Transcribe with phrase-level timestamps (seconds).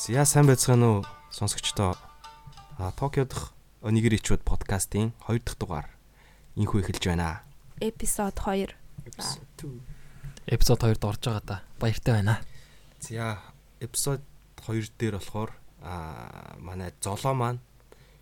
[0.00, 1.92] За сайн байцгаана уу сонсогчдоо.
[2.80, 3.52] А Токио дахь
[3.84, 5.92] Онигэр ичүүд подкастын 2 дахь дугаар
[6.56, 7.44] инхүү эхэлж байна.
[7.84, 8.72] Эпизод 2.
[10.48, 11.56] Эпизод 2-д орж байгаа да.
[11.76, 12.40] Баяртай байна.
[13.04, 13.44] За
[13.84, 14.24] эпизод
[14.64, 15.52] 2 дээр болохоор
[15.84, 17.60] а манай золоо маань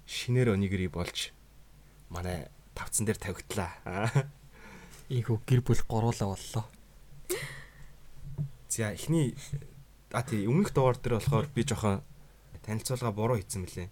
[0.02, 1.30] шинээр Онигэрийг болж
[2.10, 3.70] манай тавцсан дээр тавигдлаа.
[5.14, 6.66] Ийхүү гэр бүл гуруулаа боллоо.
[8.66, 9.38] За эхний
[10.12, 12.00] а тий өмнөх дугаар дээр болохоор би жоохон
[12.64, 13.88] танилцуулга буруу хийсэн мөлий.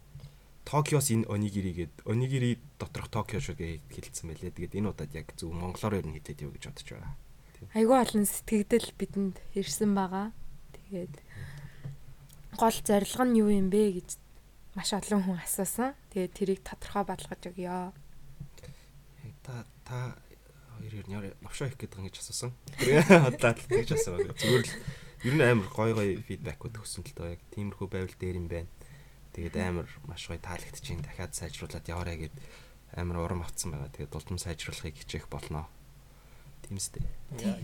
[0.66, 4.50] Токиос энэ онигири гээд онигири доторх Токио шүү гэж хэлсэн мөлий.
[4.50, 7.14] Тэгээд энэ удаад яг зөв монголоор ер нь хэлээд юу гэж бодож байгаа.
[7.72, 10.34] Айгүй олон сэтгэгдэл бидэнд ирсэн байгаа.
[10.74, 11.14] Тэгээд
[12.58, 14.08] гол зорилго нь юу юм бэ гэж
[14.74, 15.94] маш олон хүн асуусан.
[16.12, 17.92] Тэгээд тэрийг тодорхой баталгаж өгье.
[19.46, 20.18] Та та
[20.82, 22.50] хоёр ер нь новшоо хийх гэдэг юм гэж асуусан.
[22.76, 24.34] Хадлаа тэгж асуугаа.
[24.36, 24.72] Зүгээр л
[25.26, 28.70] ер нь амар гой гой фидбэкүүд өгсөн л доо яг тиймэрхүү байвал дээр юм байна.
[29.34, 32.34] Тэгээд амар маш гоё таалагдчихин дахиад сайжруулад яваарэ гэд
[32.94, 33.90] амар урам авцсан байгаа.
[33.90, 35.66] Тэгээд дулдам сайжруулахыг хичээх болно.
[36.62, 37.02] Тиймстэй.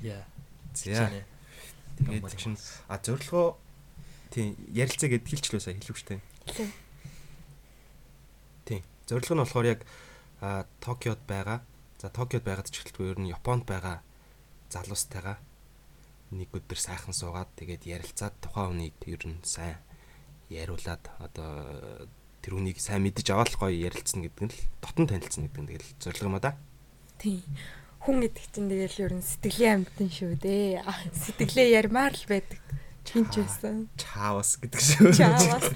[0.02, 0.26] Яа.
[0.74, 1.06] За.
[2.02, 2.58] Тэгээд чинь
[2.90, 3.54] а зорилгоо
[4.34, 6.18] тийм ярилцаа гэд хэлчлээ сая хэлв штэ.
[6.50, 6.70] Хэлээ.
[8.66, 8.82] Тийм.
[9.06, 9.80] Зорилго нь болохоор яг
[10.42, 11.62] а Токиод байгаа.
[12.02, 14.02] За Токиод байгаад ч гэлтгүй ер нь Японд байгаа
[14.72, 15.38] залуустайгаа
[16.32, 19.76] нэг өдөр сайхан суугаад тэгээд ярилцаад тухайн хүнийг ер нь сайн
[20.48, 22.08] яриулаад одоо
[22.42, 25.94] тэр хүнийг сайн мэдэж аваад гоё ярилцсан гэдэг нь л дотн танилцсан гэдэг нь тэгэл
[26.00, 26.52] зорилго юм а да.
[27.20, 27.44] Тийм.
[28.02, 30.82] Хүн гэдэг чинь тэгэл ер нь сэтгэлийн амьтан шүү дээ.
[31.14, 32.58] Сэтгэлээ ярмаар л байдаг.
[33.06, 33.86] Чинч байсан.
[33.94, 35.14] Чаавас гэдэг шүү.
[35.14, 35.70] Чаавас.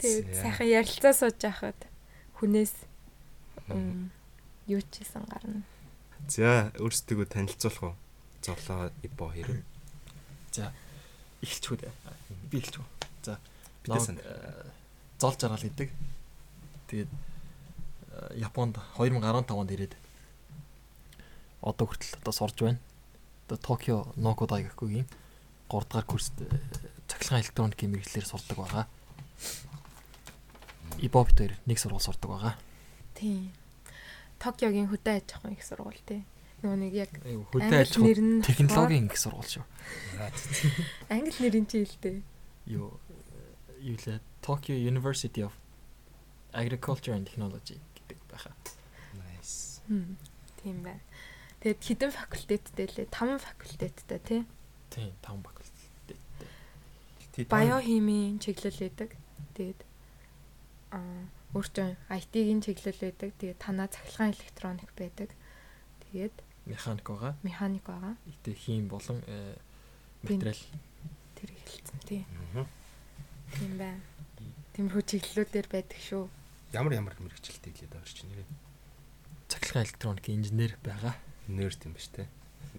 [0.00, 1.78] Тэгээд сайхан ярилцаа сууж яхад
[2.40, 2.72] хүнээс
[4.66, 5.62] юу ч хийсэн гарна.
[6.28, 7.94] За өөрсдөө танилцуулах уу?
[8.42, 9.64] Золоо ибо хэрэг.
[10.52, 10.72] За
[11.42, 11.92] эхэлчихв дээ.
[12.50, 12.84] Би эхэлчихв.
[13.22, 13.38] За
[13.84, 14.10] Бидээс
[15.20, 15.90] зол жаргал гэдэг.
[16.88, 19.94] Тэгээд э, Японд 2015 онд ирээд
[21.60, 22.80] одоо хүртэл одоо сурж байна.
[23.46, 25.06] Одоо Токио Ноко Дайгакугийн
[25.68, 26.48] 3 дахь курст э,
[27.08, 28.86] цахилгаан электроникийн мэрэгчлэр сурдаг байгаа.
[30.98, 32.54] Ибобит хоёр нэг сургууль сурдаг байгаа.
[33.14, 33.52] Тийм.
[34.40, 36.24] Токиогийн хөдөө аж ахуйн их сургууль тий.
[36.64, 37.12] Нөгөө нэг яг
[37.52, 39.64] Хөдөө аж ахуй нэр нь технологийн их сургууль шүү.
[41.12, 42.24] англи нэрийн чи хэлдэг.
[42.66, 42.96] юу
[43.80, 45.52] юу лээ Tokyo University of
[46.52, 48.54] Agriculture and Technology гэдэг байхаа.
[49.16, 49.84] Nice.
[50.62, 51.04] Тийм байна.
[51.60, 54.42] Тэгээд хідэн факультеттэй лээ 5 факультеттэй тий.
[54.88, 56.16] Тийм, таван факультет.
[57.36, 59.10] Биохимийн чиглэл байдаг.
[59.54, 59.80] Тэгээд
[60.96, 63.30] аа өөртөө IT-ийн чиглэл байдаг.
[63.38, 65.30] Тэгээд танаа цахилгаан электроник байдаг.
[66.06, 67.34] Тэгээд Механик байгаа.
[67.42, 68.14] механик байгаа.
[68.26, 69.58] Гэтэ хийм болон э,
[70.22, 70.38] Тийм.
[70.38, 70.60] материал
[71.34, 72.22] Тэр хэлсэн тий.
[72.54, 72.66] Мгм.
[73.56, 74.00] Тийм байна.
[74.76, 76.28] Тиймэрхүү чиглэлүүдээр байдаг шүү.
[76.76, 78.48] Ямар ямар мэрэгчлэлтэй хэлээд байгаа чинь нэрээ.
[79.50, 81.14] цахилгаан электроникийн инженер байгаа.
[81.48, 82.28] Нэрт юм ба штэ.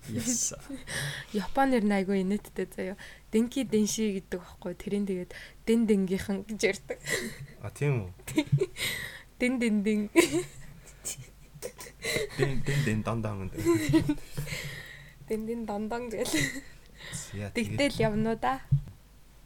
[0.08, 0.56] Yes.
[1.36, 2.98] Японоор нь айгүй инээдтэй заяа.
[3.34, 4.74] Денки денши гэдэг багхгүй.
[4.80, 5.36] Тэрийн тэгээд
[5.72, 7.00] дэн дэнгийнхэн гэж ярьдаг.
[7.64, 8.12] А тийм үү.
[9.40, 10.00] Дэн дэн дэн.
[12.36, 13.48] Дэн дэн дэн дандаа юм.
[15.32, 16.12] Дэн дэн дандан.
[17.32, 18.60] Яа Тэгтэл явна уу да.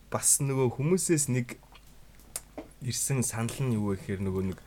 [0.10, 1.62] бас нөгөө хүмүүсээс нэг
[2.82, 4.60] ирсэн санал нь юу гэхээр нөгөө нэг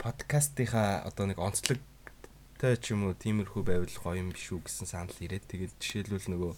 [0.00, 5.16] подкастынхаа одоо нэг онцлогтой ч юм уу тиймэрхүү байвал гоё юм биш үү гэсэн санал
[5.20, 6.52] ирээд тэгээд жишээлбэл нөгөө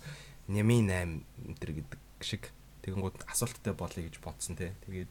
[0.54, 2.42] Нями 8 энэ гэдэг шиг
[2.86, 4.72] тэгэнгүүт асуулттай болъё гэж бодсон те.
[4.86, 5.10] Тэгээд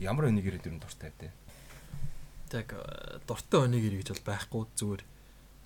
[0.00, 1.30] ямар өнийг ирээд юм дуртай те?
[2.56, 5.02] Яг э, дуртай өнийг ирэх гэж бол байхгүй зүгээр.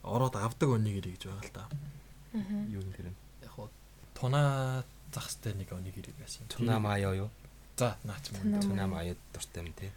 [0.05, 1.65] Ороод авдаг өнийг ирэх гэж байгаа л да.
[2.75, 3.19] юу юм тэр нь?
[3.47, 3.71] Яг хуу
[4.19, 4.83] тунаа
[5.15, 6.51] захстай нэг өнийг ирэх байсан.
[6.51, 7.31] Туна маяа юу
[7.81, 8.61] За наач мөн.
[8.61, 9.89] Туна маяа дуртай юм те.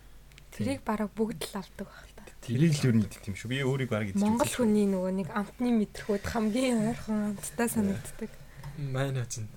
[0.56, 2.24] Тэрийг бараг бүгд л авдаг баг л та.
[2.40, 3.52] тэрийг л юу нэг тийм шүү.
[3.52, 8.32] Би өөрийг баг идэж Монгол хүний нөгөө нэг амтны мэдрхүүд хамгийн ойрхон амттай санагддаг.
[8.78, 9.48] Майн үчин.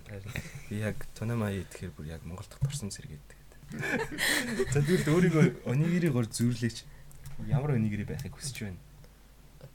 [0.69, 3.37] би яг Туна маяа идэхээр бүр яг Монгол дахь турсан зэрэг гэдэг
[4.73, 6.85] За тэгвэл өөрийгөө онигирийг гор зүрлээч
[7.51, 8.79] ямар онигири байхыг хүсэж байна.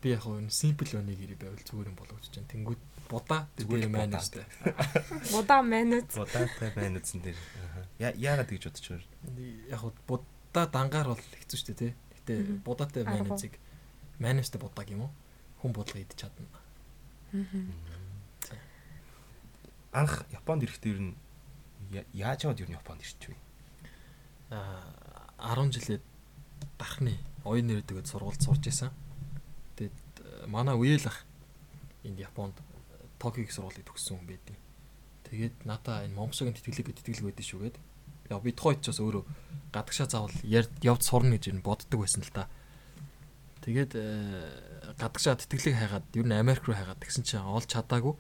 [0.02, 2.48] Би яг хуу симпл өнийг ирэх байвал зүгээр юм болгож чинь.
[2.48, 4.22] Тэнгүүд будаа Зүгээр будаа.
[4.24, 4.46] үстэй.
[5.36, 7.38] Будаа манайд Бодаатай байна үсэн дээр.
[8.00, 9.06] Я яагаад гэж бодож байна.
[9.68, 11.92] Яг будаа дангаар бол хэцүү шүү дээ тий.
[12.24, 12.34] Гэтэ
[12.64, 13.12] будаатай Арга.
[13.28, 13.54] майонезыг
[14.24, 15.12] майонезтэй будааг юм уу?
[15.62, 16.48] Хүн бодлого идэж чадна.
[19.92, 21.14] Анх Японд ирэхдээ ер нь
[22.16, 23.36] яаж яваад ер нь Японд ирчихвэ?
[24.52, 26.00] Аа 10 жилээ
[26.80, 28.92] дахны оюун нэр дэгэд сургуульд сурж исэн.
[29.76, 31.26] Тэгээд э, манай үеэл ах
[32.06, 32.56] энд Японд
[33.20, 34.58] Токиог сургуулийг төгссөн хүн байдیں۔
[35.30, 37.78] Тэгээд надаа энэ момшогийн тэтгэлэг тэтгэлэг байдсан шүү гээд.
[38.30, 39.24] Яа бид хойд ч бас өөрөө
[39.74, 42.50] гадагшаа заавал явд сурна гэж энэ боддог байсан л да.
[43.62, 48.18] Тэгээд э, гадагшаа тэтгэлэг хайгаад ер нь Америк руу хайгаад тэгсэн чинь олж чадаагүй.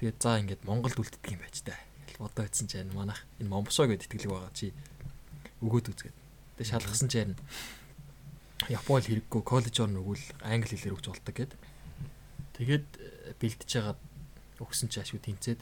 [0.00, 1.76] Тэгээд за ингээд Монголд үлддэг юм байж таа.
[2.08, 4.72] Гэл бодоо ütсэн чинь манайх энэ момшоо гэдэг тэтгэлэг байгаа чи
[5.60, 6.16] өгөөд үзгээд.
[6.56, 7.36] Тэгээд шалгасан чинь
[8.72, 11.52] Японы хэрэггүй коллеж орно өгвөл англи хэлээр өгч болдог гэд.
[12.56, 14.00] Тэгээд э, бэлдэж хагаад
[14.60, 15.60] өгсөн чи ашгүй тэнцээд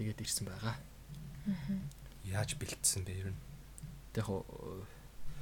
[0.00, 0.80] тэгээд ирсэн байгаа.
[2.24, 3.40] Яаж бэлдсэн бэ ер нь?
[4.16, 4.44] Тэг яг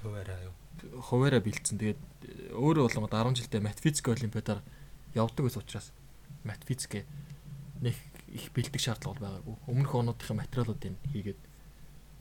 [0.03, 0.55] Хуваараа юу?
[1.03, 1.79] хуваараа бэлдсэн.
[1.79, 4.63] Тэгээд э, өөрөө болгоод 10 жилдээ мат физик олимпиадаар
[5.15, 5.91] явдаг ус учраас
[6.43, 7.07] мат физик
[7.85, 7.97] нэг
[8.33, 9.57] их бэлдэх шаардлага байгаагүй.
[9.69, 11.41] Өмнөх онуудын материалуудыг хийгээд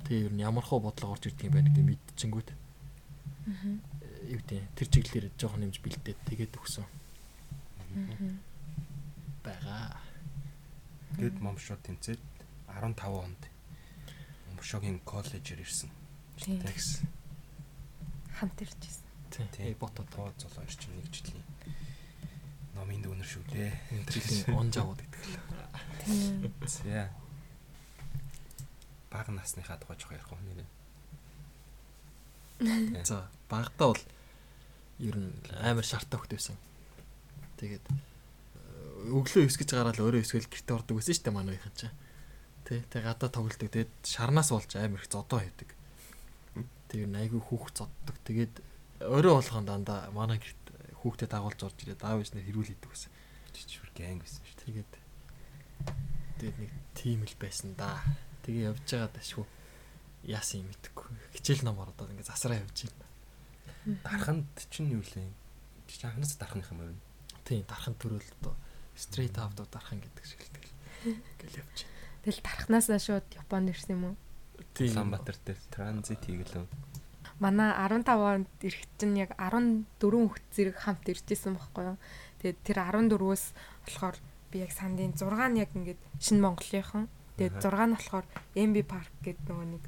[0.04, 2.50] тэг ер нь ямар хөө бодлого орж ирдэг юм байна гэдэг мэдчихэнгүүт.
[4.28, 6.86] Юу гэдэг тэр чиглэлээр жоохон нэмж бэлдээд тэгээд өгсөн
[9.44, 9.98] байгаа.
[11.16, 12.22] Тэгэд момшоо тэнцээд
[12.68, 13.42] 15 онд
[14.52, 15.90] момшогийн коллежээр ирсэн.
[16.38, 16.60] Тийм.
[16.60, 17.06] Тэгс.
[18.34, 19.48] Хамт иржсэн.
[19.54, 19.74] Тий.
[19.78, 21.46] Ботод тоо золоо ирчин нэг жилийн
[22.74, 23.72] номын дүүнер шүү дээ.
[23.94, 25.53] энэ жилийн он жавууд гэдэг л.
[26.04, 26.52] Тийм.
[29.12, 30.68] Баг насныхаа тухай жоох ярих уу нэрээ.
[33.06, 34.04] За багтаа бол
[35.00, 35.32] ер нь
[35.62, 36.58] амар шартаа хөхт байсан.
[37.58, 37.94] Тэгээд э,
[39.14, 41.96] өглөө 9 гэж гараад өөрөө 9 гэл гэрте ордог байсан шүү дээ манайхан чинь.
[42.66, 43.70] Тэ тэг гадаа тоглолдог.
[43.70, 45.70] Тэгээд шарнаас болж амар их зодоо хийдэг.
[46.88, 48.16] Тэг ер нь айгүй хүүхд зоддог.
[48.24, 48.54] Тэгээд
[49.04, 50.64] өөрөө болгоон дандаа манай гэрт
[51.04, 53.12] хүүхдэд дагуулж орж ирээд аав ээжнэр хэрүүл хийдэг байсан.
[53.52, 55.03] Жичвэр гэнг байсан шүү Тэгээд
[56.40, 58.00] тэгээд нэг тим л байсан да.
[58.44, 59.46] Тэгээ явж байгаа дашгүй
[60.24, 61.08] яасан юм мэдэхгүй.
[61.36, 63.08] Хичээл ном ороод ингээд засараа явж байна.
[64.04, 65.28] Дарханд чинь юу лээ?
[65.88, 67.00] Чи анханаас дархных юм байна.
[67.44, 68.56] Тийм дархан төрөл одоо
[68.96, 70.74] straight out дархан гэдэг шиг л тэгэл
[71.44, 71.94] гэл явж байна.
[72.24, 74.16] Тэгэл тархнаасаа шууд Японд ирсэн юм уу?
[74.72, 74.96] Тийм.
[74.96, 76.64] Улаанбаатар дээр транзит хийгэлээ.
[77.44, 81.98] Манай 15 онд ирэх чинь яг 14 хүүхд зэрэг хамт иржсэн байхгүй юу.
[82.40, 83.44] Тэгээд тэр 14-өөс
[83.84, 84.16] болохоор
[84.54, 87.10] би яг сандын 6 нь яг ингээд шинэ Монголынхан.
[87.42, 89.84] Тэгээд 6 нь болохоор MB парк гэдэг нөгөө нэг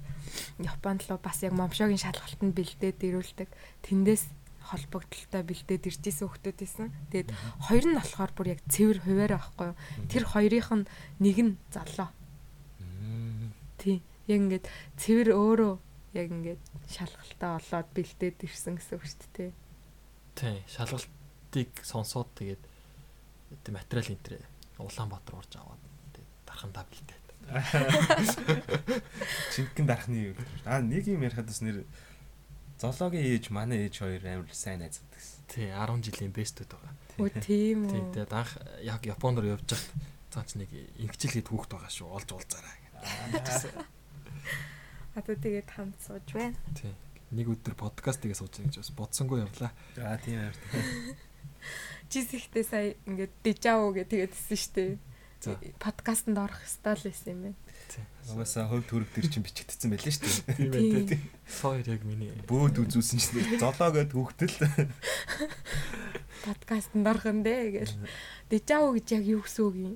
[0.65, 3.49] Японд руу бас яг момшогийн шалгалтанд бэлдээд ирүүлдэг.
[3.85, 4.25] Тэндээс
[4.65, 6.89] холбогдолтой бэлдээд иржсэн хүүхдүүд байсан.
[7.13, 7.29] Тэгээд
[7.69, 9.77] хоёр нь болохоор бүр яг цэвэр хуваараа байхгүй юу.
[10.09, 10.89] Тэр хоёрынх нь
[11.21, 12.09] нэг нь залуу.
[13.77, 14.01] Тий.
[14.25, 14.65] Яг ингээд
[14.97, 15.73] цэвэр өөрөө
[16.17, 19.51] яг ингээд шалгалтаа олоод бэлдээд ирсэн гэсэн үг шүү дээ.
[20.33, 20.57] Тийм.
[20.65, 22.63] Шалгалтыг сонсоод тэгээд
[23.61, 24.41] тэ материал төр
[24.79, 25.79] Улаанбаатар орж аваад
[26.13, 27.23] тэгээд дархандаа бэлдээд.
[29.53, 30.35] Чингэн дархны юу.
[30.65, 31.85] Аа нэг юм ярихад бас нэр
[32.81, 35.45] зоологийн ээж манай ээж хоёр амар сайн найзууд гэсэн.
[35.47, 36.93] Тий 10 жилийн бэстүүд байгаа.
[37.21, 38.11] Өө тийм Тий үү.
[38.17, 38.51] тэгээд анх
[38.83, 39.93] яг Японд руу явж байхад
[40.33, 40.69] цаач нэг
[40.99, 42.09] ингэжлээд хүүхд байгаа шүү.
[42.11, 42.77] Олж уулзаарай.
[45.15, 46.57] Одоо тэгээд хамт сууж байна.
[46.75, 46.91] Тий.
[47.31, 49.71] Нэг өдөр подкастыг сууж байгаа гэж бас бодсонгүй явлаа.
[50.01, 50.57] Аа тийм амар.
[52.11, 54.97] Жисихтэй сая ингээд дижао гэдэг тэгээдсэн шүү дээ.
[55.77, 57.59] Подкастт орох ёстой л байсан юм байна.
[58.25, 60.57] Угаасаа хувь төрөв төр чинь бичигдсэн байлээ шүү дээ.
[60.57, 60.89] Тийм Тийм.
[60.89, 61.21] байх тий.
[61.45, 64.57] Сойр яг миний Бөөд үзүүлсэн чинь золоогоод хүүхдэл.
[66.49, 67.89] Подкастт орох юм дээ гэж.
[68.49, 69.95] Дижао гэж яг юу гэсэн үг юм?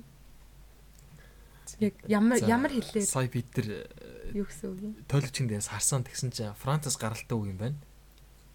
[1.82, 4.92] Яг ямар ямар хэлээр сая бид нар э, юу гэсэн үг юм?
[5.10, 7.78] тойлогчийн дээс харсан тэгсэн чинь Францаас гаралтай үг юм байна.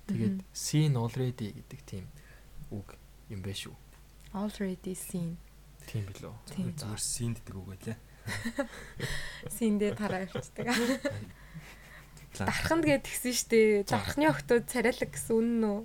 [0.07, 2.05] Тэгээд seen already гэдэг тийм
[2.71, 2.97] үг
[3.29, 3.75] юм байна шүү.
[4.35, 5.37] Already seen.
[5.85, 6.33] Тийм билүү.
[6.49, 7.97] Зүгээр синд гэдэг үг байлаа.
[9.53, 10.73] Синдээ тараа явчихдаг.
[12.35, 13.85] Дарханд шүү дээ.
[13.85, 14.01] За.
[14.01, 15.81] Дархны охтууд царайлаг гэсэн үнэн үү?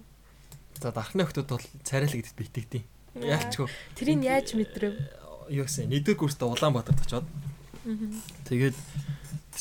[0.81, 2.85] За дархны охтууд бол царайлагдд битгдیں۔
[3.21, 4.95] Яачгүй Тэрийг яаж мэдрэв?
[5.51, 7.27] юу гэсэн нэгдүгээр курстэ Улаанбаатарт очоод
[8.47, 8.79] тэгээд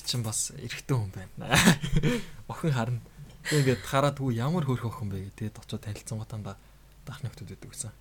[0.05, 1.57] чинь бас эрэгтэй хүн байна.
[2.51, 3.01] Охин харна.
[3.49, 6.57] Тэгээд хараад хүү ямар хөрх охин бэ гэдэг очоод танилцсан готанда
[7.09, 7.91] дархны охтууд байдаг гэсэн.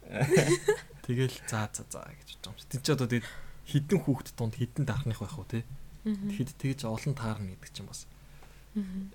[1.09, 2.55] Тэгэл за за за гэж бодсон.
[2.69, 3.27] Тэд ч одоо тэгээд
[3.65, 5.65] хідэн хүүхэд тунд хідэн дархных байх уу те.
[6.05, 8.05] Хэд тэгж олон таарна гэдэг чинь бас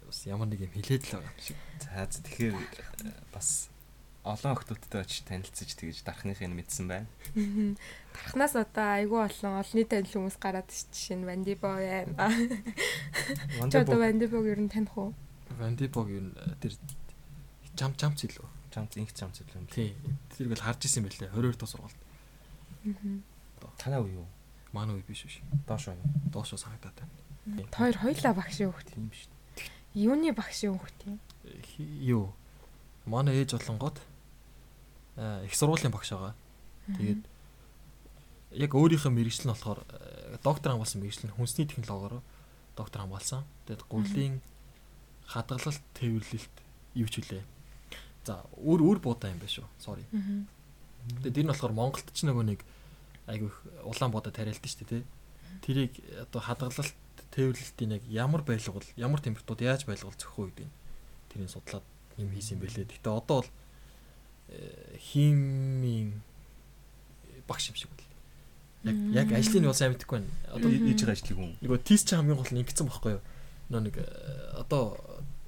[0.06, 1.58] бас ямар нэг юм хилээд л байгаа юм шиг.
[1.80, 3.70] За за, тэгэхээр э, бас
[4.24, 7.08] олон охтуудтай очиж танилцаж тэгэж дарахныхыг нь мэдсэн байна.
[8.16, 12.32] Тархнаас одоо айгүй олон олонний танил хүмүүс гараад жишээ нь Вандибо байна.
[13.62, 15.14] Одоо Вандибог ер нь таних уу?
[15.60, 16.74] Вандибог юу н- тэр
[17.76, 18.48] жам жамц илүү.
[18.74, 19.70] Чамц инх чамц л юм.
[19.70, 19.94] Тий.
[20.34, 21.30] Тэрг л харж исэн байлээ.
[21.30, 22.00] 22 дахь сургуульд.
[23.78, 24.28] Танаа уу юу?
[24.74, 25.38] Манай үе биш биш.
[25.70, 26.02] Доош уу?
[26.34, 27.70] Доошоо санагдаад байна.
[27.70, 28.90] Хоёр хоёлаа багшийн хүүхд.
[28.90, 29.30] Тийм биш.
[29.94, 31.22] Юуны багшийн хүүхд юм?
[32.02, 32.34] Юу?
[33.06, 34.02] Манай ээж болонгууд
[35.22, 36.34] аа их сургуулийн багш байгаа.
[36.90, 37.22] Тэгээд
[38.58, 42.26] яг өөрийнхөө мэрэгжил нь болохоор э, доктор хамгаалсан мэрэгчлэн хүнсний технологиор
[42.74, 43.46] доктор хамгаалсан.
[43.70, 44.42] Тэгээд гурлийн
[45.30, 46.56] хадгалалт тээвэрлэлт
[46.98, 47.44] юу ч үлээ.
[48.24, 49.68] За өөр өөр буудаа юм байна шүү.
[49.80, 50.06] Sorry.
[51.24, 52.60] Тэгээд энэ болохоор Монголд ч нөгөө нэг
[53.28, 53.52] айгүй
[53.84, 55.04] улаан буудаа тариалдаг шүү дээ.
[55.04, 55.10] тэ.
[55.64, 56.96] Тэрийг одоо хадгалалт
[57.36, 60.76] тээвэрлэлтийн яг ямар байлгал, ямар температурд яаж байлгал зөхөх үү гэдэг нь
[61.34, 61.86] тэрийг судлаад
[62.18, 62.86] юм хийсэн юм бэлээ.
[62.86, 63.52] Гэтэ одоо бол
[64.54, 66.22] э, химийн
[67.48, 69.02] багш юм шиг байна.
[69.16, 70.32] Яг яг ажлын нь бол сайн мэдэхгүй байна.
[70.54, 70.70] Одоо.
[70.70, 71.54] Ээж байгаа ажлыг хүн.
[71.64, 73.24] нөгөө тийс чи хамгийн гол нь ингэсэн байхгүй юу?
[73.74, 74.06] Нөө нэг э,
[74.62, 75.00] одоо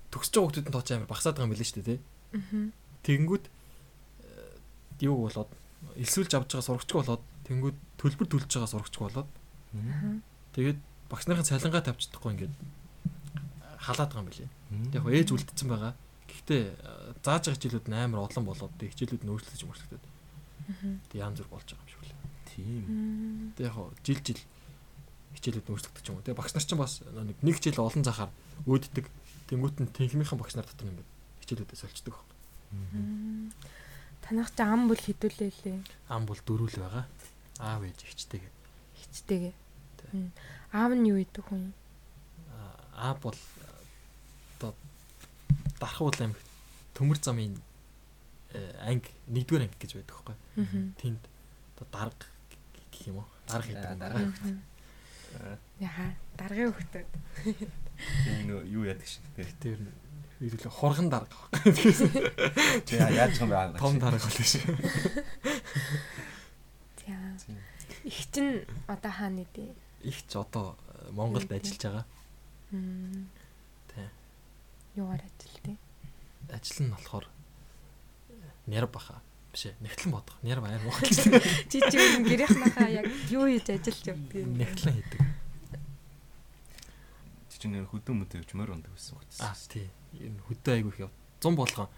[0.09, 2.03] төгсөж байгаа хүмүүсийн тооч амар багасаад байгаа юм билээ шүү дээ, тэ.
[2.33, 2.71] Мгм.
[3.05, 5.51] Тэгэнгүүт э, юу болоод
[5.99, 9.29] элсүүлж авч байгаа сурагчгүй болоод тэгэнгүүт төлбөр төлж байгаа сурагчгүй болоод
[10.55, 10.79] тэгээд
[11.11, 12.55] багш нарын цалингаа тавьчихдаггүй ингээд
[13.85, 14.49] халаад байгаа юм билээ.
[14.97, 15.93] Яг хөө ээж үлдсэн байгаа.
[16.25, 20.03] Гэхдээ э, зааж байгаа хичээлүүд амар олон болоод тэг хичээлүүд нь өөрчлөгдөж мөрчлөгдөд.
[21.13, 22.19] Тэг янз бүр болж байгаа юм шиг үлээ.
[22.49, 23.53] Тийм.
[23.53, 24.41] Тэг яг хөө жил жил
[25.37, 26.25] хичээлүүд нь өөрчлөгдөж юм уу.
[26.25, 28.31] Тэг багш нар ч бас нэг хичээл олон захаар
[28.65, 29.05] өөддөг.
[29.45, 31.09] Тэнгүүт нь тэнхимийнхэн багш нар дотор ингээд
[31.45, 32.17] хичээлүүдээ сольчдөг.
[32.73, 33.53] Мм.
[34.25, 35.77] Танах чи ам бол хідүүлээ лээ.
[36.09, 37.05] Ам бол дөрүүл байгаа.
[37.61, 38.53] Аав ээж ихчтэйгээ.
[38.97, 39.53] Хичтэйгээ.
[40.13, 40.33] Мм.
[40.73, 41.69] Аав нь юу идэг хүн?
[42.97, 43.37] Аа бол
[44.57, 44.73] одоо
[45.77, 46.41] дархуул амиг
[46.97, 47.53] төмөр замын
[48.57, 50.37] э, анги нэгдүгээр анги гэж байдаг хөөхгүй.
[50.97, 51.21] Тэнд
[51.77, 52.25] одоо дарга
[52.89, 53.29] гэх юм уу?
[53.45, 54.17] Дарга гэдэг дарга.
[54.17, 54.25] даа.
[54.25, 54.57] Мгм.
[55.79, 57.07] Яха, даргын хөхтөд.
[58.47, 59.23] Нөө юу яадаг шиг.
[59.35, 59.51] тий.
[59.59, 59.79] Тэр
[60.39, 61.35] хэлээ хурган дарга.
[62.87, 63.79] Чи яаж юм бэ?
[63.79, 64.59] Том дарга бол биш.
[66.99, 67.53] За.
[68.03, 69.75] Их чин одоо хаана идэв?
[70.03, 72.05] Их ч одоо э, Монголд ажиллаж байгаа.
[73.89, 74.07] Тий.
[74.95, 75.77] Юугаар ажилтээ?
[76.51, 77.25] Ажил нь болохоор
[78.67, 79.21] нэр баха
[79.53, 79.75] биш ээ.
[79.81, 80.37] Нэгтлэн бодох.
[80.43, 84.43] Нэр баяр чи өөр гэрийнхнахаа яг юу хийж ажиллаж бэ?
[84.43, 85.34] Нэгтлэн хийдэг.
[87.65, 89.25] Чи чинь хөдөө мөдөө явж морь ундаг гэсэн үг.
[89.41, 89.89] Аа тий.
[90.13, 91.11] Энэ хөдөө айгүй их яв.
[91.41, 91.89] 100 болгон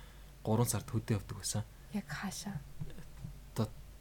[0.47, 1.63] 3 сард хөдөө явдаг байсан.
[1.91, 2.55] Яг хаашаа.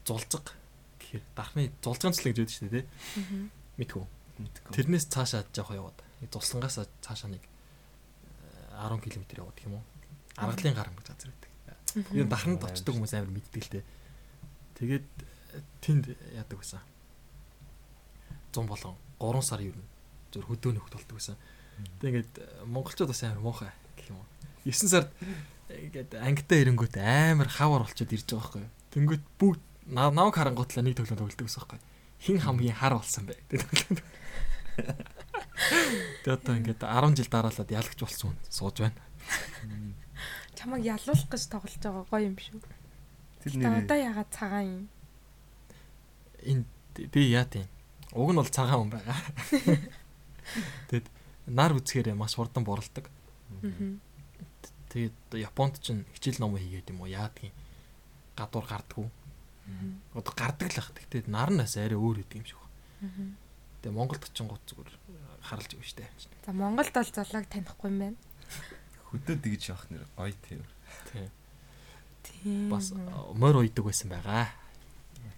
[0.06, 0.54] Зулцэг
[1.02, 3.50] гэхээр дархны зулцганцл гэж яддаг шүү дээ тий.
[3.82, 4.04] Мэдхүү.
[4.46, 4.70] Мэдгүй.
[4.78, 5.98] Тэрнээс цаашаа жоох яваад.
[6.30, 9.84] Зулсангаас цаашаа нэг э, 10 км яваад гэх юм уу?
[10.38, 11.50] Аргалын гарам гэж газар байдаг.
[12.14, 13.84] Энэ дарханд очдог хүмүүс амар мэддэг л дээ.
[14.78, 15.06] Тэгээд
[15.58, 16.86] э, тэнд яадаг байсан.
[18.54, 19.74] 100 болгон 3 сар юу
[20.30, 21.36] зөв хөдөөний хөлт болдог байсан.
[21.76, 24.28] Тэгээд ингээд э, монголчууд бас амар муухай гэх юм уу.
[24.64, 25.10] 9 сард
[25.68, 28.72] э, ингээд ангитай ирэнгүүт амар хавар болчиход ирж байгаа байхгүй юу.
[28.96, 31.86] Тэнгүүт бүгд нав харангуутлаа нэг төглөө тоглодог байсан байхгүй юу.
[32.16, 33.36] Хин хамгийн хар болсон бэ.
[33.52, 34.00] Тэгээд
[36.36, 39.00] одоо ингээд 10 жил дараалаад ялагч болсон хүн сууж байна.
[40.56, 42.60] Чамайг ялуулах гэж тоглож байгаа гоё юм шүү.
[43.44, 44.84] Тэр Тэ нэр одоо ягаад цагаан юм?
[46.46, 46.64] энэ
[47.12, 47.66] би яа тийм.
[48.12, 49.18] Уг нь бол цагаан хүн байгаа.
[50.88, 51.06] Тэгэд
[51.46, 53.10] нар үзэхээр маш хурдан боролдог.
[53.62, 54.00] Мгм.
[54.90, 57.54] Тэгээд Японд ч хичээл ном хийгээд юм уу яадгийн
[58.34, 59.08] гадуур гардггүй.
[60.14, 60.90] Одоо гардаг л ах.
[60.94, 63.34] Тэгтээ нар нь бас арай өөр гэдэг юм шиг байна.
[63.82, 64.90] Тэгээ Монголд ч гот зүгээр
[65.46, 66.06] харалж өгч штэ.
[66.46, 68.18] За Монголд бол зулааг танихгүй юм байна.
[69.10, 70.62] хөдөө дэгж явах нэр гоё тийм.
[71.12, 71.26] Тий.
[72.26, 72.68] Тийм.
[72.70, 72.92] Бас
[73.34, 74.50] морь уйдаг байсан байгаа.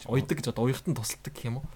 [0.07, 1.67] Уйдаг гэж одоо уяхтан тусалдаг гэх юм уу?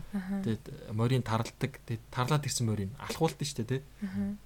[0.46, 1.72] Тэгээд морийг тарладаг.
[1.82, 3.80] Тэгээд тарлаад ирсэн морийг алхуулдаг штэ тий.
[3.98, 4.36] Аха.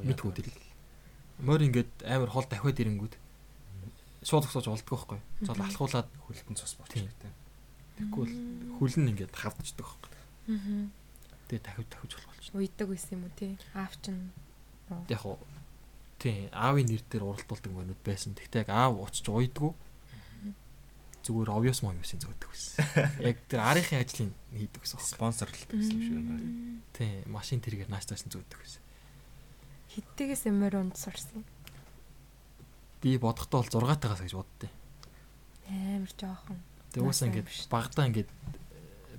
[0.00, 0.56] Мэдгүй тэрийг.
[1.44, 3.14] Морь ингээд амар хол дахиад ирэнгүүд
[4.24, 5.20] шууд зогсоож болдгоо байхгүй.
[5.46, 5.66] Зол Мгм.
[5.68, 6.80] алхуулаад хөлтөн цус Тийм.
[6.80, 7.34] болчих тийм.
[7.98, 8.34] Тэггүй л
[8.78, 10.10] хүл нь ингээд хавдчихдаг байхгүй.
[10.48, 10.90] Мгм.
[11.48, 12.54] Тэгээ дахиад дахиж болох болчих.
[12.54, 13.52] Уйдаг байсан юм уу тий?
[13.74, 14.30] Аав чинь.
[15.08, 15.38] Яг уу
[16.18, 18.34] тий аавын нэр дээр уралдуулдаг мөрнөд байсан.
[18.34, 19.72] Тэгтээ яг аав уучж уйдгүй.
[21.26, 22.84] Зүгээр obvious юусын зөөдөг байсан.
[23.28, 25.02] Яг тэр арийнхын ажлыг хийдэг гэсэн.
[25.02, 26.40] Спонсорлт гэсэн юм шиг байна.
[26.40, 26.80] Мм.
[26.94, 28.82] Тий машин тэргээр нааш таасан зөөдөг байсан.
[29.92, 31.42] Хиттээс эмээр унд сурсан.
[33.02, 34.72] Би бодохдоо бол 6 тагаас гэж боддیں۔
[35.68, 36.58] Амар жоохон.
[36.94, 38.30] Тэгээ уусаа ингээд багтаа ингээд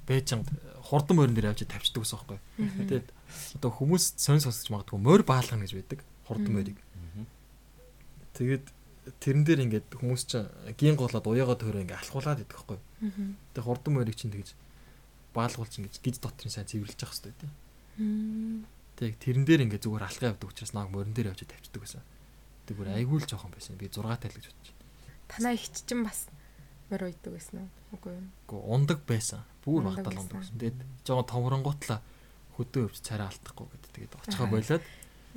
[0.09, 0.47] бэжинг
[0.89, 2.39] хурдан морин дээр явж тавьчихдаг гэсэн байхгүй.
[2.89, 3.07] Тэгээд
[3.61, 5.99] одоо хүмүүс сонь сонсож магадгүй морь баалгана гэж байдаг.
[6.25, 6.79] Хурдан морийг.
[8.33, 8.65] Тэгээд
[9.19, 12.79] тэрэн дээр ингээд хүмүүс чинь гин голоод уяагаа төрөө ингээд алхуулад идэх байхгүй.
[13.53, 14.53] Тэгээ хурдан морийг чинь тэгж
[15.33, 18.65] баалгуулж ингэж гид дотрын сайн цэвэрлж явах хэрэгтэй тийм.
[18.99, 22.03] Тэг тэрэн дээр ингээд зүгээр алхаа явдаг учраас нааг морин дээр явж тавьчихдаг гэсэн.
[22.67, 23.79] Тэгвэр айгүй л жоохон байсан.
[23.79, 24.75] Би 6 тайл гэж бодчих.
[25.31, 26.27] Танаа их чинь бас
[26.91, 27.69] мөр уйдаг байсан уу?
[27.95, 28.27] Үгүй юу.
[28.49, 29.41] Гэхдээ ундаг байсан.
[29.63, 30.57] Бүр багтаал ундаг байсан.
[30.59, 31.99] Тэгээд жоохон томронгуутлаа
[32.57, 33.91] хөдөө өвч царай алдахгүй гэдэг.
[33.95, 34.83] Тэгээд очихоо болоод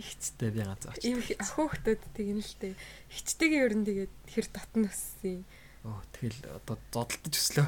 [0.02, 1.06] Ихч Тэ би ганц очив.
[1.06, 2.74] ийм хөхтөд тийм л дээ.
[3.06, 5.46] Хичтэйгийн ер нь тэгээд хэр татн өссөн.
[5.86, 7.66] Оо тэгэл одоо зодтолдож өслөө.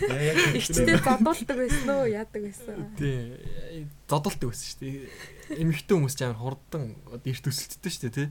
[0.60, 2.04] Ихчтэй зодуулдаг байсан уу?
[2.08, 2.76] Яадаг байсан.
[2.96, 3.84] Тий.
[4.08, 5.60] Зодтолдог байсан шүү дээ.
[5.60, 8.28] Эмэгтэй хүмүүс ч амар хурдан эрт өсөлттэй шүү дээ тий.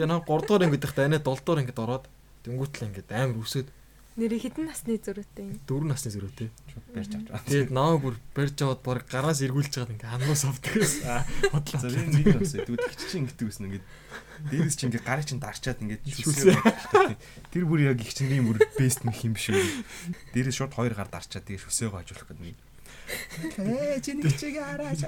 [0.00, 2.04] Тэгээ наа 3 дугаар ангид дахь дайнаа 7 дугаар ангид ороод
[2.44, 3.68] тэнгуүтэл ингээд амар өсөд
[4.14, 5.58] Нэр хитэн насны зөрүүтэй юм.
[5.66, 6.48] 4 насны зөрүүтэй.
[6.94, 7.50] барьж авч байгаа.
[7.50, 11.02] Тэгээд наваа бүр барьж аваад баг гараас эргүүлж чагаад ингээ ханаас авдаг гэсэн.
[11.50, 11.80] Бодлоо.
[11.82, 13.86] За би нэг бас дүүд их чинь ингэдэг гэсэн ингээд
[14.54, 16.54] дээрээс чинь ингээд гарыг чинь дарчаад ингээд Шүлсээ.
[17.50, 19.82] Тэр бүр яг их чинь бүр бест мэх юм биш үү.
[20.30, 22.54] Дээрээс шууд хоёр гар дарчаад тэгээ шүсээгөө хажуулах гэдэг.
[23.66, 25.02] Ээ чи нэг чиг хараач.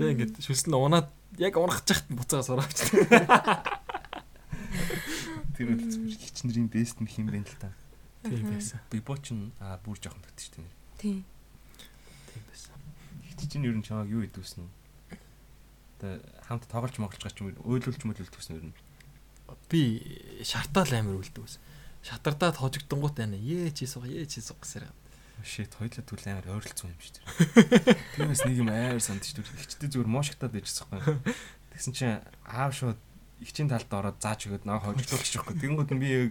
[0.00, 2.88] Тэг ингээд шүлсэн унаад яг унах чахт буцаага сураач.
[5.56, 7.72] Тэр үл зүгээр хичнэрийн бест мэх юм байна л та.
[8.24, 8.80] Тийм байсан.
[8.88, 10.74] Би бууч нь аа бүр жоохон төгтөж шүү дээ.
[11.02, 11.18] Тийм.
[12.30, 12.76] Тийм байсан.
[13.26, 14.70] Хич чинь ер нь чамааг юу идэвсэн үү?
[16.00, 18.76] Тэ хамт тоглож моголж гач юм өөлүүлж мөлүүлж төсөн ер нь.
[19.68, 21.58] Би шартаал амар үлддэг ус.
[22.06, 23.36] Шатардаад хожигдонгууд байна.
[23.36, 24.86] Ээ чи суга, ээ чи суга гэсээр.
[25.42, 27.98] Шит хоёлаа түл амар ойролцсон юм шүү дээ.
[28.14, 29.62] Тиймээс нэг юм амар санд шүү дээ.
[29.66, 31.34] Хичтэй зүгээр моошгтаад байжсан байхгүй.
[31.74, 32.98] Тэгсэн чинь аав шууд
[33.42, 35.58] ихчийн талд ороод зааж өгöd наа хожигдуулчих жоохгүй.
[35.58, 36.30] Тэнгүүд нь би яг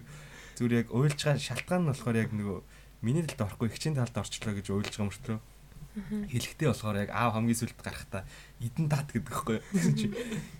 [0.56, 2.58] зүгээр яг уйлж байгаа шалтгаан нь болохоор яг нөгөө
[3.04, 5.38] миний талд орохгүй ихчийн талд орчлоо гэж уйлж байгаа мөртлөө.
[6.32, 8.24] Хэлэхдээ болохоор яг аав хамгийн сүлд гарахта
[8.64, 9.58] эдэн дат гэдэг хэвгүй.
[9.60, 10.08] Тэгсэн чи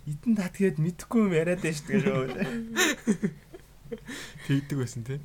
[0.04, 2.28] эдэн дат гэд мэдхгүй юм яриад байж тэгэж өө.
[4.44, 5.20] Тэгдэг байсан тий.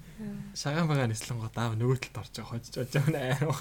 [0.55, 3.60] Шагаан бага нислэн гот аав нөгөө талд орж байгаа хожиж байгаа нэ аав.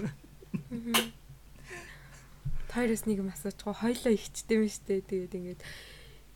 [2.71, 5.61] Тойроос нэг юм асуучихгүй хоёлоо ихчтэй юм штэ тэгээд ингээд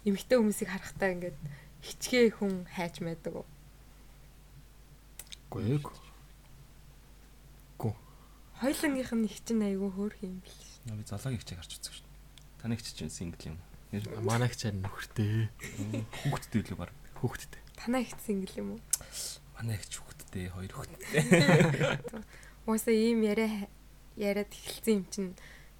[0.04, 1.38] эмэгтэй хүмүүсийг харахтаа ингээд
[1.85, 3.47] хичгээ хүн хайж байдаг уу?
[5.50, 5.80] Гүй ээ.
[8.61, 10.85] Хоёлынгийнх нь хичин айгүй хөөх юм бил ш.
[10.85, 12.61] Би зоологийн хичээг харж үзсэн шүү дээ.
[12.61, 13.56] Таны хичээг чинь сингл юм.
[14.21, 15.49] Манай хчаар нөхөртэй.
[16.28, 16.93] Хүүхдтэй илүү баг.
[17.25, 17.60] Хүүхдтэй.
[17.80, 18.80] Танаа их сингл юм уу?
[19.56, 22.04] Манай ихч хүүхдтэй, хоёр хүүхдтэй.
[22.69, 23.49] Уусаа ийм яриа
[24.21, 25.32] яриад эхэлсэн юм чинь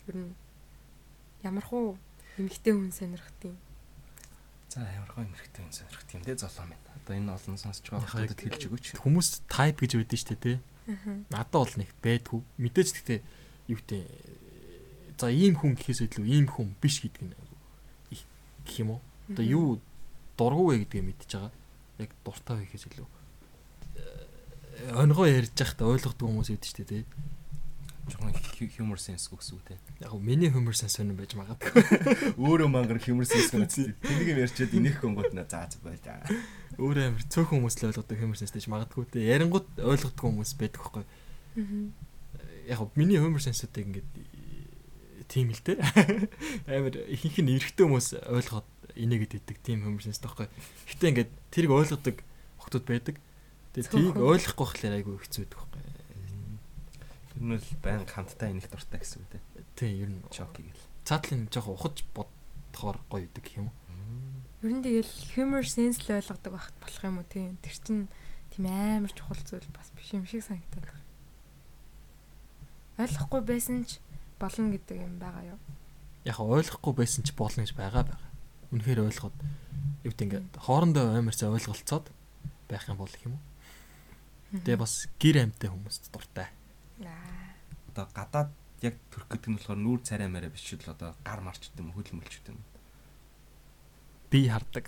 [0.09, 0.33] ер нь
[1.44, 2.00] ямар хуу
[2.40, 3.61] эмэгтэй хүн сонирхт юм.
[4.70, 6.78] За ямар гоё мэрэгтэй юм сонирхт юм те золоо минь.
[6.94, 8.87] Одоо энэ олон сонсож байгаа хүмүүст хэлж өгөөч.
[9.02, 10.59] Хүмүүс type гэж байдаг шүү дээ.
[10.94, 11.18] Аа.
[11.26, 12.40] Надад бол нэг байдгүй.
[12.54, 13.18] Мэдээж гэхдээ
[13.66, 14.00] юу гэдэг
[15.18, 17.35] за ийм хүн гэхээс илүү ийм хүн биш гэдэг нь
[18.14, 18.22] их
[18.62, 19.00] гэх юм уу?
[19.26, 19.66] Одоо юу
[20.38, 21.52] дургу вэ гэдгийг мэдчихэж байгаа.
[21.98, 23.09] Яг дуртай вэ гэхээс илүү
[23.98, 27.04] э, онгоо ярьж байхдаа ойлгодог хүмүүс байдаг шүү дээ тий.
[28.11, 28.35] Жохон
[28.81, 29.77] humor sense гэсэн үг те.
[30.01, 31.85] Яг миний humor sense сонирн байж магадгүй.
[32.40, 33.68] Өөрөө мангар humor sense гэнэ.
[34.03, 36.03] Тэнийг юм ярьчаад инех гонгод на заа заа байл.
[36.81, 39.23] Өөрөө амир цөөхөн хүмүүс л ойлгодог humor sense гэж магадгүй те.
[39.25, 41.05] Ярингууд ойлгодог хүмүүс байдаг байхгүй.
[41.05, 42.75] Аа.
[42.75, 44.11] Яг миний humor sense-үүдийг ингээд
[45.31, 45.79] тийм л те.
[46.70, 48.68] Амир ихэнх нь эрэгтэй хүмүүс ойлгоод
[48.99, 50.51] инээгээд идэг тийм humor sense таахгүй.
[50.90, 52.16] Гэтэ ингээд тэрийг ойлгодог
[52.59, 53.16] хүмүүс байдаг.
[53.70, 55.99] Тэгээ тийг ойлгохгүй болохоор айгүй хэцүү байдаг байхгүй.
[57.40, 59.40] Тэр нь л байн хамтдаа инех дуртай гэсэн үг те.
[59.72, 60.85] Тийм ер нь Чоки гэл.
[61.09, 63.76] цаатлын жоох ухаж бодохоор гоё идэг юм уу?
[64.61, 67.57] Ер нь тэгэл humor sense л ойлгодог байхт болох юм уу тийм.
[67.64, 68.05] Тэр чинь
[68.53, 71.09] тийм амар чухал зүйл бас биш юм шиг санагдаад байна.
[73.00, 74.05] Ойлгохгүй байсан ч
[74.37, 75.61] болно гэдэг юм байгаа юу?
[76.29, 78.31] Яг ойлгохгүй байсан ч болно гэж байгаа байгаа.
[78.68, 79.37] Үнэхээр ойлгоод
[80.05, 82.12] юу гэдэг ингээд хоорондоо амарсаа ойлголцоод
[82.68, 83.44] байх юм бол гэх юм уу?
[84.61, 86.53] Тэгээ бас гэр амтай хүмүүст дуртай.
[87.04, 87.56] Аа.
[87.92, 88.50] Одоо гадаад
[88.82, 91.92] яг төрөх гэдэг нь болохоор нүүр царай мараа биш л одоо гар марч гэдэг юм
[91.92, 92.62] хөл мөлч гэдэг юм.
[94.30, 94.86] Би хардаг.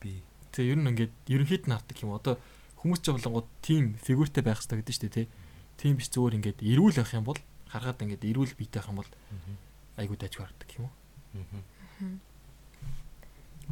[0.00, 0.22] Би
[0.52, 2.12] Тэгээ ер нь ингээд ерөнхийд нь хардаг юм.
[2.12, 2.36] Одоо
[2.84, 5.26] хүмүүс ч болонгууд тим фигюртэй байх хэрэгтэй гэдэг чинь тий.
[5.80, 7.40] Тим биш зүгээр ингээд эрүүл байх юм бол
[7.72, 9.10] харахад ингээд эрүүл биетэй байх юм бол
[9.96, 10.94] айгуу дайггүй хардаг юм уу?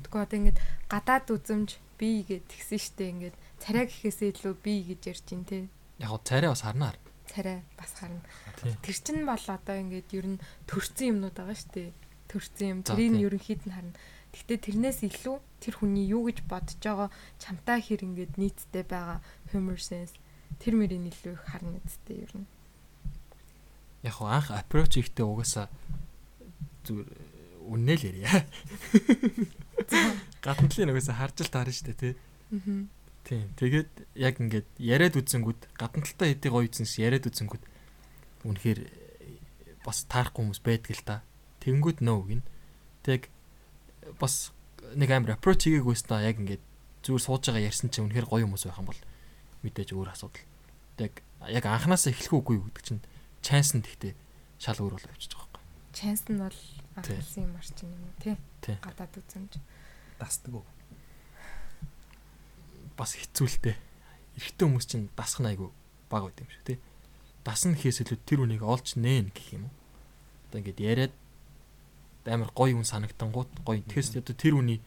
[0.01, 5.01] Тэгвэл одоо ингээд гадаад үзэмж би гэд тэгсэн штэ ингээд царай гэхээсээ илүү би гэж
[5.05, 5.69] ярьж ин тэ.
[6.01, 6.97] Яг царай бас харнаар.
[7.31, 8.21] Царай бас харна.
[8.83, 11.95] Тэр чинь бол одоо ингээд ер нь төрцөн юмнууд байгаа штэ.
[12.27, 12.81] Төрцөн юм.
[12.83, 13.95] Тэрийг нь ерөнхийд нь харна.
[14.35, 19.19] Гэхдээ тэрнээс илүү тэр хүний юу гэж бодож байгаа чамтай хэр ингээд нийтдээ байгаа
[19.55, 20.19] humor sense
[20.59, 22.47] тэр мөрийг илүү их харна үсттэй ер нь.
[24.03, 25.67] Яг гоо анх approach ихтэй угаасаа
[26.87, 27.11] зүгээр
[27.71, 28.47] үннээ л ярья.
[30.45, 32.13] Гаднадлын угаасаа харж л таарна штэ тий.
[32.51, 32.87] Аа.
[33.31, 33.47] Тийм.
[33.55, 37.63] Тэгээд яг ингээд яриад үзэнгүүд гадна талтаа хэдий гоё үзсэн ш яриад үзэнгүүд
[38.43, 38.91] үнэхээр э,
[39.87, 41.23] бас таарахгүй хүмүүс байдаг л та.
[41.63, 42.43] Тэнгүүд нөө гин.
[43.07, 43.31] Тэг
[44.19, 44.51] бас
[44.99, 46.65] нэг амар approach хийгээгүйс та яг ингээд
[47.07, 49.03] зүгээр сууж байгаа ярьсан чинь үнэхээр гоё хүмүүс байх юм бол
[49.63, 50.43] мэдээж өөр асуудал.
[50.99, 53.03] Тэг яг анханасаа эхлэх үгүй гэдэг чинь
[53.47, 54.19] chance нь тэгтээ
[54.59, 55.95] шал өөр болоо явчихж байгаа байхгүй.
[55.95, 57.15] Chance нь бол Тий.
[57.15, 57.95] анхaalсан юм арч юм.
[58.59, 58.77] Тий.
[58.83, 59.53] Гадаад үзэмж.
[60.19, 60.67] дасдаг уу?
[63.01, 63.81] Бас хэцүүлтэй.
[64.37, 65.73] эрэгтэй хүмүүс чинь дасах нь айгу
[66.13, 66.79] баг байт юм шиг тий.
[67.41, 69.75] Дасна гэхээс илүү тэр үнийг олж нээн гэх юм уу.
[70.53, 71.15] Одоо ингээд яриад
[72.29, 73.81] амар гоё хүн санагтангууд гоё.
[73.81, 74.85] Тэгээс одоо тэр үний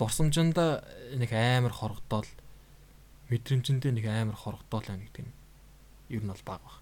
[0.00, 0.80] дурсамжинда
[1.12, 2.28] нэг амар хоргодоол
[3.28, 5.34] мэдрэмжэндээ нэг амар хоргодоол байна гэдэг нь
[6.16, 6.76] ер нь бол баг баг.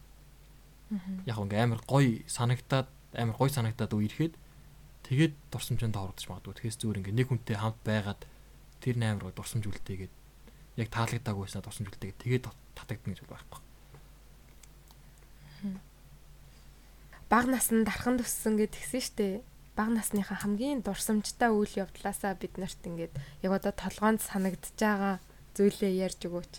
[1.26, 2.86] Яг ингээ амар гоё санагтаад
[3.18, 4.34] амар гоё санагтаад үе ирэхэд
[5.10, 6.54] тэгээд дурсамжинд хорогдож магадгүй.
[6.62, 8.22] Тэгээс зүгээр ингээ нэг хүнтэй хамт байгаад
[8.78, 10.14] тэр гоё дурсамж үлдээгээд
[10.76, 13.60] яг таалагдаагүй байснаа дурсамж үлдээгээд тэгээд татагдана гэж байхгүй.
[17.30, 19.42] Баг наснд дархан төссөн гэд тэгсэн штэ.
[19.74, 25.18] Баг насныхаа хамгийн дурсамжтай үйл явдлаасаа бид нарт ингээд яг одоо толгоонд санагдж байгаа
[25.58, 26.54] зүйлээ ярьж өгөөч.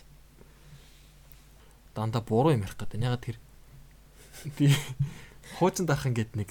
[1.96, 3.00] Дандаа буруу юм ярих гэдэг.
[3.00, 3.38] Ягаад тэр
[4.58, 4.68] би
[5.56, 6.50] хуучин дахан гэд нэг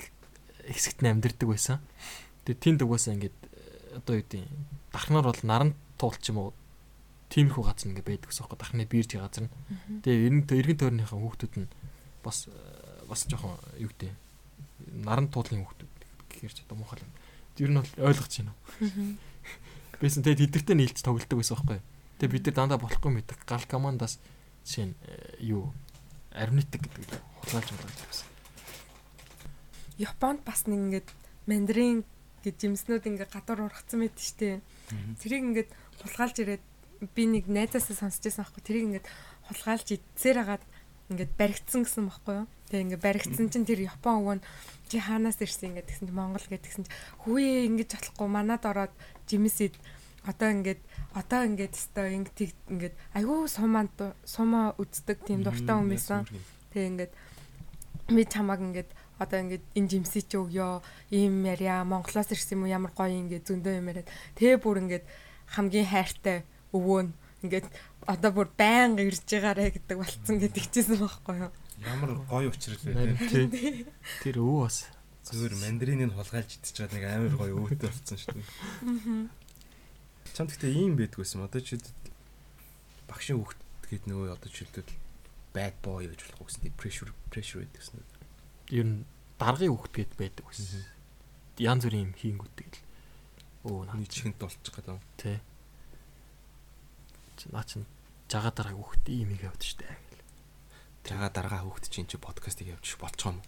[0.65, 1.77] хэсэгт нь амьдэрдэг байсан.
[2.49, 3.37] Тэгээ тэнд угаасаа ингээд
[4.01, 4.41] одоо юу гэдэг
[4.89, 6.49] дархнаар бол наран туул ч юм уу
[7.35, 8.55] тиймэрхүү газар ингээ байдаг гэсэн юм.
[8.55, 9.53] Дахны бирж газар нь.
[10.07, 11.67] Тэгээ эргэн эргэн тойрныхаа хүүхдүүд нь
[12.23, 12.47] бас
[13.11, 14.15] бас жоохон юу гэдэг
[15.03, 15.91] наран туулын хүүхдүүд
[16.31, 17.11] гэхэр ч одоо муухай юм.
[17.59, 19.19] Тэр нь бол ойлгож байна уу?
[19.99, 21.79] Бэсэн тэгээ тэдэртэй нийлж тоглолдог байсан байхгүй.
[22.23, 24.19] Тэгээ бид нар дандаа болохгүй мэддэг гал командаас
[24.63, 24.95] жишээ нь
[25.43, 25.75] юу
[26.31, 28.27] армнитик гэдэг хулгайлж байгаа байсан.
[29.99, 31.09] Японд бас нэг ингээд
[31.47, 32.03] мандарин
[32.43, 34.59] гэж жимснүүд ингээд гадуур ургацсан байд штэ.
[35.23, 35.69] Тэрийг ингээд
[36.03, 36.63] хулгайлж ирээд
[37.13, 38.63] би нэг найзаасаа сонсч байсан аахгүй.
[38.63, 39.07] Тэрийг ингээд
[39.51, 40.63] хулгайлж идсээр хагаад
[41.13, 42.47] ингээд баригдсан гэсэн байхгүй юу?
[42.69, 44.45] Тэгээ ингээд баригдсан чинь тэр Япон өвөө нь
[44.89, 46.91] чи хаанаас ирсэн ингээд тэгсэн чи Монгол гэд тэгсэн чи
[47.21, 47.37] хүү
[47.69, 48.93] ингэж болохгүй манад ороод
[49.29, 49.77] жимсэд
[50.25, 50.81] одоо ингээд
[51.13, 53.85] одоо ингээд өстой ингээд ингээд айгүй сумаа
[54.25, 56.25] сумаа үздэг тийм дуртай хүн байсан.
[56.73, 57.13] Тэгээ ингээд
[58.09, 58.89] би чамаг ингээд
[59.21, 60.81] одоо ингээд энэ жимсий чи өгөө
[61.13, 65.05] ийм ярья Монголоос ирсэн юм уу ямар гоё ингээд зөндөө юм яриад тэгээ бүр ингээд
[65.53, 66.43] хамгийн хайртай
[66.75, 67.11] өвөө нь
[67.47, 67.67] ингээд
[68.05, 71.51] одоо бүр байнга ирж байгаарэ гэдэг болцсон гэдэг чийсэн байхгүй юу?
[71.87, 73.87] Ямар гоё учрал вэ
[74.23, 74.91] тэр өвөө бас
[75.25, 78.47] зүгээр мандариныг хулгайлж идчихэж байгаа нэг амар гоё өвөтэй болцсон шүү дээ.
[80.35, 81.79] Чам гэхдээ ийм байдгүйсэн одоо чи
[83.07, 83.59] багшийн хүүхд
[83.89, 84.91] гээд нөгөө одоо чилдэл
[85.55, 87.11] bad boy гэж болох гэсэн тийм pressure
[87.63, 88.03] гэдэгсэн
[88.73, 89.05] ер нь
[89.39, 90.85] даргын хөвгтгээд байдаг байсан.
[91.61, 92.81] Янз бүрийн юм хийнгүүдэг л.
[93.69, 93.95] Өө наа.
[94.01, 94.99] Чихэнд болчих гэдэг.
[95.21, 95.39] Тэ.
[97.51, 97.85] Наа чин
[98.31, 100.23] жага дараа хөвгт ийм их явд штэ гэл.
[101.05, 103.41] Жага дараа хөвгт чинь чи подкастыг явуучих болчихоо юм.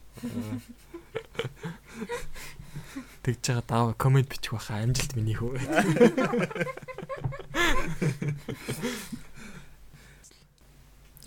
[3.23, 5.57] Тэгж жага даава комент бичих байхаа амжилт миний хөө.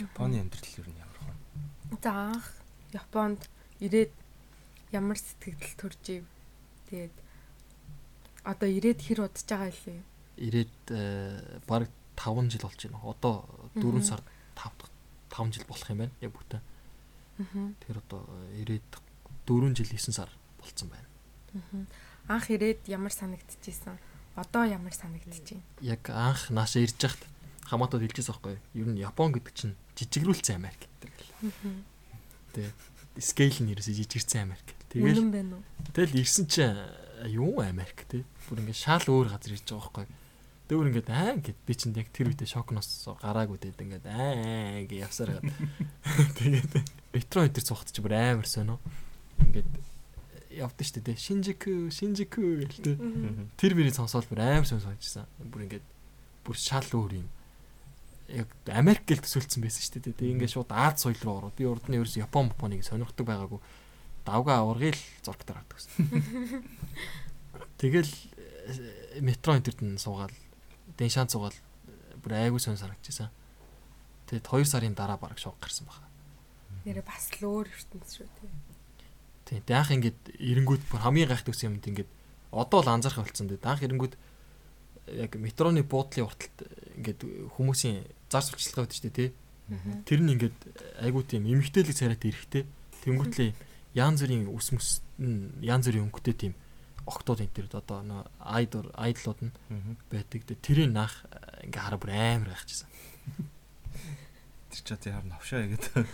[0.00, 1.34] Японы амьдрал ер нь ямар хөө.
[2.00, 2.40] За
[2.94, 3.40] Японд
[3.82, 4.12] ирээд
[4.94, 6.24] ямар сэтгэл төрж ив.
[6.88, 7.14] Тэгээд
[8.46, 10.00] одоо ирээд хэр удаж байгаа илээ.
[10.40, 10.74] Ирээд
[11.68, 11.90] баг
[12.20, 13.00] 5 жил болж байна.
[13.02, 13.34] Одоо
[13.74, 14.22] 4 сар
[14.56, 14.90] 5
[15.30, 16.12] 5 жил болох юм байна.
[16.20, 16.60] Яг бүтэн.
[17.86, 18.28] Тэр одоо
[18.60, 18.84] ирээд
[19.46, 20.28] 4 жил 9 сар
[20.60, 21.86] болцсон байна.
[22.28, 23.98] Анх ирээд ямар санагдчихсэн?
[24.36, 25.62] Одоо ямар санагдчих вэ?
[25.80, 27.24] Яг анх наашаа ирж хахад
[27.66, 28.86] хамаатууд хэлчихсэн байхгүй юу?
[28.86, 31.82] Ер нь Япон гэдэг чинь жижигрүүлсэн Америк гэдэг л.
[32.54, 32.70] Тэ
[33.18, 34.68] скейл нь ерөөсөө жижигэрсэн Америк.
[34.90, 35.64] Тэгэл үнэн байна уу?
[35.90, 36.78] Тэгэл ирсэн чинь
[37.26, 38.22] юу Америк те.
[38.46, 40.06] Бүр ингээд шал өөр газар ирж байгаа байхгүй.
[40.70, 45.02] Дөөр ингээд аа гэд би чинь яг тэр үедээ шокноос гараагүй тэгээд ингээд аа гэж
[45.02, 45.50] явсаар гад.
[46.38, 46.72] Тэгээд
[47.10, 48.78] метро өдр цухт чи бүр амар сонио.
[49.42, 49.66] Ингээд
[50.54, 51.18] явдсан шүү дээ.
[51.18, 52.94] Шинжику, Шинжику гэл те.
[53.58, 55.26] Тэр мөрийг сонсоод бүр амар сонио сонсчихсан.
[55.42, 55.86] Бүр ингээд
[56.46, 57.26] бүр шал өөр юм
[58.30, 60.14] яг Америк гэл төсөөлсөн байсан шүү дээ.
[60.14, 63.60] Тэгээ ингээд шууд Аз соёл руу ороод би урд нь ерөөс Япон Японыг сонирхдаг байгаагүй.
[64.22, 66.62] Давга аваргыг л зураг дараад гэсэн.
[67.82, 69.98] Тэгэл э, метро энтерд нь
[71.00, 71.56] суугаал Дэншан суугаал
[72.20, 73.30] бүр айгүй сонь санагдчихсан.
[74.28, 76.04] Тэгэд 2 сарын дараа баг шок гарсан баха.
[76.84, 78.52] Нэрээ бас л өөр ертөнц шүү дээ.
[79.48, 79.62] Тийм.
[79.64, 82.10] Даах ингээд эренгүүд бүр хамгийн гайхдаг юмд ингээд
[82.52, 83.64] одоо л анзаарах болсон дээ.
[83.64, 84.14] Даах эренгүүд
[85.16, 86.58] яг метроны буудлын урталт
[87.00, 87.20] ингээд
[87.56, 89.30] хүмүүсийн зар сурталчилгаа байдаг шүү дээ тий.
[90.04, 90.58] Тэр нь ингээд
[91.00, 92.64] айгуу тийм эмгтээлэг царайт эрэхтэй.
[93.02, 93.50] Тэнгүүтлээ
[94.04, 96.52] янз бүрийн ус мөс янз бүрийн өнгөтэй тийм
[97.10, 99.52] октод энэ төр одоо нөө айдор айдлууд нь
[100.06, 100.46] байдаг.
[100.62, 101.26] Тэрийг наах
[101.66, 102.88] ингээ хараа бүр амар гайхчихсан.
[104.70, 106.06] Тэр ч одоо яар навшаа гэдэг.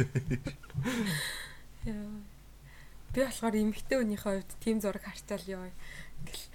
[3.12, 5.68] Би болохоор эмгтэй хүнийхээ хувьд тийм зураг харчаал ёо.
[6.24, 6.48] Ингээл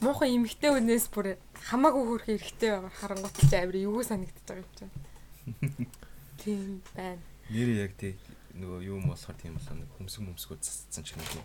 [0.00, 1.34] муухай эмгтэй хүнээс бүр
[1.66, 4.94] хамаагүй хөрх эрэгтэй байгаа харангуут ч амир юу санагдаж байгаа юм чинь.
[6.42, 7.22] Тийм байна.
[7.50, 8.14] Нэр яг тий
[8.54, 11.44] нөгөө юу юм болохоор тийм болоо нэг хөмсг хөмсгөө засцсан ч юм уу.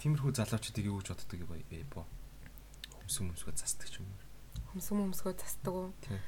[0.00, 2.04] Тиймэрхүү залуучуудыг юу гэж боддог юм бэ бо.
[3.00, 4.20] Хөмсг хөмсгөө засдаг юм уу.
[4.76, 5.92] Хөмсг хөмсгөө засдаг уу?
[6.04, 6.20] Тийм.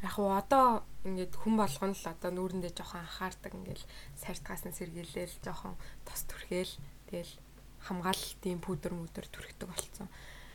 [0.00, 3.84] яг уу одоо ингээд хүн болгоно л одоо нүүрэндээ жоохон анхаардаг ингээд
[4.16, 5.76] сартгаас нь сэргийлээл жоохон
[6.08, 6.72] тос түрхээл
[7.12, 7.32] тэгэл
[7.84, 10.08] хамгаалалтын пүдэр мүдэр түрхдэг болцсон.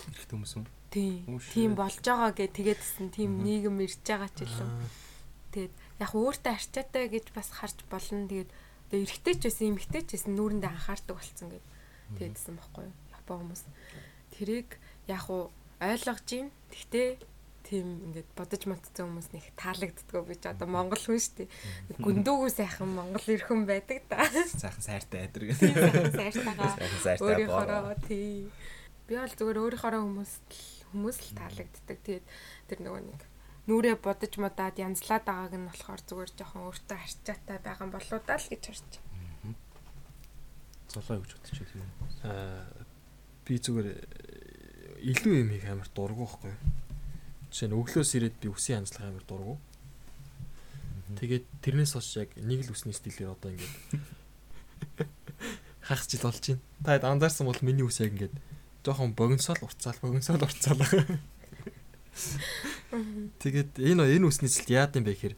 [0.09, 0.65] Эрэгтэй хүмүүс юм.
[0.89, 1.37] Тийм.
[1.53, 4.69] Тийм болж байгаа гэ тэгээдсэн тийм нийгэм ирж байгаа ч илүү.
[5.53, 8.29] Тэгээд яг өөртөө арчаатай гэж бас харж болно.
[8.29, 11.65] Тэгээд одоо эрэгтэй ч байсан, эмэгтэй ч байсан нүүрэндээ анхаардаг болцсон гэд
[12.13, 12.95] тэгээдсэн байхгүй юу?
[13.17, 13.63] Япон хүмүүс.
[14.37, 14.69] Тэрийг
[15.09, 15.49] яг уу
[15.81, 16.53] ойлгож юм.
[16.69, 17.09] Гэхдээ
[17.65, 21.49] тийм ингээд бодож матцсан хүмүүс нэг таалагддгаа би ч одоо монгол хүн шүү дээ.
[21.97, 24.21] Гүндүүгөө сайхан монгол ирхэн байдаг да.
[24.29, 25.57] Сайхан сайртай Тийм гэх.
[25.57, 26.57] сайхан
[27.01, 28.53] сайртайгаа өөрийнхоороо тий.
[29.09, 30.61] Би бол зүгээр өөрийнхоороо хүмүүс л
[30.93, 31.97] хүмүүс л таалагддаг.
[32.05, 32.25] Тэгээд
[32.69, 33.21] тэр нөгөө нэг
[33.65, 38.49] нүрээ бодож модаад янзлаад байгааг нь болохоор зүгээр жоохон өөртөө арчаатай байгаа болоо даа л
[38.53, 38.91] гэж харж.
[40.95, 41.83] Золоо гэж байна тийм.
[42.23, 42.63] Аа
[43.45, 43.99] би зүгээр э,
[45.11, 46.59] илүү юм их амар дургу байхгүй юу?
[47.51, 49.59] Жишээ нь өглөөс ирээд би үсийн янзлах амар дургу.
[51.19, 53.75] Тэгээд тэрнээс хойш яг нэг л үсний стилээр одоо ингээд
[55.87, 56.63] хагас жил болж байна.
[56.81, 58.35] Та хэд анзаарсан бол миний үс яг ингээд
[58.81, 60.81] жоохон богиносоол урцаал богиносоол урцаал.
[63.43, 65.35] Тэгээд энэ энэ үсний цэлт яад юм бэ гэхээр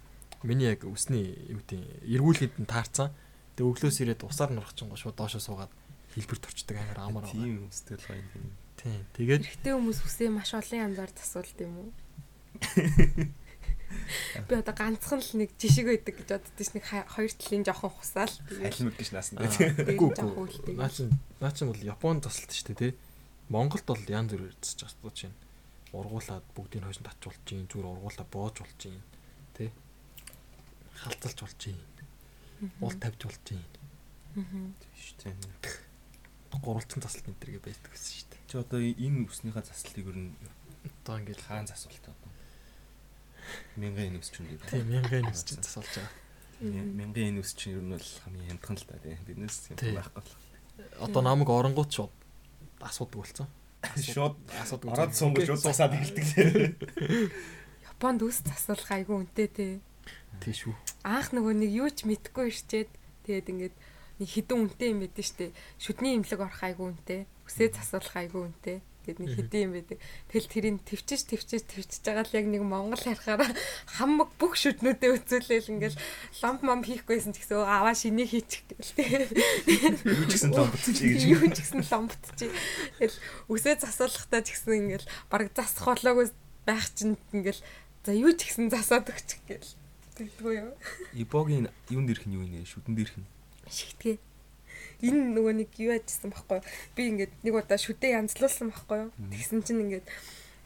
[0.48, 3.12] миний яг үсний юу гэдэг эргүүлэхэд нь таарсан.
[3.58, 5.74] Тэгээд өглөөс ирээд усаар нурах чинь шууд доошоо суугаад
[6.14, 7.42] хэлбэрт орчдөг амар амар байгаа.
[7.42, 8.54] Тийм үстэй л гоё юм.
[8.78, 9.02] Тийм.
[9.18, 11.90] Тэгээд Эрэгтэй хүмүүс үсээ маш олон янзаар засуулт юм уу?
[14.48, 18.36] Би одоо ганцхан л нэг жишг байдаг гэж боддоо ш нэг хоёр талын жоохон хусаал.
[18.62, 20.10] Алимэг гэж наасан жоохон үгүй.
[20.14, 20.78] үлдээ.
[20.78, 21.10] Наа чин
[21.42, 22.94] наа чин бол Японд тасалт шүү дээ тий.
[23.50, 25.36] Монголд бол янз бүр ирдэж байгаа чинь.
[25.96, 29.02] Ургуулад бүгдийг хойшин татчулж чинь, зүгээр ургуулад боож болж чинь
[29.56, 29.72] тий.
[31.00, 31.80] Халталж болж чинь,
[32.82, 33.66] уул тавьж болж чинь.
[34.98, 35.36] Шүү дээ.
[36.58, 38.42] Гурвалцсан тасалт энэ төргээ байдаг гэсэн шүү дээ.
[38.50, 40.32] Чи одоо энэ үснийхээ засалтыг ер нь
[40.88, 42.32] Одоо ингээд хаан засвалт одоо.
[43.80, 44.60] Мянган энэ үс чинь үү?
[44.68, 46.12] тийм мянган үс чинь засалж байгаа.
[47.00, 49.20] Мянган энэ үс чинь ер нь бол хамгийн хямдхан л та тийм.
[49.28, 49.96] Биднес юм Тийм.
[49.96, 50.36] байхгүй бол.
[51.00, 52.14] Одоо намайг оронгууд шууд
[52.84, 53.48] асуудаг болсон.
[53.96, 54.88] Шууд асуудаг.
[54.92, 56.76] ороод сунгаж уусаад эхэлдэг тийм.
[57.88, 59.68] Японд үс засуулах айгүй үнэтэй те.
[60.42, 60.76] Тийш үү.
[61.04, 62.90] Анх нөгөө нэг юу ч мэдгүй ирчээд
[63.26, 63.76] тэгээд ингээд
[64.22, 65.54] нэг хідэн үнэтэй юм байдэн штэ.
[65.78, 67.22] Шүдний имлэг орох айгүй үнэтэй.
[67.46, 68.78] Үсээ засуулах айгүй үнэтэй.
[69.08, 69.98] Гэт нэг хідэн юм байдаг.
[70.28, 73.56] Тэгэл тэрийг твчиж твчиж твчиж байгаа л яг нэг монгол харахаараа
[73.96, 76.02] хамаг бүх шүднүүдээ үзүүлээл ингээл
[76.44, 79.32] ламп мам хийхгүйсэн ч гэсэн аваа шиний хийчих гээл те.
[80.04, 81.24] Юу ч гэсэн ломбцчих гэж.
[81.24, 82.52] Юу ч гэсэн ломбтчих.
[83.00, 83.18] Тэгэл
[83.48, 86.28] үсээ засуулахдаа ч гэсэн ингээл баг засах болоогүй
[86.68, 87.64] байх чинь ингээл
[88.04, 89.72] за юу ч гэсэн засаад өгчих гээл.
[90.18, 90.74] Тэгдэггүй юу?
[91.14, 92.66] Ибогийн юунд ирэх нь юу нэ?
[92.66, 93.28] Шүдэнд ирэх нь.
[93.70, 94.18] шигтгээ.
[95.06, 96.66] Энэ нөгөө нэг юу яжсан байхгүй юу?
[96.98, 100.06] би ингээд нэг удаа шүдээ янзлуулсан байхгүй юу тэгсэн чинь ингээд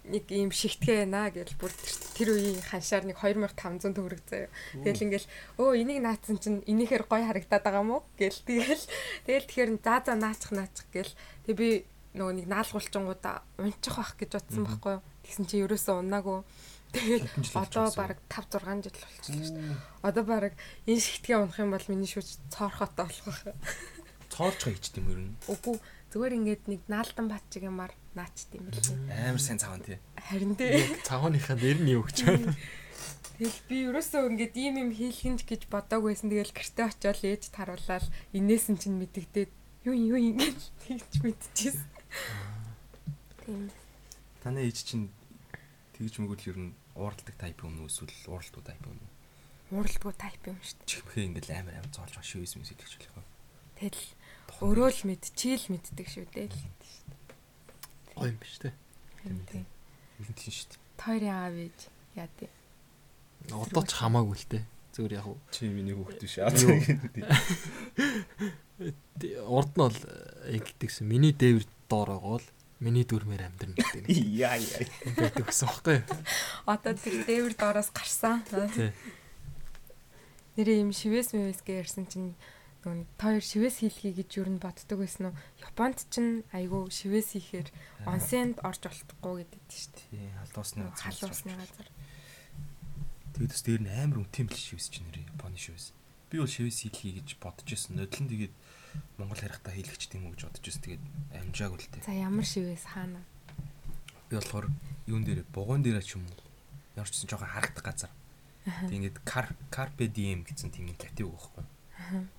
[0.07, 1.71] нэг ийм шигтгээ байна гэж бүр
[2.15, 4.49] тэр- үеийн ханшаар нэг 2500 төгрөг заяа.
[4.81, 5.27] Тэгэл ингээл
[5.59, 8.83] өө энийг наацсан чинь энийхэр гой харагдаад байгаа мó гэл тэгэл
[9.27, 11.11] тэгэл тэгэхээр за за наачих наачих гэл
[11.45, 11.69] тэг би
[12.17, 15.03] нөгөө нэг наалгуулчингуудаа унчих байх гэж бодсон байхгүй юу.
[15.27, 16.39] Тэгсэн чинь ерөөсөө унаагүй.
[16.91, 17.23] Жил
[17.55, 19.77] одоо баг 5 6 жил болчихлоо шүү дээ.
[20.03, 20.53] Одоо баг
[20.85, 23.55] энэ шигтгээ унах юм бол миний шүүж цоорхотой болох байх.
[24.27, 25.35] Цоорчгаа хийчт юм ер нь.
[25.47, 25.79] Үгүй
[26.11, 28.75] зүгээр ингээд нэг наалдан бат чиг юмар наачт юм л.
[29.07, 29.99] Амар сайн цаван тий.
[30.19, 30.99] Харин дээ.
[31.07, 32.55] Цавааныхаа нэр нь юу гэж байна?
[33.39, 36.27] Тэгэл би ерөөсөө ингээд ийм юм хийлгэнж гэж бодоагүйсэн.
[36.27, 39.51] Тэгэл гэрте очиод ээж таруулаад инээс нь чинь мэдэгдээд
[39.87, 41.87] юу юу ингээд тэгж мэдчихсэн.
[43.47, 43.71] Тийм.
[44.43, 45.09] Таны ээж чинь
[45.95, 49.11] тэгж мөгөл ер нь ууралдаг тайп юм уу эсвэл ууралдуу тайп юм уу?
[49.71, 50.89] Ууралдгүй тайп юм шүү дээ.
[50.91, 53.27] Чихмхээ ингээл амар амар зоолж байгаа шүү юм сэтгэж хэлэх юм.
[53.79, 54.03] Тэгэл
[54.61, 56.59] өөрөө л мэдчихэл мэддэг шүү дээ л.
[58.19, 58.75] Гоё юм биш үү?
[59.23, 59.65] Тийм.
[60.19, 60.81] Ер нь тийм шүү дээ.
[60.99, 61.79] Тойрын аав ээж
[62.19, 62.51] яа дээ.
[63.49, 64.59] Одоо ч хамаагүй л те.
[64.91, 65.39] Зүгээр яг уу.
[65.55, 66.51] Чи миний хүүхд биш Юу?
[66.51, 66.51] аа.
[69.47, 69.99] Урд нь бол
[70.51, 71.07] ингэдэгсэн.
[71.07, 72.47] Миний дээвэр доор байгаа бол
[72.81, 74.81] миний дүрмээр амьдрна гэдэг нэг Яа яа.
[75.05, 75.97] юм байдаг гэсэн баггүй.
[76.65, 78.41] Одоо тэр дээвэр доороос гарсан.
[80.57, 82.33] Нэрээ юм шивэс мэвэс гэж ярьсан чинь
[82.81, 85.37] нөгөө тойр шивэс хийлхий гэж юу н боддог байсан уу?
[85.61, 87.69] Японд ч айгүй шивэс хийхээр
[88.09, 90.09] онсенд орж олдохгүй гэдэг шүү дээ.
[90.11, 91.87] Тий, халуусны Нөгөө Халуусны газар.
[93.37, 95.93] Тэгээд бас дээр нь амар үнэтэй мэл шивс чинь нэрээ Японы шивс.
[96.33, 97.95] Би бол шивс хийлхий гэж бодож ирсэн.
[98.01, 98.53] Нодлон тэгээд
[99.17, 100.83] Монгол харихтаа хийлгэж тийм үү гэж бодож ирсэн.
[100.85, 101.03] Тэгээд
[101.37, 102.07] амжаагүй л тээ.
[102.07, 103.21] За ямар шивэс хаана?
[104.29, 104.67] Би болохоор
[105.07, 106.39] юун дээр бугуун дээр ч юм уу.
[106.95, 108.11] Ямар ч гэсэн жоохон харагдах газар.
[108.65, 111.65] Тэг ингээд кар карпе дием гэсэн тийм нэг мотив байхгүй.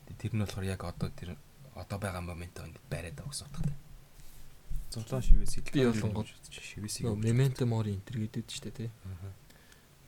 [0.06, 1.34] Тэг тэр нь болохоор яг одоо тэр
[1.74, 3.76] одоо байгаа моментоо ингээд бариад байгаа гэсэн утгатай.
[4.92, 8.90] Зулаа шивээс Би болонгод шивээс Нөгөө memento mori энтер гэдэг шүү дээ тий.
[9.08, 9.32] Аа.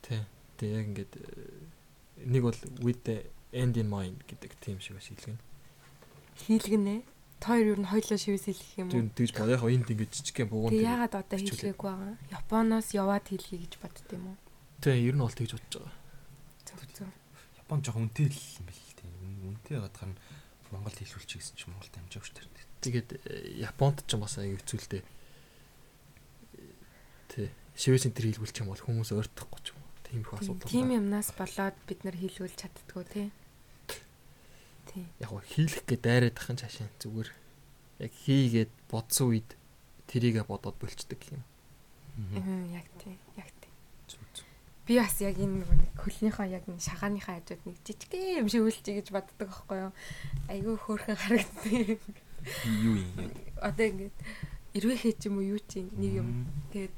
[0.05, 0.21] Тий.
[0.61, 5.09] Тэг яг ингээд э, нэг бол with the end in mind гэдэг тийм шиг бас
[5.09, 5.41] хэлгэн.
[6.43, 7.03] Хийлгэнэ.
[7.39, 9.15] Тойр юу нь хоёлоо шивээс хэлэх юм Тэр уу?
[9.15, 10.71] тэгж бод яг энд ингээд жижиг юм бууган.
[10.71, 12.15] Тэг яагаад одоо хийлгээгүй байгаа?
[12.31, 14.37] Японоос яваад хийлгэе гэж бодд юм уу?
[14.81, 15.95] Тэг ер нь бол тэгж бодож байгаа.
[16.65, 17.09] Зөв зөв.
[17.59, 19.11] Япон жоох үнэтэй л юм бэл тийм.
[19.51, 20.17] Үнэтэй гадах нь
[20.71, 22.65] Монгол хэлүүлчих гэсэн чинь Монгол дамжаагүй шүү дээ.
[22.81, 25.01] Тэгээд э, Японд ч бас аяг хэцүүлтэй.
[27.29, 27.51] Тэ.
[27.75, 29.91] Шивээс энэ төр хийлгүүлчих юм бол хүмүүс ойртохгүй ч юм уу.
[30.05, 30.71] Тийм их асуудал.
[30.71, 33.27] Тийм юмнаас болоод бид нар хийлгүүл чаддгүй тий.
[35.19, 37.29] Яг хийлэх гэ дайраад ахын цаашаа зүгээр
[37.99, 39.49] яг хийгээд бодсон үед
[40.07, 41.43] тэрийгэ бодоод болцдог юм.
[42.15, 43.17] Мм, Яг тий.
[43.35, 43.71] Яг тий.
[44.07, 44.45] Зүг зүг.
[44.87, 48.95] Би бас яг энэ нэг хөлнийхөө яг энэ шагааныхаа хажууд нэг жижиг юм шиг үлчий
[49.01, 49.91] гэж боддог байхгүй юу?
[50.47, 51.99] Айгүй хөөрхөн харагддаг.
[52.85, 53.31] Юу юм.
[53.59, 54.17] Одоо ингээд
[54.77, 56.29] эрвэхээ ч юм уу юу чи нэг юм
[56.71, 56.95] тэгээд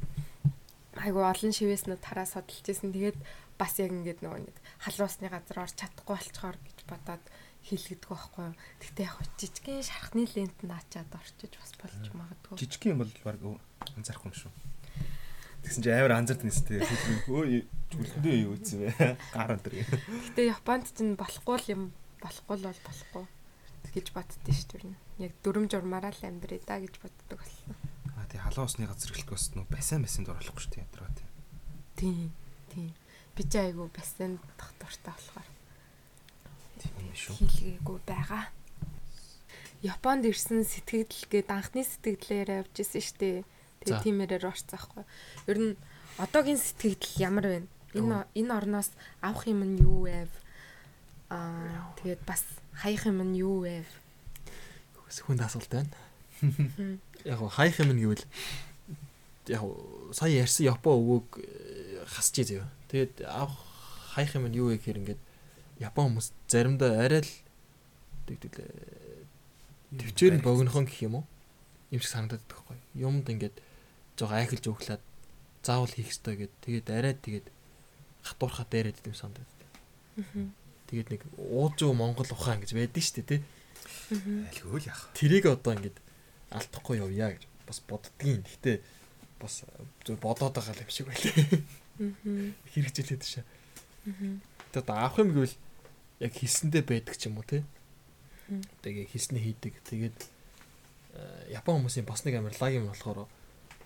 [0.97, 2.93] айгүй олон шивээснүүд тараа судалж исэн.
[2.93, 3.17] Тэгээд
[3.57, 7.23] бас яг ингээд нөгөө нэг халуусны газар орч чадахгүй болцохоор гэж бодоод
[7.67, 8.55] хийлгдэг байхгүй юу?
[8.79, 12.55] Тэгтээ яг жижигхэн шархны лент наачаад орчиж бас болж магадгүй.
[12.55, 13.37] Жижиг юм бол баг
[13.93, 14.51] анзаарах юм шүү.
[15.67, 18.91] Тэгсэн чи амар анзаардаг нэс тэгээ өө чүлхэндээ юу ийцэн бэ?
[19.35, 19.73] Гар өнтер.
[19.75, 21.91] Гэтэ Японд ч н болохгүй юм
[22.23, 23.25] болохгүй л бол болохгүй
[23.91, 24.95] гэж боддөө шүү дээ.
[25.27, 27.75] Яг дүрм журмаараа л амьдрээ да гэж боддог болсон.
[28.15, 31.27] А тий халуун усны газар эхлэхээс нөө басайн басинд оруулахгүй шүү дээ ядраа тий.
[31.97, 32.31] Тийм.
[32.71, 32.91] Тийм.
[33.35, 35.56] Би ч айгу бассейн доктортой болохоор.
[37.13, 38.49] Хийлгээгүй байгаа.
[39.85, 43.45] Японд ирсэн сэтгэл гээд анхны сэтгэлээр явж исэн штэ.
[43.85, 45.05] Тэгээ тиймэрээр орцсаахгүй.
[45.45, 45.73] Ер нь
[46.17, 47.57] одоогийн сэтгэл ямар вэ?
[47.93, 48.89] Энэ энэ орноос
[49.21, 50.25] авах юм нь юу вэ?
[51.29, 52.41] Аа тэгээд бас
[52.73, 53.85] хаях юм нь юу вэ?
[55.07, 55.93] Хүнд асуулт байна.
[57.25, 58.25] Яг хайх юм нь гэвэл
[59.47, 59.63] яг
[60.11, 62.65] сая ярьсан Япон өвөөг э, хасчих зөө.
[62.89, 63.55] Тэгээд авах
[64.13, 65.21] хайх юм нь юу вэ гэхээр ингээд
[65.79, 67.33] Япон хүмүүс заримдаа арай л
[68.27, 71.25] тэгдэг л төвчээр нь богинохон гэх юм уу?
[71.93, 72.77] Юм шиг санагдаад байдаг хгүй.
[72.97, 73.55] Юмд ингээд
[74.17, 75.03] жоо айхалж өглөөд
[75.63, 77.47] заавал хийх ёстой гэд тэгээд арай тэгээд
[78.25, 79.51] хатуурхаа дээрэд юм санагдаад.
[80.17, 80.51] Мгм.
[80.87, 83.41] Тэгээд нэг уужуу Монгол ухаан гэж байдаг шүү дээ тий.
[84.11, 85.11] Айлгүй л яах.
[85.13, 85.97] Тэрийг одоо ингээд
[86.51, 88.43] алдахгүй явъя гэж бас боддгийн.
[88.43, 88.77] Гэхдээ
[89.39, 89.63] бас
[90.07, 91.61] зөв бодоод байгаа юм шиг байлээ.
[91.99, 92.55] Мгм.
[92.71, 93.45] Хэрэгжүүлээд шээ.
[94.07, 94.41] Мгм.
[94.71, 95.55] Тэгээд одоо авах юм гэвэл
[96.19, 97.63] яг хийсэндээ байдаг ч юм уу тий.
[98.49, 98.63] Мгм.
[98.81, 99.73] Тэгээ хийснээ хийдэг.
[99.85, 100.19] Тэгээд
[101.17, 103.27] э, Япон хүмүүсийн бас нэг амар лаг юм болохоор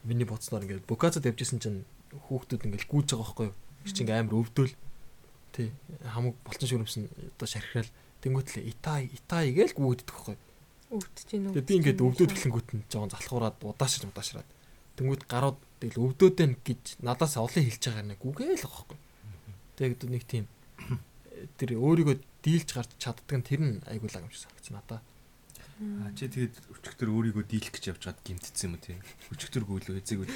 [0.03, 3.55] миний бодсноор ингээд букацад явжсэн чинь хүүхдүүд ингээд гүйж байгаа байхгүй юу?
[3.83, 4.73] Тэр чинь ингээд амар өвдөл
[5.51, 5.67] тий
[6.07, 7.03] хамаг болцсон шүрмсэн
[7.35, 7.91] одоо шархирал
[8.23, 10.43] тэнгуэтлээ итай итай гээл гүйддэг байхгүй юу?
[10.91, 11.53] Өвдөж гин үү?
[11.55, 14.49] Тэгээ би ингээд өвдөөд эхлэнгүүт нь жоохон залхуураад удаашрж удаашраад
[14.99, 18.97] тэнгуэт гарууд тэгэл өвдөөдөө гэж надаас олон хэлж байгаа нэг үгээл байхгүй.
[19.79, 20.45] Тэгээд нэг тийм
[21.57, 25.01] тэр өөрийгөө дийлж гарч чаддаг нь тэр нь айгуулаа юм шиг санагдсан надаа.
[25.81, 28.97] А чи тэгээд өчигдөр өөрийгөө дийлэх гэж явж чад гимтсэн юм уу тий.
[29.33, 30.29] Өчигдөр гүйлөө эзэг үү.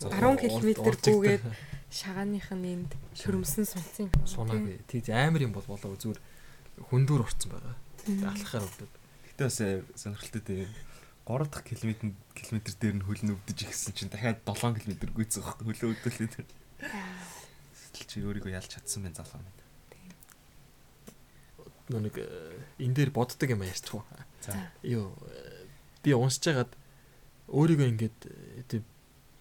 [0.00, 1.44] 10 км гүгээд
[1.92, 4.12] шагааных нь энд шөрмсөн сунцсан юм.
[4.24, 4.80] сунаагүй.
[4.88, 6.20] Тэг амар юм бол болоо зүгээр
[6.88, 7.76] хүндүр орцсон байгаа.
[8.32, 8.92] Алхахаар өвдөд.
[9.36, 10.64] Гэтэ бас э, сонирхолтой тий.
[11.28, 15.60] 3 дахь километр километр дээр нь хөл нь өвдөж ихсэн чинь дахиад 7 км гүйцэх
[15.60, 16.48] хөлөө өвдөлээ тэр.
[17.76, 19.61] Сэтгэл чи өөрийгөө ялж чадсан байх залуу минь.
[21.90, 22.26] Нэг э,
[22.78, 24.04] энэ дээр боддог юм ярьчих уу.
[24.40, 24.70] За.
[24.82, 25.66] Юу э,
[26.02, 26.72] би уншиж хагаад
[27.50, 28.18] өөрийгөө ингээд
[28.70, 28.82] э,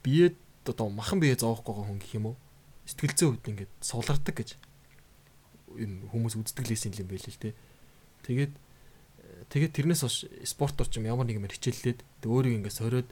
[0.01, 2.37] биед одоо махан бие зовохгүй байгаа хүн гэх юм уу?
[2.85, 4.49] Сэтгэл зүйн хувьд ингээд сулардаг гэж
[5.77, 7.53] юм хүмүүс үздэг лээсэн юм байл л те.
[8.25, 8.53] Тэгээд
[9.53, 13.09] тэгээд тэрнээс хойш спорт орчим ямар нэг юм хичээллээд тэг өөрийгөө ингээд сориод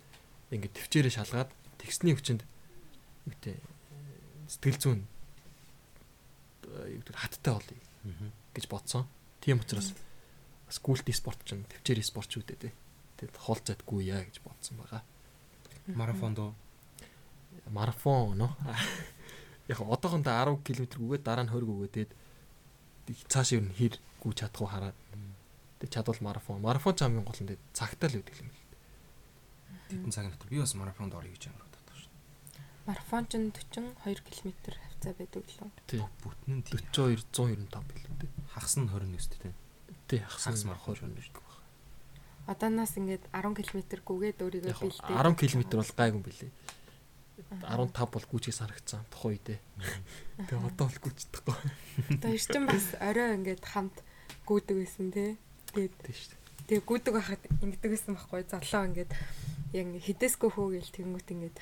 [0.52, 3.58] ингээд төвчээрээ шалгаад тэгсний хүчинд юу гэдэг
[4.50, 5.02] сэтгэл зүйн
[6.66, 7.78] юу гэдэг хаттай болъё
[8.54, 9.06] гэж бодсон.
[9.40, 9.96] Тийм учраас
[10.68, 12.74] бас гүйлти спорт ч төвчээр спорт ч үүдээ тий.
[13.20, 15.04] Тэгэд хол задгүй яа гэж бодсон байгаа.
[15.96, 16.54] Марафонд уу?
[17.74, 18.52] Марафон нөө.
[19.72, 22.12] Яг одоохондоо 10 км гүгээд дараа нь 20 гүгээдээд
[23.30, 24.98] цааш юу хэр гүү чадах уу хараад
[25.80, 26.62] тэг чадвал марафон.
[26.62, 28.52] Марафон ч хамгийн гол нь тэг цагтаа л үүдэх юм.
[29.90, 32.12] Тэдэн цагийн дотор би бас марафонд орё гэж амар боддог шүү.
[32.86, 34.54] Марафон ч 42 км
[35.00, 35.72] хавцаа байдаг лөө.
[35.88, 36.04] Тий.
[36.20, 36.76] Бүтэн нь тий.
[36.92, 38.30] 42 195 билүү тий.
[38.52, 39.54] Хагас нь 29 тий.
[40.12, 41.48] Тий хагас Хагас марафон марафон шүү дээ.
[42.52, 45.16] Одооноос ингээд 10 км гүгээд өөрийгөө бэлдээ.
[45.16, 46.52] 10 км бол гайгүй юм билий.
[47.64, 49.60] 15 бол гүйчийг санагцсан тухайн үедээ.
[50.44, 51.56] Тэгээ одоо бол гүйчдэхгүй.
[52.20, 53.98] Одоо ирчин бас орой ингээд хамт
[54.44, 55.40] гүйдэг байсан тий.
[55.72, 56.40] Тэгээд Тий шүү дээ.
[56.68, 59.12] тэгээ гүйдэг байхад ингэдэг байсан байхгүй золоо ингээд
[59.74, 61.58] яг хидэсгүй хөө гээл тэгэнгүүт ингээд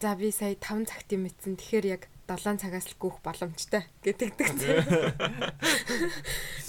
[0.00, 4.50] за би сая 5 цагт юм эцэн тэгэхээр яг 7 цагаас л гүөх боломжтой гэтэгдэг.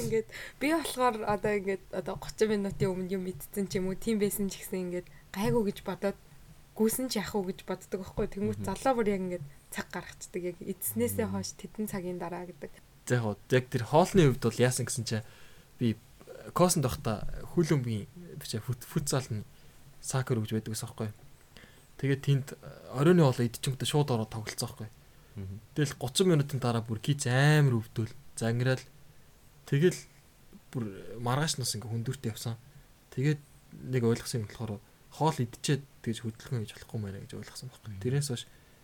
[0.01, 0.29] Ингээд
[0.61, 4.53] би болохоор одоо ингээд одоо 30 минутын өмнө юм мэдсэн ч юм уу тийм байсан
[4.53, 6.17] ч гэсэн ингээд гайгүй гэж бодоод
[6.77, 8.29] гүйсэн ч яах уу гэж боддог байхгүй.
[8.29, 12.69] Тэнгүүт залуу бүр яг ингээд цаг гаргацдаг яг эдснээсээ хойш тедэн цагийн дараа гэдэг.
[13.09, 15.25] За яг яг тэр хоолны хувьд бол яасан гэсэн чинь
[15.81, 15.97] би
[16.53, 17.25] косонд байхдаа
[17.57, 18.05] хүлэмбийн
[18.37, 19.41] тэр футзал нь
[20.05, 21.09] сакер гэж байдаг гэсэн байхгүй.
[21.97, 22.47] Тэгээд тэнд
[22.93, 24.89] оройн хоолоо идчихэнгүүтээ шууд ороод тоглолцсон байхгүй.
[25.77, 28.81] Тэгэл 30 минутын дараа бүр киц амар өвдөл зангирал
[29.69, 29.99] тэгэл
[30.73, 30.83] бүр
[31.21, 32.57] маргааш нас ингээ хүндүрт явсан.
[33.13, 33.41] Тэгээд
[33.93, 34.81] нэг ойлгосон юм болохоор
[35.13, 38.01] хоол идчихэд тэгж хөдөлгөн хийж болохгүй мэрэ гэж ойлгосон байхгүй.
[38.01, 38.43] Тэрнээс хойш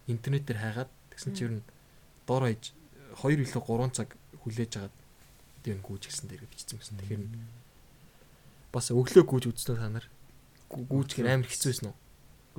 [0.10, 1.66] интернетээр хайгаад тэгсэн чинь ер нь
[2.30, 2.74] доор хаяж
[3.18, 4.10] 2 илүү 3 цаг
[4.42, 4.96] хүлээж агаад
[5.64, 6.98] тэр гүүж гисэн дээр бичсэн гэсэн.
[7.02, 7.24] Тэгэхээр
[8.74, 10.06] бас өглөө гүүж үзсэн та нар
[10.70, 11.96] гүүжгэр амар хэцүүсэн үү?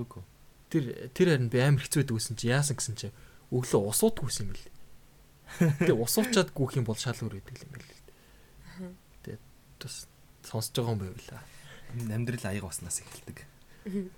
[0.01, 0.23] Үгүй.
[0.71, 3.09] Тэр тэр харин би амар хэцүү байдаг гэсэн чи яасан гэсэн чи
[3.55, 4.67] өглөө усуудгүйсэн юм бэл.
[5.87, 7.91] Тэгээ усуучаад гүүх юм бол шал өөр байдаг юм бэл.
[9.23, 9.39] Тэгээ
[9.79, 10.11] бас
[10.43, 11.41] сонсож байгаа юм байвла.
[12.11, 13.39] Амьдрал аяга уснаас эхэлдэг.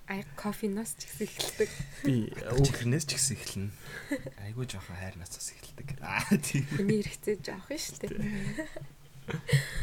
[0.07, 1.70] Ай кофеноос ч гэсэн эхэлдэг.
[2.07, 2.14] Би
[2.55, 3.70] Өөхрнээс ч гэсэн эхэлнэ.
[4.47, 5.89] Айгуу жоохон хайрнаасаас эхэлдэг.
[6.01, 6.64] Аа тийм.
[6.70, 8.14] Хүний хэрэгцээ жоох нь шүү дээ.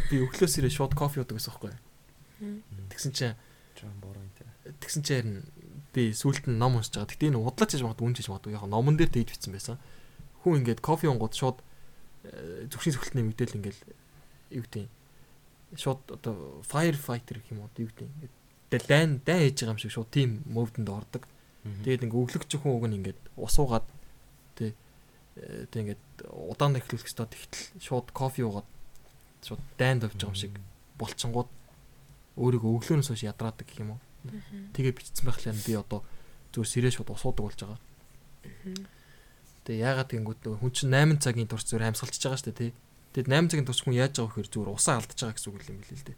[0.07, 1.75] би өглөөс ирээ шууд кофе уудаг гэсэн байхгүй.
[2.95, 3.35] Тэгсэн чинь
[3.75, 4.71] Жоон бороо энэ.
[4.79, 5.37] тэгсэн чинь харин
[5.93, 7.13] би сүүлд нь ном уншиж байгаа.
[7.13, 8.57] Гэтэ энэ удлаач хийж магадгүй үнжиж магадгүй.
[8.57, 9.77] Яг номон дээр дээд бичсэн байсан.
[10.41, 11.61] Хүн ингээд кофе уунгууд шууд
[12.25, 13.79] э, зүгшийн сөхөлтний мэдээлэл ингээд
[14.57, 14.89] юу гэдэг.
[15.77, 18.13] Шууд одоо firefighter гэх юм уу юу гэдэг юм.
[18.73, 21.23] Ингээд дайн дайн хийж байгаа юм шиг шууд тийм мөвдөнд ордог.
[21.63, 23.87] Тэгээд ингээ өглөгч хүн уг нь ингээд усуугаад
[24.57, 24.73] тий
[25.37, 28.67] э, тэг ингээд удаан эхлүүлэх ёстой тэгтэл шууд кофе уугаад
[29.45, 30.53] шууд дайнд авч байгаа юм шиг
[30.99, 31.49] болчингууд
[32.35, 34.01] өөрийгөө өглөөнөөс хойш ядраадаг гэх юм уу.
[34.23, 35.99] Тэгээ бичсэн байхлаа би одоо
[36.55, 37.79] зүгээр сэрээ шууд усуудаг болж байгаа.
[39.63, 42.71] Тэгээ яагаад гэнгүүт нөгөө хүн чинь 8 цагийн турш зүгээр амьсгалж байгаа шүү дээ тий.
[43.15, 45.79] Тэгэд 8 цагийн турш хүн яаж байгаа вэхээр зүгээр усаа алдаж байгаа гэсэн үг юм
[45.79, 46.17] билээ л дээ.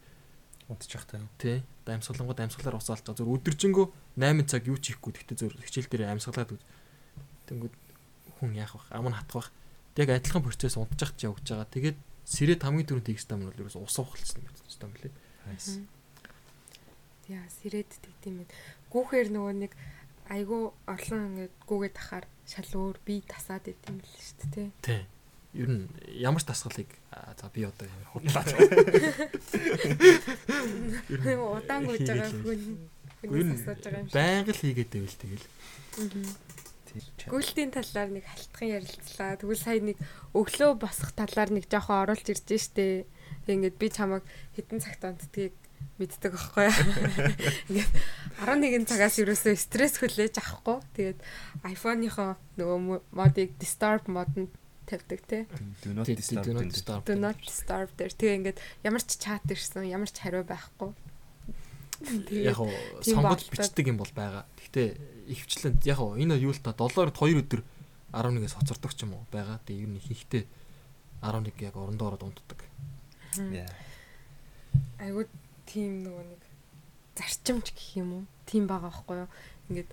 [0.66, 1.22] Унтчих таа.
[1.38, 1.58] Тий.
[1.86, 3.20] Амьсгалангууд амьсгалаар усаа алдаж байгаа.
[3.22, 3.86] Зүгээр өдөржингөө
[4.18, 6.62] 8 цаг юу ч хийхгүй гэхдээ зүгээр хичээл дээр амьсгалаад үз.
[7.46, 7.74] Тэнгүүд
[8.42, 8.90] хүн яах вэ?
[8.90, 10.02] Ам нь хатах вэ?
[10.02, 11.70] Яг адилхан процесс унтчих явж байгаа.
[11.70, 15.14] Тэгээд сэрээд хамгийн түрүүнд хийх юм бол ерөөс ус уухалсан юм байна билээ.
[15.46, 15.78] Nice.
[17.28, 18.48] Яа, сэрээд тэгдэм юм.
[18.90, 19.72] Гүүхээр нөгөө нэг
[20.30, 24.70] айгүй орлон ингээд гүүгээ тахаар шал өөр би тасаад идэм л шүү дээ.
[24.82, 25.02] Тий.
[25.56, 25.88] Ер нь
[26.20, 28.50] ямар ч дасгалыг аа, за би одоо ямар худлаач.
[31.08, 32.92] Тэр удаан гүйж байгаа хүн
[33.24, 33.58] Ер нь
[34.12, 35.46] байнга л хийгээд байвал тэгэл.
[37.28, 39.36] Гүйлтийн талаар нэг халтхан ярилцлаа.
[39.40, 39.98] Тэгвэл сая нэг
[40.36, 43.08] өглөө босох талаар нэг жоохон оруулж ирж штэ.
[43.48, 44.24] Тэг ингээд би чамайг
[44.54, 45.56] хэдэн цагт онцдгийг
[45.96, 46.68] мэддэг аахгүй.
[47.72, 47.92] Ингээд
[48.44, 50.78] 11 цагаас ерөөсөө стресс хүлээж авахгүй.
[50.92, 51.18] Тэгээд
[51.64, 52.78] iPhone-ийнхоо нөгөө
[53.16, 54.52] модыг disturb модонд
[54.84, 55.48] тавьдаг те.
[55.82, 56.44] Do not disturb.
[56.44, 57.00] do not disturb.
[57.08, 58.12] Do not disturb дээр.
[58.12, 60.92] Тэгээ ингээд ямар ч чат ирсэн, ямар ч хариу байхгүй.
[62.44, 62.60] Яг
[63.00, 64.44] тийм сонгож бичдэг юм бол байгаа.
[64.60, 64.88] Гэхдээ
[65.32, 67.64] ихвчлэн яг уу энэ юу л та долларт 2 өдөр
[68.12, 69.58] 11-ээс хоцордог ч юм уу байгаа.
[69.64, 70.44] Тэгээ ер нь ихэнхдээ
[71.24, 72.60] 11 яг орондоо ороод унтдаг.
[75.00, 75.24] Айгуу
[75.66, 76.42] тийм нөгөө нэг
[77.18, 78.24] зарчимч гэх юм уу?
[78.46, 79.30] Тийм байгаа байхгүй юу?
[79.68, 79.90] Ингээд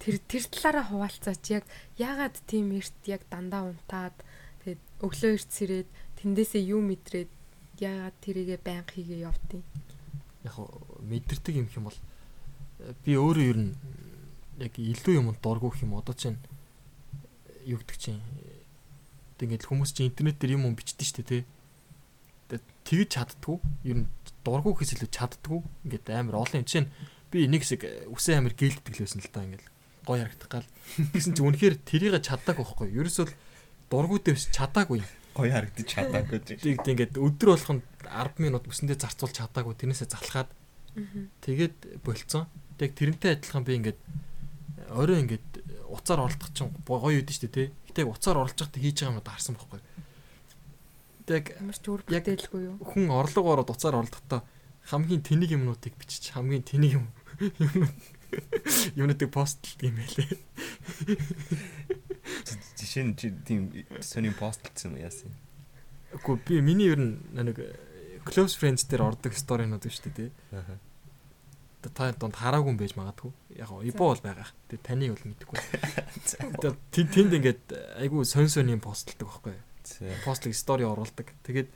[0.00, 1.44] тэр тэр талаараа хуваалцаач.
[1.52, 1.64] Яг
[2.00, 4.16] яагаад тийм эрт яг дандаа унтаад
[4.64, 5.88] тэгээд өглөө эрт сэрээд
[6.20, 7.30] тэндээсээ юу мэдрээд
[7.80, 9.62] яагаад тэрийгэ байнга хийгээ явдیں۔
[10.44, 10.56] Яг
[11.04, 11.98] мэдэрдэг юм хэм бол
[13.04, 13.72] би өөрөө ер нь
[14.60, 16.38] яг илүү юмд дургу гэх юм одоо чинь
[17.66, 18.22] юу гэдэг чинь
[19.40, 21.42] тэгээд хүмүүс чинь интернет дээр юм юм бичдэг шүү дээ тий.
[22.48, 23.56] Тэгээд тэгж чаддгүй.
[23.88, 24.08] Ер нь
[24.44, 26.68] дургу гэхээс илүү чаддгүй ингээд амар олон юм.
[26.68, 26.88] Чинь
[27.32, 29.64] би нэг хэсэг э, үсэн амар гэлддэг л байсан л та ингээд
[30.04, 30.68] гой харагдах гал.
[31.16, 32.92] Гэсэн чинь үнэхээр тэрийг чаддаг байхгүй.
[32.92, 33.36] Ерөөсөө л
[33.88, 35.00] дургу дэвс чадаагүй.
[35.34, 36.38] Гоё харагдаж чадаагүй.
[36.60, 39.74] Тэг ингээд өдөр болгонд 10 минут үсэндээ зарцуулж чадаагүй.
[39.74, 40.52] Тэрнээсээ залхаад.
[41.42, 42.46] Тэгээд болцсон.
[42.78, 43.98] Тэг тэрнтэй адилхан би ингээд
[44.94, 47.66] орой ингээд уцаар оролдох чинь гоё үдэн штэ тий.
[47.90, 49.80] Гэтэ уцаар байхдаа хийж байгаа юм харсан байхгүй.
[51.24, 52.76] Тэг Ямар ч Яг- бүтээлгүй юу?
[52.84, 54.44] хүн орлого ороод уцаар оролдохдоо
[54.92, 57.06] хамгийн тэнийг юмнуудыг бичиж хамгийн тэнийг юм
[57.40, 57.96] юмнууд
[59.00, 60.28] юмнуудыг постлдаг юм байлээ.
[62.76, 63.72] Жишээ нь тийм
[64.04, 65.32] сони постлцсан юм яасан.
[66.12, 70.30] Үгүй би миний ер нь нэг э, close friends дээр ордог сторинууд шүү дээ тий.
[70.52, 70.78] Аа.
[71.88, 73.32] та донд хараагүй юм байж магадгүй.
[73.56, 74.48] Яг гоо ибо бол байгаа.
[74.68, 75.58] Тэгээ таныг бол мэдгүй.
[76.92, 77.64] Тэгээ тэнд ингээд
[78.00, 79.56] айгүй сонь сонь юм постлдог байхгүй.
[79.84, 80.08] За.
[80.24, 81.32] Постлыг стори оруулдаг.
[81.44, 81.68] Тэгээд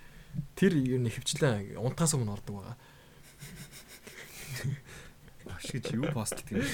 [0.56, 2.76] тэр юу нэг хөвчлээ унтахаас өмнө ордог байгаа.
[5.72, 6.68] гэж юу постлт юм бэ?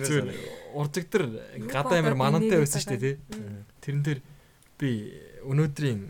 [0.00, 0.28] Зүгээр
[0.74, 1.22] уржигдэр
[1.68, 3.16] гадаа амир манантай байсан шүү дээ тий.
[3.84, 4.20] Тэрэн дээр
[4.80, 4.90] би
[5.44, 6.00] өнөөдрийн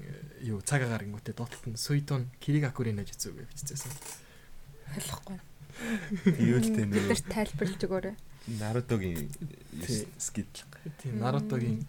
[0.46, 3.92] юу цаг агаар доотлолт нь Суитон Киригакурын нэж зүг биччихсэн.
[4.94, 5.38] Ойлгохгүй.
[6.42, 8.16] Юу л тийм Бид нар тайлбарлаж өгөөрэй.
[8.58, 9.30] Нарутогийн
[10.18, 10.46] скил.
[11.02, 11.86] Тийм Нарутогийн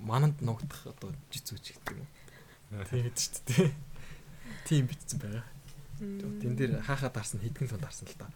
[0.00, 2.04] мананд нугдах одоо жицүүч гэдэг юм.
[2.04, 2.15] Тийм
[2.70, 3.70] гэж шүү дээ.
[4.66, 5.44] Тийм бичсэн байгаа.
[6.00, 8.28] Тэн дээр хаахаа дарсан хэдхэн тон дарсан л та.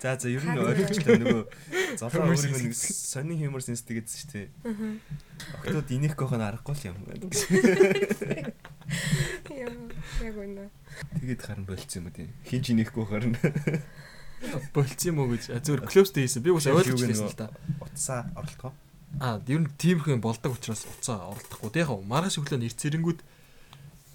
[0.00, 1.42] За за ер нь ойлгочлаа нөгөө
[2.00, 4.48] золоо өөрийнх нь нэг сонин хьюмор сенс тэгээдсэн шүү дээ.
[5.60, 6.96] Октод инех гохоо арахгүй л юм.
[9.50, 9.70] Яа,
[10.22, 10.70] яг үнэ.
[11.20, 12.30] Тэгээд харин болцсон юм уу тийм.
[12.46, 13.36] Хинч инех гохоор нь
[14.74, 16.42] Болцсон юм уу гэж зүгээр клоустэй хийсэн.
[16.44, 17.50] Би бас ойлгож байсан л та.
[17.80, 18.72] утсаа оролдохоо.
[19.16, 21.70] А ер нь тиймэрхүү юм болдог учраас уцаа оролдохгүй.
[21.72, 23.20] Тэг яг маргааш өглөө нь эрт зэрэнгүүд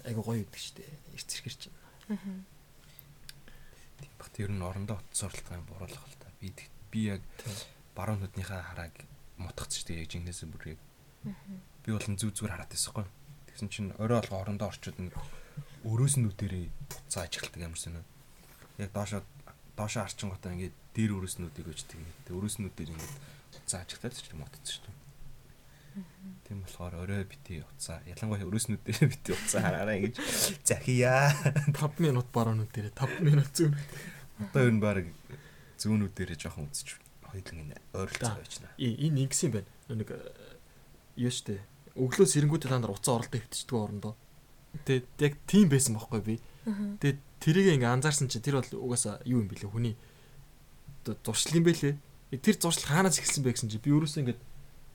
[0.06, 0.90] айгу гоё гэдэг шүү дээ.
[1.18, 1.76] Эрт зэрхэр чинь.
[3.98, 6.30] Тийм бат ер нь орондоо утас оролдох юм буруулах л та.
[6.38, 6.54] Би
[6.94, 7.22] би яг
[7.98, 8.94] баруун нүднийхээ харааг
[9.90, 10.80] дээ яг жинхнээсээ бүр яг.
[11.82, 13.06] Би бол зүг зүгээр хараад байсан хгүй.
[13.50, 15.18] Тэгсэн чинь орой болго орондоо орчод нэг
[15.82, 16.70] өрөөс нүдэрээ
[17.10, 17.98] уцаа ажигладаг ямар сонь.
[18.78, 19.26] Яг доошоо
[19.74, 23.14] доошоо арчингуудаа ингээд дээр өрөөснүүдийг өждөг ингээд тэ өрөөснүүдээр ингээд
[23.62, 25.00] уцаа ажиглаад ч юм утцсан шүү дээ.
[26.48, 30.14] Тийм болохоор орой бити уцаа ялангуяа өрөөснүүдээр бити уцаа хараарай гэж
[30.66, 31.30] захия.
[31.70, 33.76] 5 минут баруунууд дээрээ 5 минут зүүн.
[34.42, 35.06] Одоо ер нь баг
[35.78, 36.98] зүүнүүдээрээ жоохон үзэж
[37.28, 38.68] хоёулын ойролцоо байчна.
[38.76, 39.70] Энэ ингэсэн юм байна.
[39.92, 40.10] Нэг
[41.16, 41.60] юу штэ.
[41.96, 44.14] Өглөө сэрэнгүүтээ та нар уцаа оролдоо хөвтчихдэг орондоо.
[44.84, 46.34] Тэгээд яг тийм байсан байхгүй би.
[47.00, 49.94] Тэгээд тэрийг ингээ анзаарсан чинь тэр бол угаасаа юу юм бэлээ хүний
[51.08, 51.94] оо зуршил юм бэлээ.
[52.32, 54.38] Тэр зуршил хаанаас эхэлсэн бэ гэсэн чи би өөрөөсөө ингээ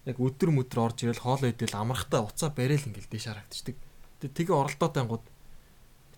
[0.09, 3.77] яг өдөр мөдөр орж ирэл хоолоо идэл амрахтаа уцаа барайл ингээл дэш харагдчихдаг.
[4.23, 5.25] Тэгээд тэгээ оролдоотой ангууд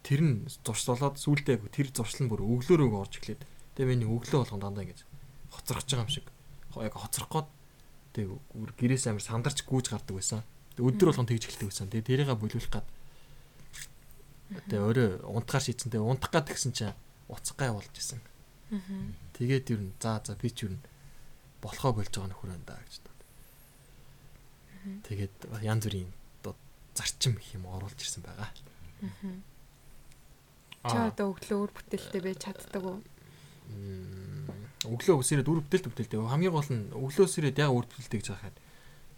[0.06, 3.42] тэр нь зуршлуулаад сүултээ яг тэр зуршил нь бүр өглөөрөө орж эхлээд
[3.76, 5.04] тэгээ миний өглөө болгон дандаа ингэж
[5.52, 6.26] хоцрохож байгаа юм шиг
[6.80, 7.48] яг хоцрох гээд
[8.16, 10.46] тэгээ гэрээс амир сандарч гүүж гардаг байсан.
[10.78, 11.90] Тэгээ өдөр болгон тэгж эхэлдэг байсан.
[11.92, 12.88] Тэгээ тэрийгэ болиулах гад
[14.72, 15.92] тэгээ өөрөө унтахаар шийдсэн.
[15.92, 16.96] Тэгээ унтах гад гисэн чинь
[17.28, 18.22] уцах гай болж исэн.
[19.36, 20.82] Тэгээд ер нь за за би ч ер нь
[21.62, 22.94] болохоо болж байгаа нөхөр энэ да гэж.
[25.08, 26.10] Тэгээд янз бүрийн
[27.00, 28.52] зарчим гэх юм оруулж ирсэн байгаа.
[30.84, 33.00] Чи одоо өглөө өр бүтээлтэй байж чаддаг уу?
[34.84, 36.20] Өглөө өсөрөө дөрөв бүтээлтэй бүтээлтэй.
[36.20, 38.56] Хамгийн гол нь өглөө өсөрөө яг үр бүтээлтэй гэж байхад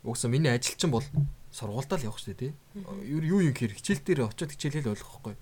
[0.03, 1.05] угсаа миний ажил чинь бол
[1.53, 2.53] сургуультаа л явах шүү дээ тий.
[3.05, 5.35] Юу юм гэхээр хичээл дээр очиод хичээлээ л ойлгохгүй.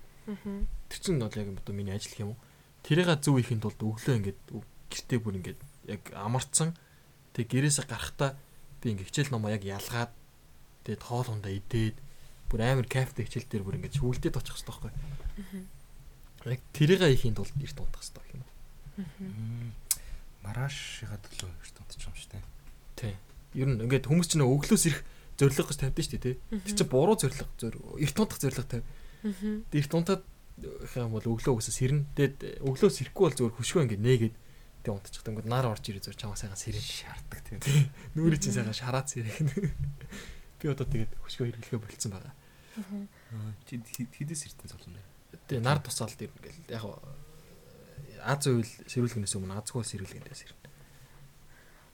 [0.92, 2.40] Тэр чинь бол яг одоо миний ажил юм уу.
[2.84, 4.40] Тэрийга зөв ихэнд тулд өглөө ингээд
[4.92, 6.76] гэртээ бүр ингээд яг амарцсан.
[7.34, 8.36] Тэг гэрээсээ гарахтаа
[8.82, 10.10] би ингээд хичээл номоо яг ялгаад
[10.84, 11.96] тэгээд хоол ундаа идээд
[12.50, 14.92] бүр амар кафе хичээл дээр бүр ингээд шүүлдээд очих хэрэгтэй байхгүй.
[16.50, 18.42] Яг тэрийга ихийн тулд эрт унтах хэрэгтэй юм.
[20.42, 22.42] Марашига төлөө эрт унтчих юм шүү дээ.
[22.96, 23.14] Тий.
[23.54, 25.04] Ер нь ингээд хүмүүс чинь өглөөс ирэх
[25.38, 26.36] зориг гэж тавьдсан шүү дээ тий.
[26.64, 28.82] Тэр чинь буруу зориг зөр эрт унтах зориг тавь.
[29.22, 30.22] Тэгээд эрт унтаад
[30.60, 32.08] хэм бол өглөө өсөс сэрнэ.
[32.16, 34.34] Тэгээд өглөөс ирэхгүй бол зөвөр хөшгөө ингээд нээгээд
[34.82, 35.32] тэг унтчихдаг.
[35.36, 37.60] Ингээд нар орж ирээ зөв чамаа сайхан сэрэн шаарддаг тийм.
[38.16, 39.36] Нүрий чинь сайхан шараад сэрэх.
[40.60, 42.34] Би одоо тэгээд хөшгөө хэрэглэхэ болцсон байгаа.
[43.68, 45.00] Чи хэдээс эртэн цолно?
[45.48, 46.84] Тэгээ нар тусаал дээр ингээл яг
[48.20, 50.68] Аз уйл сэрүүлгэнээс өмнө азгүй сэрүүлгэнээс ирнэ.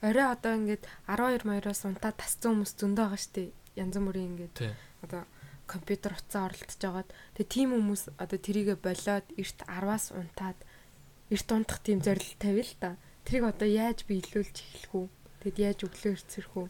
[0.02, 3.54] Орой одоо ингээд 12 моёроос унтаад тасцсан хүмүүс зөндөө байгаа штэ.
[3.78, 4.56] Янз бүрийн ингээд
[5.06, 5.22] одоо
[5.70, 7.08] компьютер утсаа оролдож жагаад
[7.38, 10.58] тэгээ тийм хүмүүс одоо трийгэ болоод эрт 10-аас унтаад
[11.30, 12.96] эрт унтах тийм зорилт тавил л та.
[13.26, 15.06] Тэрийг одоо яаж биелүүлж эхлэх үү?
[15.42, 16.66] Тэгэд яаж өглөө ирцэрх үү?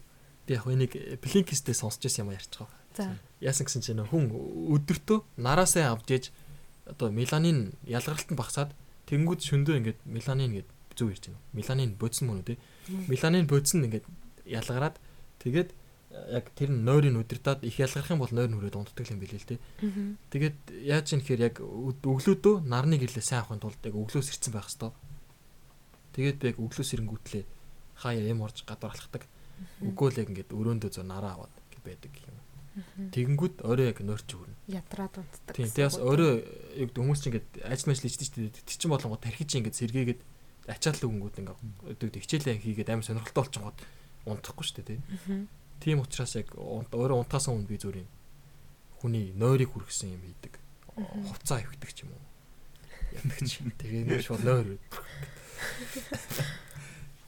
[0.48, 2.68] Би яг энийг Blinkist-тэй сонсч байсан юм байгаа.
[2.96, 3.12] За.
[3.44, 4.32] Яасан гэсэн чинь хүн
[4.72, 6.24] өдөртөө нараасаа авч ээж
[6.88, 8.72] одоо меланин ялгаралт нь багасаад
[9.04, 11.44] тэнгууд шөндөө ингээд меланин гэд зөв ярьж байна.
[11.52, 12.54] Меланин бодсон мөн үү те.
[13.10, 14.08] Меланин бодсон ингээд
[14.48, 14.96] ялгараад
[15.44, 15.76] тэгээд
[16.32, 19.40] яг тэр нь нойрын өдөртөөд их ялгарх юм бол нойр нь хүрээд унтдаг юм билээ
[19.40, 19.56] л те.
[20.32, 24.68] Тэгээд яаж юм гэхээр яг өглөөдөө нарны гэрлээ сайн авахын тулд яг өглөөс ирцэн байх
[24.70, 24.94] хэвээр.
[26.16, 27.44] Тэгээд би яг өглөөс ирэнгүүтлээ
[28.00, 29.22] хаяа юм орж гадар алхдаг.
[29.80, 32.36] Үгүй л яг ингээд өрөөндөө зөө нараа аваад ингээд байдаг юм.
[33.08, 34.56] Тэгэнгүүт орой яг нойрч өрнө.
[34.68, 35.56] Ядраад унтдаг.
[35.56, 35.72] Тийм.
[35.72, 36.44] Тэгээс орой
[36.76, 38.64] яг хүмүүс чинь ингээд ажил мэл хийждэг шүү дээ.
[38.68, 40.20] Тэр чинь болонгоо тархич ингээд сэргээгээд
[40.68, 43.78] ачаал лүгэнгүүд ингээд хичээлээ хийгээд амар сонирхолтой болчихгоод
[44.28, 45.00] унтахгүй шүү дээ тий.
[45.80, 48.10] Тийм учраас яг өөрөө унтаасан хүн би зүгээр юм
[49.00, 50.54] хүний нойрыг хүргэсэн юм хийдэг.
[50.96, 52.24] Хувцаа хөвгдөг ч юм уу.
[53.12, 53.60] Яддаг ч.
[53.60, 54.80] Тэгээ нэг шууд нойр.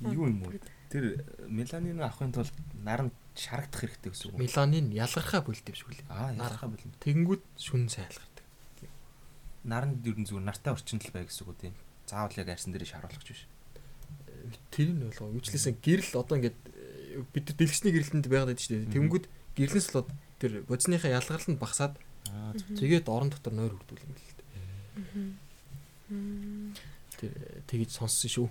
[0.01, 0.57] Юу юм уу?
[0.89, 4.41] Тэр меланин авахын тулд наранд шарагдах хэрэгтэй гэсэн үг.
[4.41, 6.09] Меланин ялгархаа бүлдэв шүү лээ.
[6.09, 6.97] Аа, ялгархаа бүлэн.
[7.05, 8.47] Тэгэнгүүт шүн сайн ялгардаг.
[9.69, 11.77] Наранд ер нь зүгээр нартай орчинд л бай гэсэн үг тийм.
[12.09, 13.45] Заавал яг арьсан дээр шаруулах гэж биш.
[14.71, 16.78] тэр нь болоо юучлээсэн гэрэл одоо ингээд э,
[17.33, 18.95] бид нар дэлгэсний гэрэлтэнд байгаад байдаг шүү дээ.
[18.95, 19.25] Тэнгүүд
[19.57, 21.95] гэрлэнс болоод тэр бодисныхаа ялгарланд багасаад
[22.33, 24.21] Аа тэгээд орон дотор нойр хүрдүүл юм л
[27.19, 27.65] дээ.
[27.69, 28.49] Тэгэж сонссон шүү.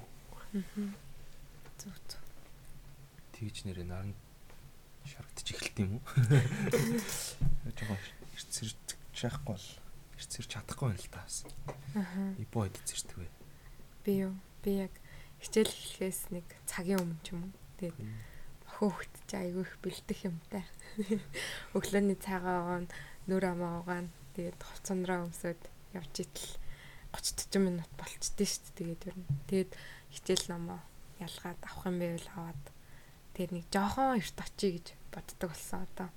[1.77, 2.21] Зүг зүг.
[3.37, 4.13] тэгж нэрээ наран
[5.05, 6.03] шаргадчих эхэлт юм уу?
[7.77, 7.97] Жогоо
[8.33, 9.67] ирцэрч шахахгүй бол
[10.17, 11.45] ирцэрч чадахгүй байна л та бас.
[11.93, 12.33] Аха.
[12.41, 13.29] Ипо хэд зэрдэг вэ?
[14.01, 14.33] Би юу?
[14.65, 14.93] Би яг
[15.37, 17.53] хичээл эхлэхээс нэг цагийн өмнө ч юм уу.
[17.77, 17.97] Тэгээд
[18.77, 20.63] охин хөхт чи айгүй их бэлдэх юмтай.
[21.77, 22.85] Өглөөний цагаа угаан,
[23.25, 25.57] нүр амаа угаан, тэгээд хувцандраа өмсөд
[25.97, 26.49] явж итэл
[27.17, 28.77] 30 40 минут болчихдээ шүү дээ.
[28.77, 29.27] Тэгээд ер нь.
[29.49, 29.71] Тэгээд
[30.13, 30.79] хичээл номоо
[31.17, 32.63] ялгаад авах юм байвал аваад
[33.33, 36.09] тэгээд нэг жоохон эрт очие гэж боддог болсон одоо.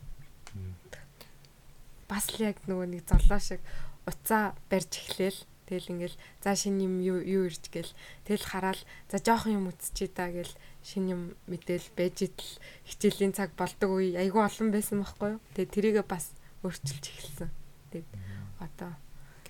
[2.09, 3.61] Бас л яг нөгөө нэг золоо шиг
[4.05, 5.41] уцаа барьж эхлээл
[5.71, 7.95] Тэгэл ингээл за шинэ юм юу юу ирж гэл
[8.27, 10.51] тэгэл хараал за жоохон юм үтсчээ да гэл
[10.83, 12.59] шинэ юм мэдээл байж идэл
[12.91, 15.41] хичээлийн цаг болдог үе айгүй олон байсан байхгүй юу.
[15.55, 16.35] Тэгээ тэрийгээ бас
[16.67, 17.51] өөрчилж эхэлсэн.
[17.95, 18.11] Тэгээд
[18.59, 18.99] одоо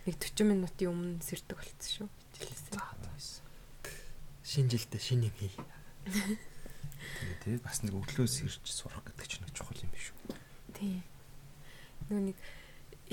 [0.04, 2.08] нэг 40 минутын өмнө сэрдэг болцсон шүү.
[2.36, 3.40] Хичээлээс.
[4.44, 5.54] Шинэ жилдээ шинэ юм хий.
[7.20, 10.36] Тэгээ тэгээ бас нэг өглөөс ирж сурах гэдэг чинь чухал юм биш үү?
[10.76, 11.00] Тийм.
[12.10, 12.38] Нөгөө нэг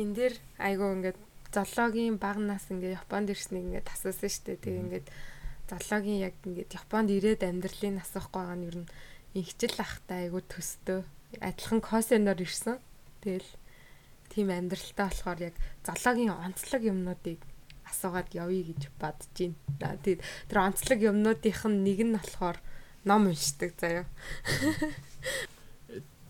[0.02, 1.18] энэ дээр айгүй ингээд
[1.58, 4.62] зоологийн баг нас ингээд Японд ирснийг ингээд асуусан шүү дээ.
[4.62, 5.08] Тэгээ ингээд
[5.70, 8.92] зоологийн яг ингээд Японд ирээд амьдралын нас ахгүй байгаа нь ер нь
[9.34, 11.02] инхчил ахтай айгүй төстөө.
[11.42, 12.78] Адилхан косеноор ирсэн.
[13.26, 13.50] Тэгэл
[14.32, 17.40] тийм амьдралтай болохоор яг зоологийн онцлог юмнуудыг
[17.90, 19.28] асуугаад явъя гэж бодож
[19.80, 19.98] байна.
[20.04, 22.58] Тэгээд тэр онцлог юмнуудынх нь нэг нь болохоор
[23.08, 24.06] ном уншдаг заяа.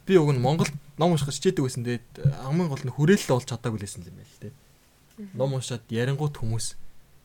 [0.05, 1.84] Би уг нь Монгол ном унших хичээдэг байсан.
[1.84, 2.07] Тэгээд
[2.45, 4.53] хамгийн гол нь хүрээлэл болж чадаагүй лсэн юм байл те.
[5.34, 6.78] Ном уншаад ярингуут хүмүүс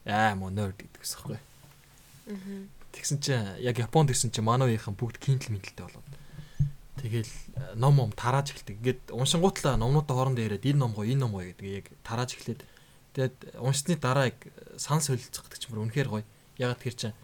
[0.08, 1.38] аа мо нерд гэдэг ус хэвгүй.
[1.38, 2.36] Аа.
[2.92, 6.08] Тэгсэн чинь яг Японд ирсэн чинь манай үеийнхэн бүгд кинтл минтэлтэй болоод.
[7.00, 8.76] Тэгэл э, ном ном тарааж эхэлдэг.
[8.80, 12.60] Ингээд уншингуутлаа номнуудаа хоорондоо яриад энэ ном гоё, энэ ном гоё гэдэг яг тарааж эхлээд
[13.16, 14.38] тэгээд уншсны дараа яг
[14.76, 16.24] сан солилцох гэдэг чинь үнэхээр гоё.
[16.60, 17.16] Ягаад тэр чинь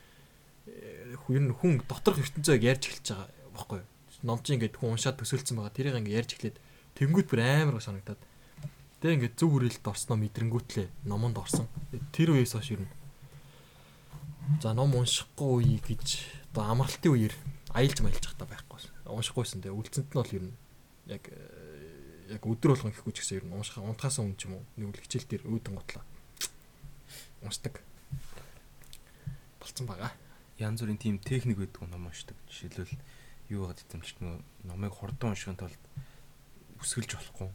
[1.29, 3.89] ер нь хүн доторх ертөнцөөг ярьж эхэлж байгаа байхгүй юу?
[4.25, 5.77] Ном чинь ингээд хүн уншаад төсөөлсөн байгаа.
[5.77, 6.57] Тэрийг ингээд ярьж эхлээд
[6.97, 8.21] тэнгууд бүр амар санагдаад.
[8.99, 11.71] Тэгээ ингээд зөв хүрээлэлд орсноо мэдрэнгүүтлээ номонд орсон.
[12.11, 12.91] Тэр үеэс хойш ер нь
[14.63, 17.35] За ном уншихгүй үе гэж одоо амралтын үеэр
[17.77, 18.81] аялж маялж захта байхгүй.
[19.05, 20.57] Уншихгүйсэн тэгээ үлцэнт нь бол ер нь
[21.05, 24.57] яг э, яг өдөр болгон гэхгүй ч гэсэн ер нь унших унтахаас өмнө ч юм
[24.57, 26.05] уу нэг хичээл дээр өөдөн готлаа.
[27.45, 27.77] Уншдаг.
[29.61, 30.17] Болцсон байгаа.
[30.57, 32.41] Янз бүрийн тийм техник байдаг ном уншдаг.
[32.49, 32.97] Жишээлбэл
[33.53, 35.83] юу байгаа гэвэл ч нөгөө номыг хурдан уншихын тулд
[36.81, 37.53] үсгэлж болохгүй.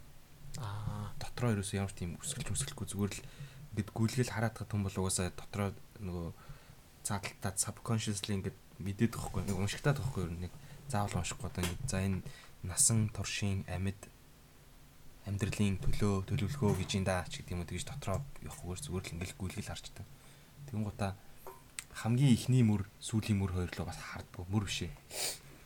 [0.62, 1.10] Аа.
[1.18, 3.22] Дотроо ерөөсөө ямар тийм үсгэлж үсгэлэхгүй зүгээр л
[3.74, 6.28] ингээд гүйлгээл хараадах том бол угаасаа дотроо нөгөө
[7.02, 10.54] цааталтаа subconsciously ингээд мэдээд байхгүй нэг уншигтаад байхгүй юу нэг
[10.88, 11.50] заавал уншихгүй.
[11.50, 12.22] Одоо ингээд за энэ
[12.64, 14.02] насан туршийн амьд
[15.26, 19.14] амьдралын төлөө төлөвлөгөө гэж энэ даа ч гэдэг юм уу тэгж дотроо явахгүйгээр зүгээр л
[19.18, 20.06] ингээд гүйлгэл харчдаг.
[20.68, 21.16] Тэгэн гута
[21.96, 24.92] хамгийн ихний мөр сүүлийн мөр хоёр руу бас харддаг мөр бишээ.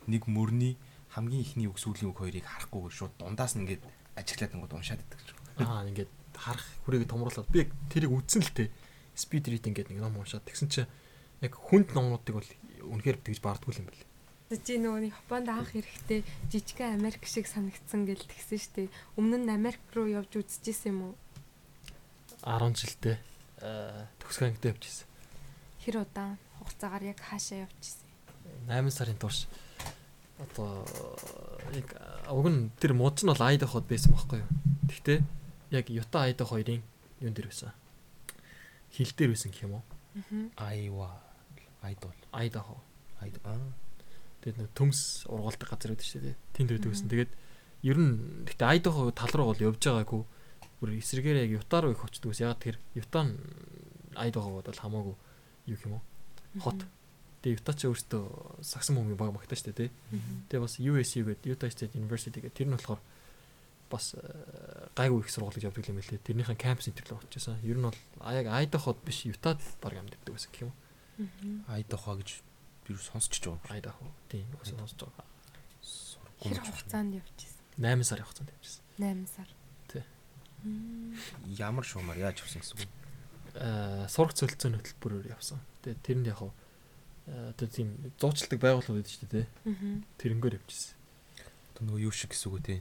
[0.08, 0.78] Нэг мөрний
[1.14, 3.82] хамгийн ихний үг сүүлийн үг хоёрыг харахгүйгээр шууд дундаас нь ингээд
[4.18, 5.30] ажиглаад ингод уншаад идэг гэж.
[5.62, 8.74] аа ингээд харах хүрээгээ томруулаад би тэрийг үтсэн л те.
[9.18, 10.90] Speed reading гэдэг нэг ном уншаад тэгсэн чинь
[11.42, 12.50] яг хүнд номнуудыг бол
[12.86, 14.06] үнэхээр тэгж бардггүй юм байна.
[14.48, 18.94] Чи нөгөө нэг Японд анх ирэхдээ жижигхэн Америк шиг санагдсан гэл тэгсэн штэ.
[19.20, 21.16] Өмнө нь Америк руу явж үзчихсэн юм уу?
[22.48, 23.18] 10 жилдээ
[24.24, 25.08] төгсгөө ангид явчихсан.
[25.84, 28.08] Хэр удаан хугацаагаар яг хаашаа явчихсан?
[28.72, 29.52] 8 сарын турш
[30.40, 30.86] одоо
[31.74, 31.90] яг
[32.30, 34.52] уг нь тэр мууч нь бол Айдаход байсан байхгүй юу.
[34.88, 35.20] Гэхдээ
[35.72, 36.82] яг Юта Айда хоёрын
[37.20, 37.74] юун дээр байсан.
[38.94, 39.84] Хил дээр байсан гэх юм уу?
[40.56, 40.72] Аа.
[40.72, 41.22] Айва
[41.82, 42.78] айдол Айдахо.
[43.20, 43.58] айд аа
[44.42, 46.36] Тэгээд нэг төмс ургуулдаг газар байдаг шүү дээ.
[46.54, 47.10] Тэнд байдаг байсан.
[47.10, 47.32] Тэгээд
[47.84, 48.14] ер нь
[48.46, 50.24] гэхдээ Айдахо тал руу бол явж байгаагүй.
[50.80, 52.40] Бүр эсрэгээр яг Юта руу их очдөг ус.
[52.40, 53.36] Яг тэр Юта нь
[54.14, 55.16] Айдахог бол хамаагүй
[55.68, 56.04] юу юм уу?
[56.62, 56.86] Хот.
[57.42, 59.90] Тэгээд Юта ч өөртөө сагсан мөнгөний баг магтаа дээ, тий.
[60.50, 63.02] Тэгээ бас USU гэдэг Utah State University гэдэг тэр нь болохоор
[63.88, 66.20] бас э, гайгүй их сургууль гэж явдаг юм байлээ.
[66.26, 67.62] Тэрнийхэн кампус төр л очижсэн.
[67.64, 70.74] Ер нь бол яг Айдаход биш Ютад баг амьддаг байсан гэх юм.
[71.68, 72.42] айдохоо гэж
[72.86, 73.74] би юу сонсч байгаа.
[73.74, 74.06] Айдахо.
[74.30, 75.26] Тийм сонсож байгаа.
[75.82, 77.64] Сургууль Хэр хугацаанд явчихсан?
[77.78, 78.84] 8 сарын хугацаанд явчихсан.
[78.98, 79.50] 8 сар.
[79.90, 80.04] Тий.
[81.58, 82.90] Ямар шуумаар яаж авсан гэсэн үг.
[83.58, 85.58] Аа сурах цөлцөөний хөтөлбөрөөр явсан.
[85.82, 86.40] Тэгээ тэрэнд яг
[87.28, 89.48] одоо тийм зуучилдаг байгууллага байдаг шүү дээ, тий.
[89.68, 90.00] Аа.
[90.18, 90.96] Тэрнгээр явчихсан.
[91.76, 92.76] Одоо нөгөө юу шиг гэсэн үг үү те.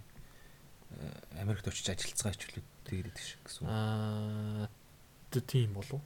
[0.96, 3.70] Э, Америкт очиж ажиллацгаа хичүүлээд тэгээд идэх шиг гэсэн үг.
[3.70, 4.70] Аа
[5.30, 6.00] тэ тийм болов.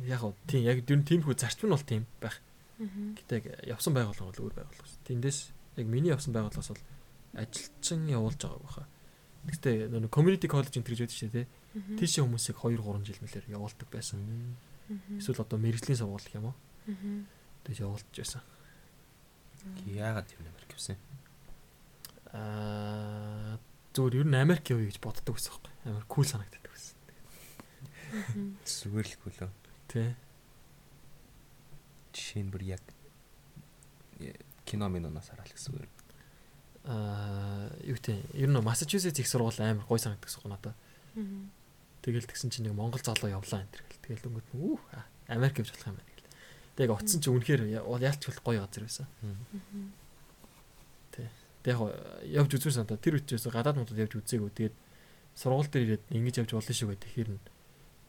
[0.00, 2.40] Яг уу тийм яг дөрн тийм хүү зарчим нь бол тийм байх.
[2.80, 3.44] Гэтэ яг
[3.76, 5.04] явсан байгууллага бол өөр байгууллага шүү.
[5.06, 5.38] Тэндээс
[5.76, 6.84] яг миний явсан байгууллагаас бол
[7.36, 8.84] ажилчин явуулж байгаа баха.
[9.46, 11.46] Гэтэ нөгөө community college энэ гэж байдаг шүү дээ.
[12.00, 14.18] Тийшээ хүмүүсийг 2 3 жил мэлээр явуулдаг байсан.
[15.18, 16.56] Эсвэл одоо мэрэгжлийн сургууль юм уу?
[17.64, 18.42] Тэгж явуулж байсан.
[19.86, 20.98] Яагаад юм Америк явсан?
[22.32, 23.58] Аа
[23.92, 25.72] зүгээр ер нь Америк явъя гэж боддог байсан байхгүй.
[25.86, 26.96] Амар кул санагддаг байсан.
[28.66, 29.50] Зүгээр л гүлөө.
[29.88, 30.16] Тэ.
[32.16, 32.82] Жишээ нь бүр яг
[34.66, 35.86] кино минунаас хараад гэсэн үг.
[36.88, 40.74] Аа юу гэдэг ер нь Массачусетс их сургууль амар гой санагддаг гэсэн надад.
[42.02, 43.86] Тэгэл тэгсэн чинь нэг Монгол залуу явлаа энэ төр.
[44.02, 44.74] Тэгэл өнгөт үү
[45.30, 46.11] Америк явж болох юм байна гэл.
[46.76, 49.06] Тэг утсан чинь үнэхээр яалч болох гоё газар байсан.
[51.12, 51.28] Тэг
[51.68, 51.78] яг
[52.24, 54.50] явж үзсэн санаа тэр үчээс гадаад модод явж үзээгүй.
[54.56, 54.76] Тэгээд
[55.36, 57.28] сургууль дээр ирээд ингэж явж болно шүү гэдэг.
[57.28, 57.40] Нь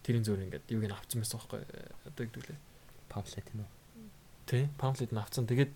[0.03, 1.59] тэрийн зөөр ингээд юуг нь авцсан байсан байхгүй
[2.07, 2.59] одоо гэдүүлээ.
[3.07, 3.71] Памфлет юм уу?
[4.47, 5.47] Тэ памфлет нь авцсан.
[5.47, 5.73] Тэгээд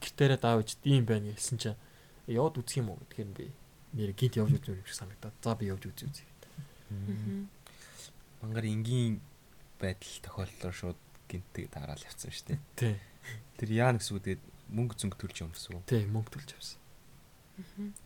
[0.00, 1.80] гэртээрээ даавж ийм байна гэсэн чинь
[2.24, 3.52] яваад үзэх юм уу гэхээр би
[3.96, 5.36] нэр гинт явж үзмээр юм шиг санагдаад.
[5.44, 6.24] За би явж үзье үзье.
[8.40, 9.20] Мангар энгийн
[9.76, 11.00] байдал тохиолдлоор шууд
[11.30, 12.60] гинтийг дараал явцсан шүү дээ.
[12.74, 12.94] Тий.
[13.56, 14.42] Тэр яа гэсэн үг тэгээд
[14.74, 15.84] мөнгө зөнгө төлж явна гэсэн үг.
[15.86, 16.78] Тий, мөнгө төлж авсан.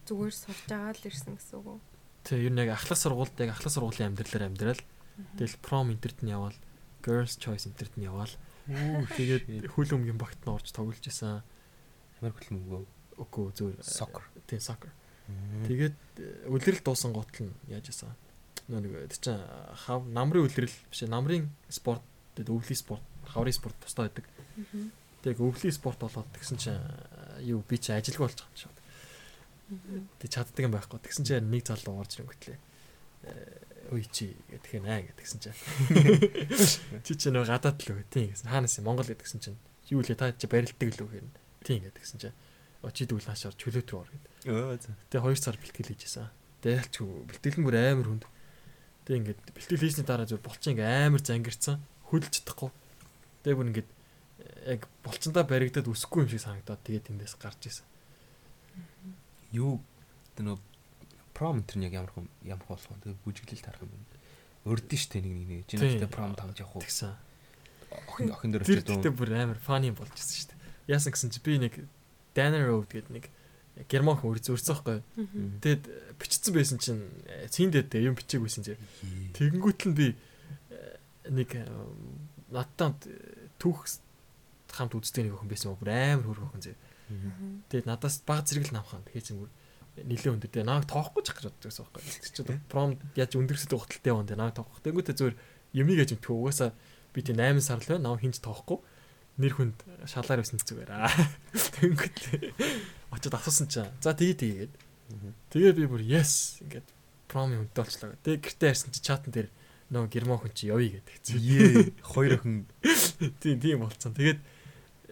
[0.05, 1.81] Зүгээр сурж байгаа л ирсэн гэсэн үг үү?
[2.25, 4.83] Тий, ер нь яг ахлах сургуульд яг ахлах сургуулийн амьдралаар амьдрал.
[5.39, 6.57] Тэгэл prom интерт нь яваал,
[7.05, 8.33] girls choice интерт нь яваал.
[8.67, 11.45] Тэгээд хөл өмгийн багт нь орж тоглож исэн.
[12.19, 12.83] Амар хөл мөнгөө.
[13.15, 14.25] Үгүй зүгээр Soccer.
[14.49, 14.91] тий, soccer.
[15.69, 18.11] Тэгээд э, үлрэл дуусан гутал нь яаж исэн.
[18.67, 19.45] Нөө нэг тэр чинь
[19.87, 22.03] хав намрын үлрэл биш намрын спорт
[22.35, 23.05] тэгээд өвлийн спорт,
[23.35, 24.27] хаврын спорт тустай байдаг.
[25.27, 28.75] Тэг өвлийн спорт болоод тэгсэн чинь э, юу би чи ажилгүй болж байгаа юм шиг.
[30.21, 31.01] Тэг чаддаг юм байхгүй.
[31.01, 32.59] Тэгсэн чинь нэг залуу орж ирэнгөтлээ.
[33.93, 35.59] Үй чи гэдгээр наа гэдгсэн чинь.
[37.05, 38.49] Чи чи нөө гадаад л үгүй тийм гэсэн.
[38.49, 39.59] Хаанаас юм Монгол гэдгсэн чинь
[39.93, 41.37] юу лээ та чи барилддаг л үгүй хэрнэ.
[41.65, 42.37] Тийм гэдгсэн чинь.
[42.81, 44.25] Очид үл хаашаар чөлөөт рүү ор гэд.
[45.13, 46.33] Тэгээ 2 сар бэлтгэл хийжсэн.
[46.65, 48.25] Тэгээ ялч бэлтгэл бүр амар хүнд.
[49.05, 51.81] Тэгээ ингээд бэлтгэл хийсний дараа зөв болчин ингээ амар зангирцсан.
[52.09, 52.73] Хөлж чадахгүй.
[53.45, 53.91] Тэгээ бүр ингээд
[54.65, 57.87] яг болчондоо баригдаад өсөхгүй юм шиг санагдаад тэгээ тэндээс гарч исэн.
[59.53, 59.79] Юу
[60.41, 60.59] нөө
[61.37, 63.05] пром энэ нь яг ямар хүм ямар болох вэ?
[63.05, 64.09] Тэгээ бүжиглэл тарах юм байна.
[64.65, 65.61] Урдэн штэ нэг нэг нэг.
[65.69, 66.83] Жинхэнэ пром тавж явах уу?
[66.83, 67.13] Тэгсэн.
[67.95, 68.97] Охин охин дээр Тэр очиж дуу.
[68.99, 70.97] тэгтээ бүр амар фаны болж исэн дээ.
[70.97, 71.75] Яасан гэсэн чи би нэг
[72.35, 73.25] Danner Road гэдэг нэг
[73.91, 75.03] герман хүн байхгүй.
[75.63, 75.83] Тэгэд
[76.19, 77.03] бичсэн байсан чинь
[77.51, 78.75] цэндээд юм бичээгүйсэн чи.
[79.35, 80.15] Тэгэнгүүт л би
[80.71, 80.99] э,
[81.31, 81.67] нэг э,
[82.51, 82.93] надтай
[83.61, 83.87] түүх
[84.75, 86.75] хамт үздэг нэг охин байсан юм бүр амар хөрх охин зэ.
[87.71, 89.51] Тэгээд надаас баг зэрэг л намхан хийсэн бүр
[90.03, 92.03] нилээ өндөр дээ намайг тоохгүй ч гэж боддог гэсэн байхгүй.
[92.19, 94.83] Тэр чинь пром яаж өндөрсөд ухталтай юм дээ намайг тоох.
[94.83, 95.37] Тэнгүүтээ зүгээр
[95.79, 96.71] юмыг гэж мэдгүй угаасаа
[97.15, 98.79] би тий 8 сар л байна намайг хинж тоохгүй
[99.39, 99.79] нэр хүнд
[100.11, 101.11] шалаар байсан зүгээр аа.
[101.79, 102.19] Тэнгүүт
[103.15, 104.75] очиод асуусан чинь за тэгээ тэгээ гээд.
[105.55, 106.87] Тэгээд би бүр yes ингээд
[107.31, 108.19] пром хүнтэй болчлаа.
[108.27, 109.49] Тэгээд гэртээ харсан чи чатан дээр
[109.93, 111.37] нөгөө герман хүн чи явъя гэдэг.
[111.37, 112.65] Ее хоёр охин
[113.41, 114.15] Тийм тийм болцсон.
[114.17, 114.41] Тэгээд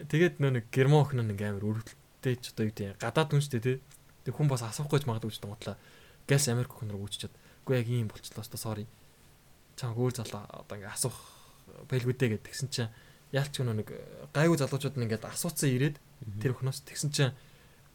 [0.09, 3.77] тэгээд нөө нэг герман охин ингээм амар өрөвдөлттэй ч одоо юу гэдэг гадаад үнстэй тий.
[4.25, 5.77] Тэг хүн бас асуухгүй ч магадгүй ч готлаа.
[6.25, 7.33] Гэлс Америк охин руу гүйчихэд.
[7.63, 8.85] Үгүй яг ийм болчлоо өстой sorry.
[9.77, 11.17] Чам гүүр залуу одоо ингээ асуух
[11.87, 12.91] байлгүй дээ гэд тэгсэн чинь
[13.33, 13.89] яалч нөө нэг
[14.35, 15.97] гайгүй залуучууд нь ингээд асууцсан ирээд
[16.37, 17.33] тэр охиноос тэгсэн чинь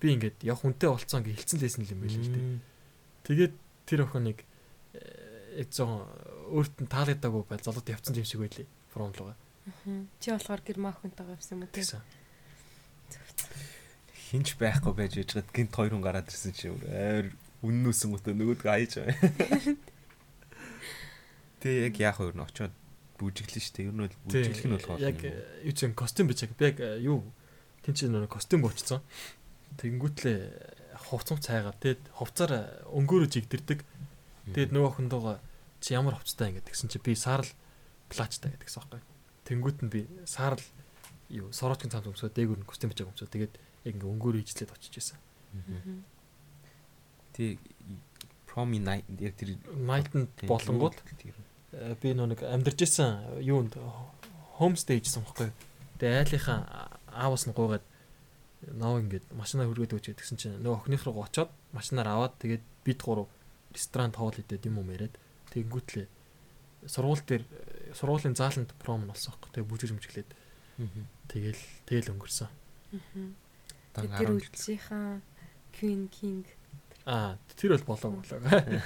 [0.03, 2.45] би ингээд яг хүнтэй болцсон ингээ хилцэн лээсэн юм байл л дээ.
[3.29, 3.55] Тэгээд
[3.87, 4.48] тэр охиныг э,
[5.71, 6.05] зон
[6.53, 8.67] өөрт нь таалагдаагүй байл залууд явцсан юм шиг байлээ.
[8.93, 9.37] Фром руугаа.
[10.21, 11.73] Чи болохоор герман охинтойгоо явсан юм уу?
[11.73, 12.01] Тэгсэн.
[14.29, 17.33] хинч байхгүй байж байжгаад гинт хоёр хүн гараад ирсэн чи амар
[17.65, 19.17] үннүүсэн гутаа нөгөөдгөө аяж байгаа.
[21.65, 22.37] Тэгээ яг яах вэ?
[22.37, 22.75] Очоод
[23.17, 23.89] бүжиглэн штэ.
[23.89, 25.25] Ер нь бол бүжиглэх нь болох Яг
[25.65, 26.53] юу ч юм костюм бичээг.
[26.55, 27.25] Би яг э, юу
[27.83, 29.01] тэн чинь нэг костюм буучсан.
[29.81, 30.39] Тэнгүүтлээ
[31.09, 33.81] хувцам цайгаа тэгэд хувцаар өнгөөрөө жигдэрдэг.
[34.55, 35.39] Тэгэд нөгөө охиндоо
[35.81, 37.49] чи ямар хувцтай ингэ тэгсэн чи би саарл
[38.09, 39.03] плачтай гэдэгсэн байхгүй.
[39.47, 40.63] Тэнгүүт нь би саарл
[41.29, 44.95] юу сороочгийн цамц өмсөө дээгүүр нь костюм бичээг өмсөө тэгээд яг ингээ өнгөөрөө ижлээд очиж
[44.99, 45.19] исэн.
[47.37, 47.61] Тэг
[48.49, 50.97] проми night яг тэр Найтанд болонгууд
[51.73, 53.77] э, би нэг амьдарч исэн юунд
[54.59, 55.53] home stage-сэн байхгүй.
[56.01, 57.85] Тэгээ айлынхаа аавас нь гуйгаад
[58.67, 62.99] нөө ингээд машинаар хүргээд өгч гэсэн чинь нөгөө охиных руу очоод машинаар аваад тэгээд бид
[62.99, 63.31] гурав
[63.79, 65.15] ресторан тоол идээд юм уу яриад
[65.55, 66.07] тэгэнгүүтлээ
[66.87, 67.45] сургууль дээр
[67.95, 69.51] сургуулийн зааланд пром нь болсон байхгүй.
[69.55, 70.31] Тэгээ бүжиж мжиглээд
[71.31, 72.51] тэгэл тэгэл өнгөрсөн.
[73.95, 74.39] Тэр 10 жил.
[74.39, 75.23] үлцгийнхаа
[75.75, 76.47] Queen King
[77.09, 78.41] Аа тэр бол болоо болоо.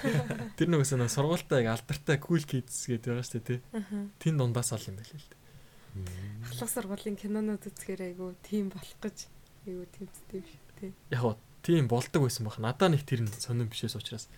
[0.57, 3.61] Тэр нөгөөс нь сургуультай яг алдартай cool kids гэдэг байгаа шүү дээ тий.
[4.22, 5.40] Тэн дундаас ол юм байл л дээ.
[6.47, 9.26] Ахлах сургуулийн кинонууд үзэхээр айгу тийм болох гэж
[9.66, 10.95] айгу тэмцдэг биш тий.
[11.11, 11.34] Яг
[11.66, 12.62] тийм болдог байсан баг.
[12.62, 14.30] Надаа нэг тэр нь сонирн бишээс учраас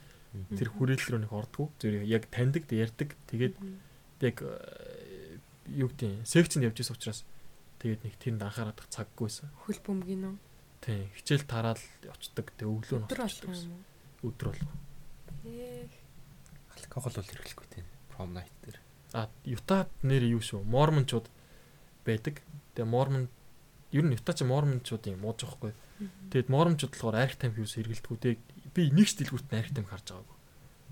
[0.55, 1.71] тэр хүрээлэл рүү нэг ордгоо.
[1.79, 3.15] Зүгээр яг таньдаг, ярьдаг.
[3.31, 3.55] Тэгээд
[4.25, 5.39] яг э,
[5.71, 7.21] юу гэдэг нь секцэнд явж байсан учраас
[7.79, 9.49] тэгээд нэг тэнд анхаарах цаггүйсэн.
[9.67, 10.37] Хөл бөмбөгийн үү?
[10.85, 11.09] Тийм.
[11.17, 11.81] Хичээл тараад
[12.11, 12.53] очдог.
[12.59, 13.09] Тэг өглөө нь
[13.49, 14.29] уу?
[14.29, 14.73] Өдөр болго.
[15.49, 15.89] Ээ.
[16.77, 17.87] Алкогол бол хэрэглэхгүй тийм.
[18.13, 18.79] Prom night дээр.
[19.17, 20.61] А Ютад нэр юу шүү?
[20.67, 21.31] Мормончууд
[22.05, 22.45] байдаг.
[22.77, 23.31] Тэгээ мормон
[23.95, 25.73] ер нь Ютад чи мормончуудын мууж байгаа хгүй.
[26.35, 28.19] Тэгэд мормончууд болохоор арх тамхи юус хэрэгэлдэггүй.
[28.21, 28.39] Тэг
[28.75, 30.37] би нэг ч дэлгүүрт нь арх тамхи харж байгаагүй.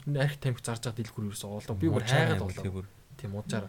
[0.06, 1.74] Энэ арх тамхи зарж байгаа дэлгүүр юус оолоо.
[1.76, 2.86] Би бүр хайгаад болоо.
[3.18, 3.68] Тийм уужаар.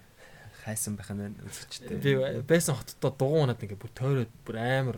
[0.64, 2.00] хайсан байх нь үзэгчтэй.
[2.00, 2.12] Би
[2.48, 4.98] байсан хоттой дугуй унаад ингээ бүр тойроод бүр амар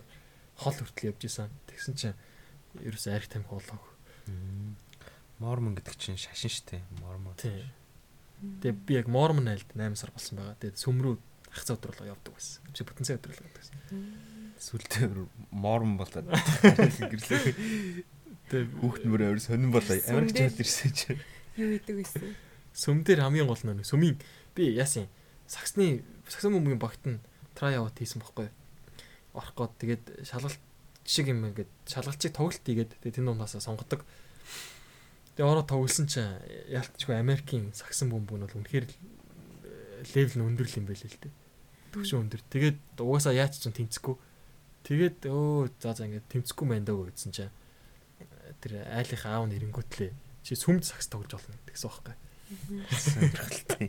[0.61, 1.49] хол хүртэл явж исэн.
[1.65, 2.17] Тэгсэн чинь
[2.85, 3.79] ерөөс арх тамхи болоо.
[5.41, 6.85] Мормон гэдэг чинь шашин штэ.
[7.01, 7.33] Мормон.
[7.39, 10.59] Тэгээ би яг мормон айлд 8 сар болсон байгаа.
[10.61, 11.15] Тэгээд сүмрүү
[11.49, 12.61] ах цаа өдрөлгөө явдаг байсан.
[12.75, 13.75] Чи бүтэн цаа өдрөлгөө явдаг байсан.
[14.55, 15.07] Сүлдээ
[15.51, 16.29] мормон болоод
[17.11, 18.05] гэрлээ.
[18.49, 19.95] Тэгээ Хүүхд мөр өөр сонирн болоо.
[19.97, 21.21] Америк Сүмдээ- чад ирсэн чинь.
[21.57, 22.35] Юу идэг байсан?
[22.75, 24.19] сүм дээр хамгийн гол нь сүмийн
[24.53, 25.07] би яасан
[25.47, 27.23] саксны саксын бөмбөгийн багт нь
[27.55, 28.51] трай аваад хийсэн бохгүй.
[29.31, 30.59] Орох гээд тэгээд шалгалт
[31.07, 34.03] шиг юм ингээд шалгалтчийг тоглолт хийгээд тэгээд тэн дундаас сонгодог.
[35.39, 36.35] Тэгээ ороо тоглосон чинь
[36.67, 38.85] ялтчгүй Америкийн саксын бөмбөг нь бол үнэхээр
[40.11, 41.33] левел нь өндөр л юм байл л дээ.
[41.95, 42.41] Төвшин өндөр.
[42.51, 44.15] Тэгээд угаасаа яаж ч тэнцэхгүй.
[44.83, 47.51] Тэгээд өө за за ингээд тэмцэхгүй байна даа гэсэн чинь
[48.61, 50.11] тэр айлынхаа аав нэрэнгүүтлээ
[50.45, 52.15] чи сүмд сакс тоглож болно гэсэн байхгүй.
[52.93, 53.87] Сонирхолтой.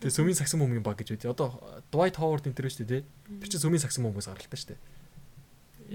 [0.00, 1.32] Тэгээ сүмийн саксан бөмбөгийн баг гэж үү.
[1.32, 1.60] Одоо
[1.92, 3.04] Dwight Howard энэ төр шүү дээ.
[3.44, 4.80] Тэр чинь сүмийн саксан бөмбөгөөс гаралтай шүү дээ.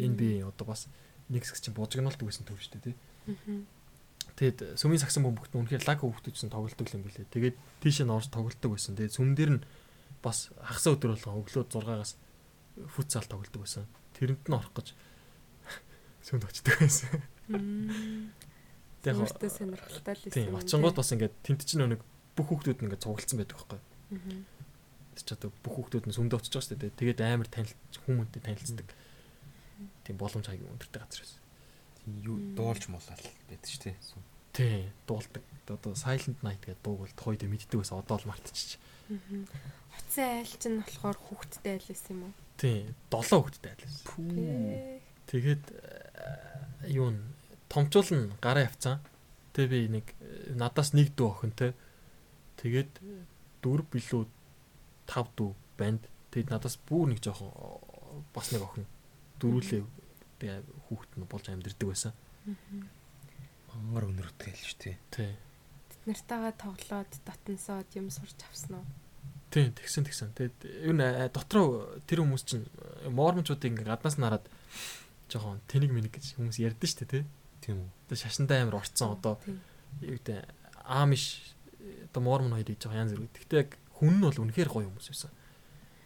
[0.06, 0.86] NBA одоо бас
[1.34, 2.96] нэг хэсэг чинь бужигнуулдаг байсан төв шүү дээ.
[4.38, 7.28] Тэгэд сүмийн саксан бөмбөгт нь үнэхээр лаг хөвгтөж чинь тоглолдог юм билээ.
[7.34, 8.94] Тэгээд тийш нь орж тоглолдог байсан.
[8.94, 9.66] Тэгээд сүм дээр нь
[10.22, 12.18] бас хагасаа өдөр болгоо өглөө 6-аас
[12.94, 13.90] футсал тоглолдог байсан.
[14.16, 14.94] Тэрэнд нь орох гэж
[16.30, 17.10] сүмд очдөг байсан.
[17.50, 22.04] Яг өөртөө сонирхолтой л Тийм, очингууд бас ингээд тент чинь нэг
[22.36, 23.80] бүх хүүхдүүд ингээд цуглдсан байдаг байхгүй.
[24.12, 24.38] Мгм.
[25.16, 27.00] Тэр ч одоо бүх хүүхдүүд нь сүмдө очиж байгаа шүү дээ.
[27.00, 27.74] Тэгээд амар танил
[28.04, 28.88] хүмүүнтэй танилцдаг.
[30.04, 31.40] Тийм боломж хаяг өндөртэй газар байсан.
[32.04, 33.98] Тийм юу дуулж молол байдаг шүү дээ.
[34.52, 35.44] Тий, дуулдаг.
[35.70, 38.02] Одоо Silent Night гэдэг дууг бол тохойд мэддэг байсан.
[38.02, 38.82] Одоо л мартчихчих.
[39.08, 39.48] Мгм.
[39.96, 42.34] Хоцсон айл чинь болохоор хүүхдтэй айл байсан юм уу?
[42.58, 42.80] Тий,
[43.14, 44.28] долоо хүүхдтэй айлсан.
[44.36, 45.00] Ээ.
[45.30, 47.22] Тэгээд э, юу н
[47.70, 49.00] томчуулна гараа явцсан.
[49.54, 51.72] Тэгээ би нэг э, надаас нэг дүү охинтой.
[52.60, 53.00] Тэгээд
[53.64, 54.28] дөрв билүү
[55.06, 56.04] тав дүү банд.
[56.34, 58.86] Тэгээд надаас бүр нэг жоохон э, бас нэг охин
[59.40, 59.84] дөрүүлээ
[60.40, 62.14] тэгээ хүүхэд нь болж амьдэрдэг байсан.
[62.46, 62.88] Мгм.
[63.70, 64.98] Мангар өнөртэй л шүү дээ.
[65.12, 65.32] Тий.
[65.90, 68.88] Тэд нартайгаа тоглоод дотносоод юм сурч авсан уу?
[69.50, 70.34] Тийм тэгсэн тэгсэн.
[70.38, 74.46] Тэгээд ер нь э, дотроо тэр хүмүүс чинь э, моормчуудыг ингээ гаднаас нь хараад
[75.30, 77.24] жоохон тэнэг мэнэг гэж хүмүүс ярьдэн шүү дээ тий.
[77.70, 77.90] Тийм үү.
[78.10, 79.38] Одоо шашинтай амар орцсон одоо
[80.02, 80.42] юу гэдэг
[80.90, 81.54] аамиш
[82.10, 83.30] одоо мормон хоёр хийж байгаа янз бүр.
[83.30, 85.30] Гэхдээ яг хүн нь бол үнэхээр гоё хүмүүс байсан.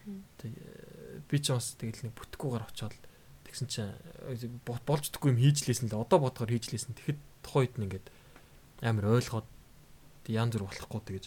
[0.03, 0.19] Мм.
[0.43, 2.95] Тэг э, би ч бас тэгэл нэг бүтггүйгээр очиод
[3.47, 3.95] тэгсэн чинь
[4.67, 6.99] бо- болж дэггүй юм хийж лээсэн л одоо бодохоор хийж лээсэн.
[6.99, 8.07] Тэгэхэд тухайд нь ингээд
[8.83, 9.47] амар ойлгоод
[10.27, 11.25] янз бүр болохгүй тэгэж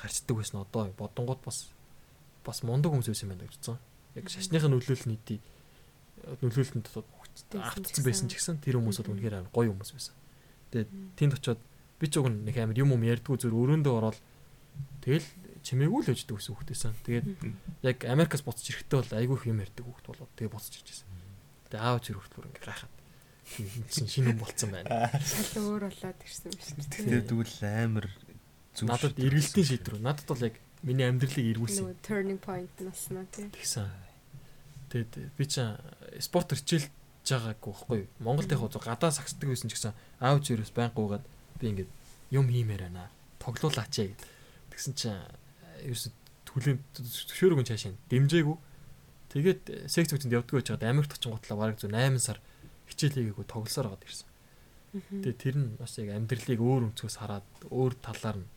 [0.00, 0.64] харцдаг байсан.
[0.64, 1.68] Одоо бодонгууд бас
[2.40, 3.76] бас мундаг хүмүүс байсан юм байна гэж бодсон.
[4.16, 5.44] Яг шашныхын нөлөөлөл нийтий
[6.40, 6.88] нөлөөлөлтөнд
[7.58, 10.14] автцсан байсан ч гэсэн тэр хүмүүс бол үнэхээр гоё хүмүүс байсан.
[10.72, 11.60] Тэнд очиод
[11.98, 14.18] би ч уг нэг амар юм юм ярьдгүй зүр өрөөндөө ороод
[15.02, 15.26] тэгэл
[15.66, 16.94] чимээгүй л өждөг гэсэн хүүхдээсэн.
[17.04, 17.26] Тэгээд
[17.82, 21.08] яг Америкас буцаж ирэхдээ бол айгүй их юм ярьдаг хүүхд болоод тэгээ буцаж иржсэн.
[21.68, 22.94] Тэгээ аав зүр хүртэл бүр ингээ гайхаад
[23.90, 25.10] чинь шинэ юм болцсон байна.
[25.18, 26.84] Шал өөр болоод ирсэн биш үү?
[26.88, 28.06] Тэгээд тэгвэл амар
[28.76, 28.86] зүг.
[28.88, 29.98] Надад эргэлтийн шийдвэр.
[30.04, 31.84] Надад бол яг миний амьдралыг эргүүлсэн.
[31.84, 33.48] Нөгөө turning point наснаа тий.
[33.50, 33.88] Тэгсэн.
[34.92, 35.64] Тэгэд би ч
[36.20, 36.52] спорт
[37.28, 38.00] хичээлж байгаагүй байхгүй.
[38.24, 41.24] Монголд яг хоо гадаа сагсдаг байсан ч гэсэн аав зүрээс байнгуугаад
[41.60, 41.90] би ингээд
[42.32, 43.12] юм хиймээр байна.
[43.38, 44.22] Тоглуулаач яа гэд.
[44.72, 45.20] Тэгсэн чинь
[45.84, 46.08] ерөөсө
[46.48, 48.56] түлэн төшөөргөн цаашаа дэмжээгүй.
[49.28, 49.62] Тэгээд
[49.92, 52.40] секц үтэнд явдггүй байж байгаад Америкт очин готлоо бараг зөв 8 сар
[52.88, 54.28] хичээл хийгээгүй тоглосоор гад ирсэн.
[55.12, 58.48] Тэгээд тэр нь бас яг амьдралыг өөр өнцгөөс хараад өөр талаар нь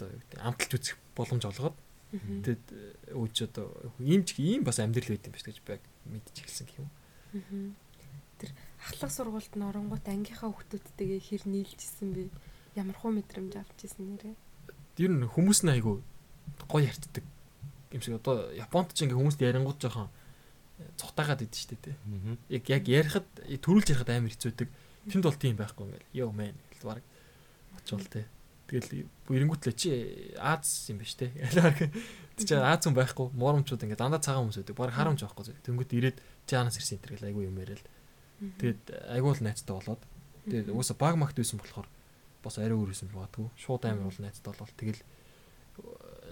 [0.00, 1.76] одоо юу амталж үзэх боломж олгоод
[2.16, 2.64] тэгээд
[3.12, 3.68] өөч одоо
[4.00, 6.88] ийм ч ийм бас амьдрал байт юм биш гэж баг мэдчих хэлсэн гэх юм.
[7.30, 8.50] Тэр
[8.80, 12.30] ахлах сургуульд нь оронгууд ангийнхаа хүүхдүүдтэйгээ хэр нийлжсэн бэ?
[12.74, 14.34] Ямар хуу мэдрэмж авч ирсэн нэрээ?
[14.98, 16.00] Ер нь хүмүүс нь айгу
[16.66, 17.24] гоё ярьцдаг
[17.92, 20.08] юм шиг одоо Японд ч ингээ хүмүүст ярингууд жоохон
[20.96, 21.98] цухтаагаад идэв штэ тэ.
[22.48, 24.68] Яг яг ярихад төрүүлж ярихад амар хэцүүдэг.
[25.10, 26.14] Тэнд бол тийм байхгүй ингээл.
[26.14, 27.02] Йоо мэн гэл баг
[27.74, 28.30] очвол тэ.
[28.70, 29.90] Тэгэл эренгүүтлээ чи
[30.38, 31.34] Аз юм те.
[31.50, 34.78] Ялаар Тэг чи Аз хүн байхгүй муурамчууд ингээд дандаа цагаан хүмүүс байдаг.
[34.78, 35.58] Бараг харамж байхгүй.
[35.66, 37.82] Тэнгүүд ирээд чи анаас ирсэн энэ гэл айгүй юм яриад.
[38.62, 40.02] Тэгээд айгүй л найцтай болоод
[40.46, 41.90] тэгээд уусаа баг магт байсан болохоор
[42.46, 43.50] бас арай өөр юм багтгүй.
[43.58, 44.72] Шууд амар бол найцтай болол.
[44.78, 45.02] Тэгэл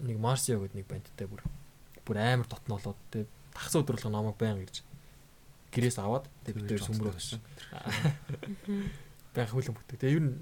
[0.06, 1.42] нэг Марсио гэдэг нэг бандтай бүр
[2.06, 4.86] бүр амар дотнолоод тэгээд тагс өдрөлгөө намайг баян ирж
[5.74, 7.12] гэрээс аваад тэгээд бид сүмрөө
[9.28, 9.36] болсон.
[9.36, 9.98] Баян хөлөн бүтэг.
[10.00, 10.34] Тэгээд ер нь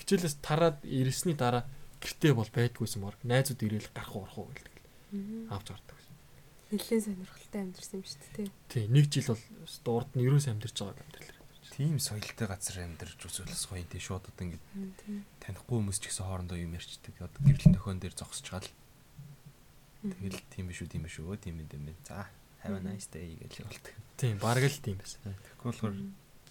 [0.00, 1.68] хичээлээс тараад ирсний дараа
[2.00, 3.20] гэртээ бол байдгүйсэн баг.
[3.22, 4.76] Найзууд ирээл гарах урах уу гэлдэг.
[5.52, 5.98] Авч ордог.
[6.72, 8.48] Нилээн сонирхолтой амьдэрсэн юм шүү дээ.
[8.72, 11.36] Тий, нэг жил бол урд нь ерөөс амьдэрч байгаа амьдрал.
[11.72, 14.60] Тийм соёлтой газар амьдарч үзүүлээс гоё тий шууд одоо ингэ
[15.40, 17.12] танихгүй хүмүүс ч гэсэн хоорондоо юм ярьчдаг.
[17.20, 18.68] Одоо гэрлэн төхөн дээр зогсож гал.
[20.00, 21.96] Тэгэл тийм биш үү, тийм биш үү, тийм юм дээ.
[22.08, 22.28] За,
[22.64, 23.92] have a nice day гэж болдог.
[24.16, 25.32] Тийм, бараг л тийм байсан.
[25.32, 25.96] Тэгэхгүй болохоор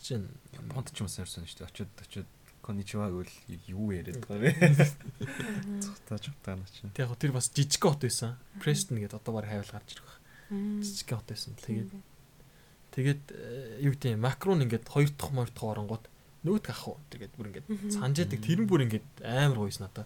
[0.01, 0.27] чинь
[0.57, 1.69] Японд ч юм сэрсэн шүү дээ.
[1.69, 2.29] Очоод очоод
[2.61, 3.33] конничива гэвэл
[3.69, 4.51] юу яриад байгаа вэ?
[5.81, 6.85] Цухтааж утаана чи.
[6.93, 8.37] Тэг яг тэр бас жижиг хот байсан.
[8.61, 10.19] Престон гэдэг одоо баг хайвал гарч ирэх байх.
[10.85, 11.57] Жижиг хот байсан.
[11.57, 11.91] Тэгээд
[12.93, 16.05] тэгээд э, юу гэдэг макрон ингээд хоёр дахь морь дахь оронгууд
[16.45, 20.05] нөөт ах уу тэгээд бүр ингээд санжаадаг тэр нь бүр ингээд амар гойс надаа.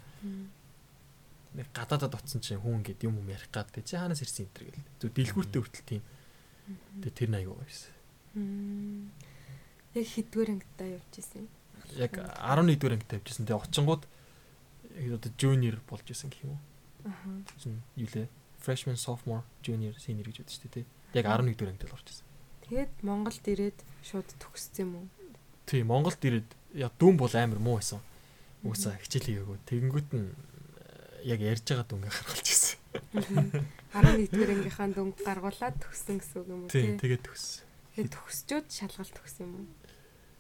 [1.56, 4.88] Нэг гадаадад оцсон чинь хүн ингээд юм юм ярих гад чи хаанаас ирсэн энэ гэл.
[5.00, 6.04] Зү дэлгүүртээ хүртэл тийм.
[7.04, 7.82] Тэгээд тэр нь аягүй гойс.
[9.96, 11.48] Яг хідгээр ангидаа явж исэн
[11.94, 13.46] яг 11 дугаар ангид тавьжсэн.
[13.46, 16.62] Тэгээ очингууд одоо junior болж исэн гэх юм уу?
[17.06, 17.80] Аа.
[17.96, 18.28] Юу лээ?
[18.60, 20.86] Freshman, sophomore, junior, senior гэж байдаг шүү дээ.
[21.14, 22.26] Яг 11 дугаар ангид л орж исэн.
[22.66, 25.08] Тэгээд Монголд ирээд шууд төгссөн юм уу?
[25.70, 28.02] Тий, Монголд ирээд яг дүн бол амар муу байсан.
[28.66, 29.58] Уусаа хичээл хийгээгүй.
[29.70, 32.82] Тэгэнгүүт нь э, яг ярьж байгаа дүнгээ гаргалж ирсэн.
[33.94, 36.74] 11 дугаар ангийнхаа дүнг гаргуулад төгссөн гэсэн үг юм уу?
[36.74, 37.66] Тий, тэгээд төгссөн.
[37.94, 39.85] Тэгээд төгсчөөд шалгалт төгсөн юм уу?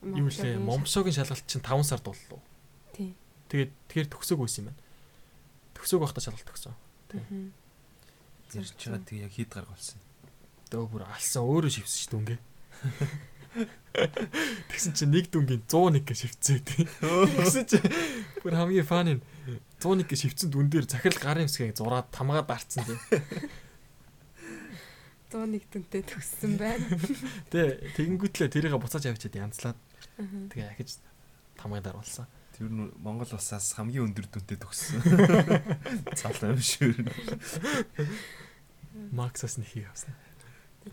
[0.05, 2.41] Юу лээ, момсогийн шалгалт чинь 5 сард боллоо.
[2.93, 3.17] Тий.
[3.49, 4.81] Тэгээд тэгэхээр төгсөөг байсан юм байна.
[5.73, 6.75] Төгсөөг байхдаа шалгалт төгсөн.
[7.09, 7.23] Тий.
[8.53, 9.97] Зэрч чага тэг яг хэд гаргуулсан.
[10.69, 12.39] Дөө бүр алсан өөрөө шивсэн ш дүнгээ.
[14.69, 16.85] Тэгсэн чинь нэг дүнгийн 101 гэж шивцээ тий.
[16.85, 17.87] Тэгсэн чинь
[18.43, 19.21] бүр хамгийн фан нь
[19.79, 22.99] 101 гэж шивцэн дүн дээр захирал гарын хэсгийг зураад тамгаа дарцсан тий.
[25.31, 26.83] 101 дүнтэй төгссөн байна.
[27.51, 29.79] Тэ тэгэнгүүтлээ тэрийг буцааж авчиад янзлаад
[30.17, 30.99] тэгээ ахиж
[31.59, 32.27] тамгаа даруулсан.
[32.55, 35.03] Тэр нь Монгол улсаас хамгийн өндөр дүнтэй төгссөн.
[36.19, 37.03] Цал юм шүү.
[39.11, 40.15] Максас нэхийг авсан.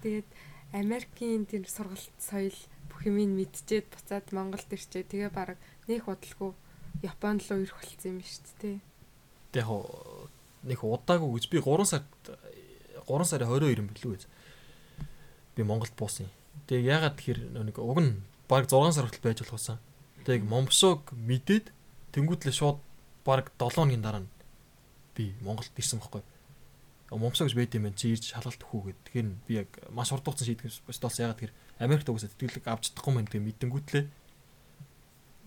[0.03, 0.27] Тэгээд
[0.75, 2.57] Америкийн тэр сургалт соёл
[2.91, 5.07] бүх юмыг мэдчихээд буцаад Монголд ирчээ.
[5.07, 5.55] Тэгээ баг
[5.87, 6.59] нэг бодлого
[7.03, 8.79] Японд руу ирэх болсон юм шүү дээ.
[9.55, 9.70] Тэг яг
[10.66, 12.11] нэг удаагүй гэж би 3 сард
[13.07, 14.25] 3 сарын 22 юм билүү гэж.
[15.55, 16.27] Би Монголд буусан.
[16.66, 18.18] Тэгээ ягаад тэгэхээр нэг уг нь
[18.49, 19.78] баг 6 сар хүртэл байж болохсан.
[20.24, 21.70] Тэгээ момшог мэдээд
[22.14, 22.78] тэнгуүтлээ шууд
[23.24, 24.26] баг 7 хоногийн дараа
[25.14, 26.22] би Монголд ирсэн байхгүй.
[27.12, 27.99] Момсоо гэж байд юм байна.
[27.99, 29.01] Чи ирж шалгалт өгөх үү гэд.
[29.05, 33.28] Тэгэхээр би яг маш урдууцсан шийдэх бас ягаад тэр Америкт угсаа тэтгэлэг авч чадахгүй мэн
[33.28, 34.05] тэгээ мэдэнгүүтлээ.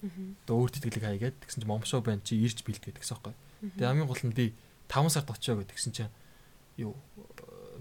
[0.05, 0.53] Аа.
[0.53, 2.21] Өөр тэтгэлэг хаягээд тэгсэн чинь момсоо байна.
[2.21, 3.33] Чи ирж бэлдгээд гэсэн байхгүй.
[3.81, 4.53] Тэгээ хамгийн гол нь би
[4.85, 6.13] 5 сард очио гэд тэгсэн чинь
[6.77, 6.93] юу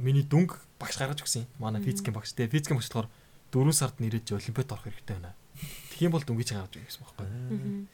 [0.01, 1.45] миний дүнг багш гаргаж өгсөн.
[1.61, 2.33] Манай физикийн багш.
[2.33, 3.13] Тэгээ физикийн багш болохоор
[3.55, 5.39] 4 сард нэрэж олимпиад орох хэрэгтэй байна.
[5.95, 7.27] Тэгэх юм бол дүнгийн чанга авч өгье гэсэн байхгүй.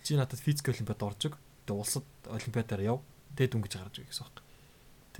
[0.01, 1.37] Чи надад физик олимпиад орж өг.
[1.69, 3.05] Тэгээ улсад олимпиадаар яв.
[3.37, 4.45] Тэгээ дүнгийн чанга авч өгье гэсэн байхгүй.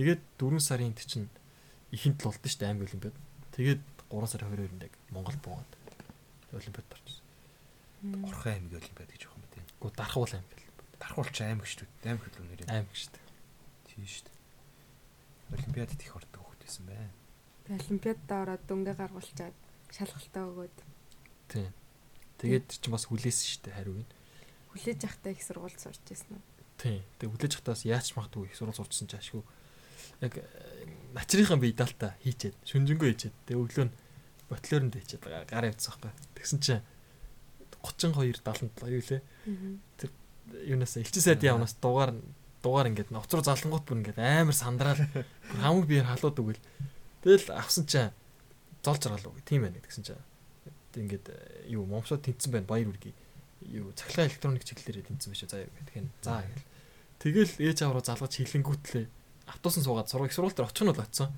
[0.01, 1.29] Тэгээд 4 сарын тэ чинь
[1.93, 3.17] ихэнд л болдсон шүү дээ аймаг олимпиад.
[3.53, 5.71] Тэгээд 3 сарын 22-нд яг Монгол буугаад
[6.57, 7.27] олимпиад орчихсон.
[8.25, 9.67] Орхон аймаг олимпиад гэж юм тийм.
[9.77, 10.61] Гү дархуул аймаг.
[10.97, 12.17] Дархуулч аймаг шүү дээ.
[12.17, 12.65] Аймаг хөлөө нэр.
[12.73, 13.29] Аймаг шүү дээ.
[13.93, 14.39] Тийм шүү дээ.
[15.61, 16.89] Олимпиадад их ордог хөхт байсан.
[16.89, 19.57] Тэгээд олимпиадад ороод дүнгээ гаргуулчаад
[19.95, 20.77] шалгалтаа өгөөд.
[21.51, 21.71] Тийм.
[22.41, 24.11] Тэгээд чи бас хүлээсэн шүү дээ хариуг нь.
[24.73, 26.43] Хүлээж явахдаа их сургууль сурч ирсэн үү?
[26.81, 27.03] Тийм.
[27.19, 29.43] Тэгээд хүлээж явахдаас яаж ч магадгүй их сургууль сурчсан ч ашгүй.
[30.25, 30.33] Яг
[31.13, 33.95] начрынхан бие даалтаа хийчээд шүнжэнгөө хийчээд тэгээд өглөө нь
[34.49, 36.13] ботлоонд хийчээд байгаа гар явцсан байхгүй.
[36.39, 36.83] Тэгсэн чинь
[37.83, 39.23] 32 77 юу лээ.
[39.99, 40.11] Тэр
[40.67, 42.15] юунаас элчин сайдын явнаас дугаар
[42.63, 45.01] дугаар ингээд ноцроо залангуут бүр ингээд амар сандраад
[45.63, 46.63] хамаг биеэр халууд өгөл.
[47.25, 48.13] Тэгэл авсан чинь
[48.85, 49.45] золж аргаал үг.
[49.45, 50.21] Тийм байна гэсэн чинь.
[50.97, 51.27] Ингээд
[51.71, 53.15] юу момсоо тэнцсэн байна баяр үргээ.
[53.77, 56.11] Юу цахилгаан электроник чиглэлээр тэнцсэн биш үү заа юу гэх юм.
[56.25, 56.67] За гэл.
[57.21, 59.07] Тэгэл ээж авруу залгаж хилэнгүүтлээ
[59.51, 61.31] автобусан суугаад сургууль сургууль дээр очих нь бол оцсон.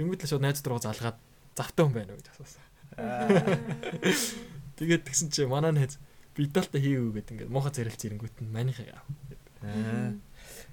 [0.00, 1.18] Тэнгүүтлээ шууд найз дургаа залгаад
[1.52, 2.64] завтай хүн байна уу гэж асуусан.
[4.80, 6.00] Тэгээд тэгсэн чи манай найз
[6.36, 9.06] бидалтаа хийгээв гэдэг ингээд муухай зэрэлц ирэнгүүт нь манийхаа яав.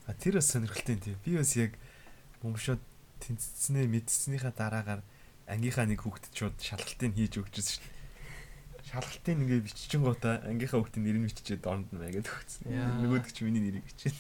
[0.08, 1.18] А тэр бас сонирхолтой тийм.
[1.24, 1.76] Би бас яг
[2.44, 2.84] бомшоод
[3.24, 5.02] тэнцснээ мэдснийхаа дараагаар
[5.48, 7.92] ангийнхаа нэг хүүхдэд шууд шалгалтыг хийж өгчөөс шүү дээ.
[8.88, 12.64] Шалгалтыг ингээ биччихэн гутаа ангийнхаа хүүхдийн нэрийг биччихээд оронд нь байгаад өгсөн.
[12.72, 14.20] Нөгөөд ч миний нэрийг бичээд.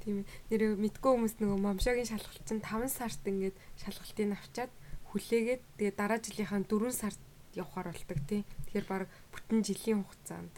[0.00, 0.24] Тийм.
[0.48, 4.72] Нэр мэдгүй хүмүүс нөгөө момшогийн шалгалт чинь 5 сард ингээд шалгалтыг авчаад
[5.12, 7.20] хүлээгээд тэгээ дараа жилийнхаа 4 сард
[7.52, 8.42] явахаар болдог тий.
[8.70, 10.54] Тэгэхээр баг бүтэн жилийн хугацаанд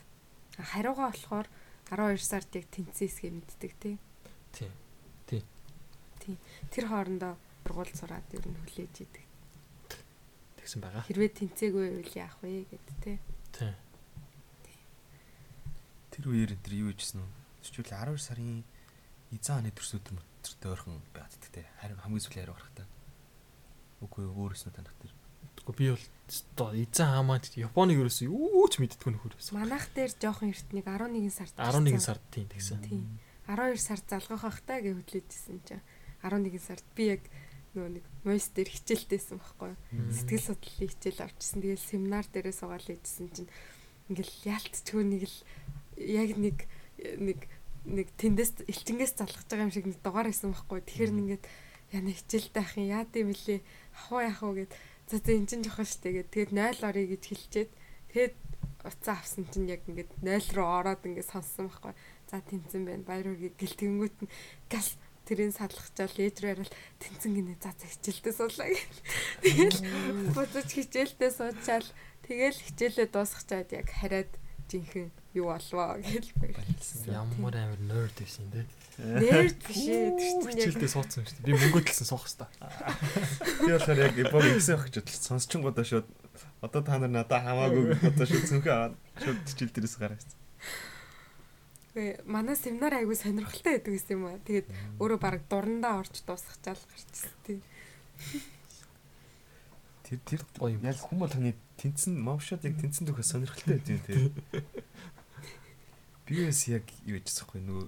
[0.60, 1.48] хариугаа болохоор
[1.88, 3.96] 12 сард яг тэнцээсгээ мэддэг тий.
[4.52, 4.70] Тийм.
[6.22, 6.38] Тийм.
[6.70, 7.34] Тэр хоорондоо
[7.72, 9.24] сургууль сураад ер нь хүлээж идэг.
[10.60, 11.02] Тэгсэн байгаа.
[11.08, 13.16] Хэрвээ тэнцээгүй байвал яах вэ гэд тий.
[13.56, 13.74] Тийм.
[16.12, 17.30] Тэр үеэр энэ юу хийжсэн үү?
[17.64, 18.60] Тэчүүл 12 сарын
[19.32, 21.64] эзэн хааны төрс өдөр мөтөртэй ойрхон байгаад те.
[21.80, 22.84] Харин хамгийн сүүлийн хариу гарах та.
[24.04, 25.12] Үгүй өөрөөснөө танах тэр.
[25.56, 26.06] Тэгэхгүй би бол
[26.60, 29.56] оо эзэн хаамаад Японыг ерөөсөө юу ч мэддэггүй нөхөр байсан.
[29.56, 32.84] Манайх дээр жоохон эртнийг 11 сард 11 сард тийм тэгсэн.
[32.84, 33.16] Тийм.
[33.48, 35.82] 12 сард залгах хахтаа гэж хөдлөжсэн чинь
[36.22, 37.22] 11 сард би яг
[37.74, 39.72] нөгөө нэг моёс дээр хичээлтэйсэн байхгүй.
[40.12, 41.60] Сэтгэл судлалын хичээл авчихсан.
[41.64, 43.50] Тэгэл семинар дээрээ суугаад лээжсэн чинь
[44.12, 45.38] ингээл яалтчгүй нэг л
[45.96, 46.58] яг нэг
[47.16, 47.38] нэг
[47.88, 50.80] нэг тэндээс элчингээс залгаж байгаа юм шиг нэг дугаар байсан байхгүй.
[50.84, 51.44] Тэгэхээр ингээд
[51.96, 53.56] яна хичээлтэй ах юм яа гэм блэ
[53.96, 54.72] ахуу яах уу гэд
[55.08, 57.70] за за эн чинь жоохон штэ гэд тэгээд 0 орё гэж хэлчихэд
[58.12, 58.34] тэгээд
[58.84, 61.94] уцаа авсан чинь яг ингээд 0 руу ороод ингээд сонссон байхгүй.
[62.30, 63.06] За тэнцэн байна.
[63.06, 64.32] Баяр үргээ гэлтэнгүүт нь
[64.70, 64.90] гал
[65.26, 69.00] тэрийг садлахчаал ээж рүү ярил тэнцэн гинэ за за хичээлдээ суулаа гэл.
[69.42, 69.80] Тэгэл
[70.34, 71.88] бодож хичээлдээ суучаал
[72.26, 74.32] тэгэл хичээлээ дуусгачаад яг хараад
[74.68, 77.08] жинхэнэ юу болвоо гэж байлсан.
[77.08, 78.64] Ямар амар нерд байсан те.
[79.00, 80.12] Нэрд биш ээ.
[80.52, 81.46] Хичээлдээ суудсан шүү дээ.
[81.48, 82.52] Би мөнгө төлсөн суух хэвээр.
[83.64, 85.24] Би болохоор яг бог ихсэн гэж бодлоо.
[85.28, 86.08] Сонсчингуудаа шууд
[86.60, 88.94] одоо та нар надад хамаагүй одоо шууд цөнхөө аваад
[89.24, 90.30] шууд хичээл дээрээс гараад.
[91.92, 94.40] Гэ манай семинар айгу сонирхолтой байдаг гэсэн юм аа.
[94.40, 97.60] Тэгээд өөрөө баг дурандаа орж дуусгачаал гарчихсан тий.
[100.08, 100.84] Тэр тэр Гоё юм.
[100.88, 104.32] яг хүн болгоны тэнцэн мовшод яг тэнцэн дөхөс сонирхолтой байд юм те.
[106.24, 107.86] Би бас яг юу яжсан хгүй нөгөө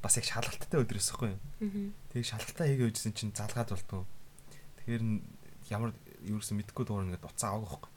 [0.00, 1.32] бас яг шалгалттай өдрөөс хгүй.
[1.36, 1.92] Аа.
[2.12, 4.04] Тэгээ шалгалтаа хийгээ үжсэн чинь залгаад болтгоо.
[4.80, 5.02] Тэгэхээр
[5.76, 5.92] ямар
[6.24, 7.90] юусэн мэдхгүй дуурна ингээд уцаа авах.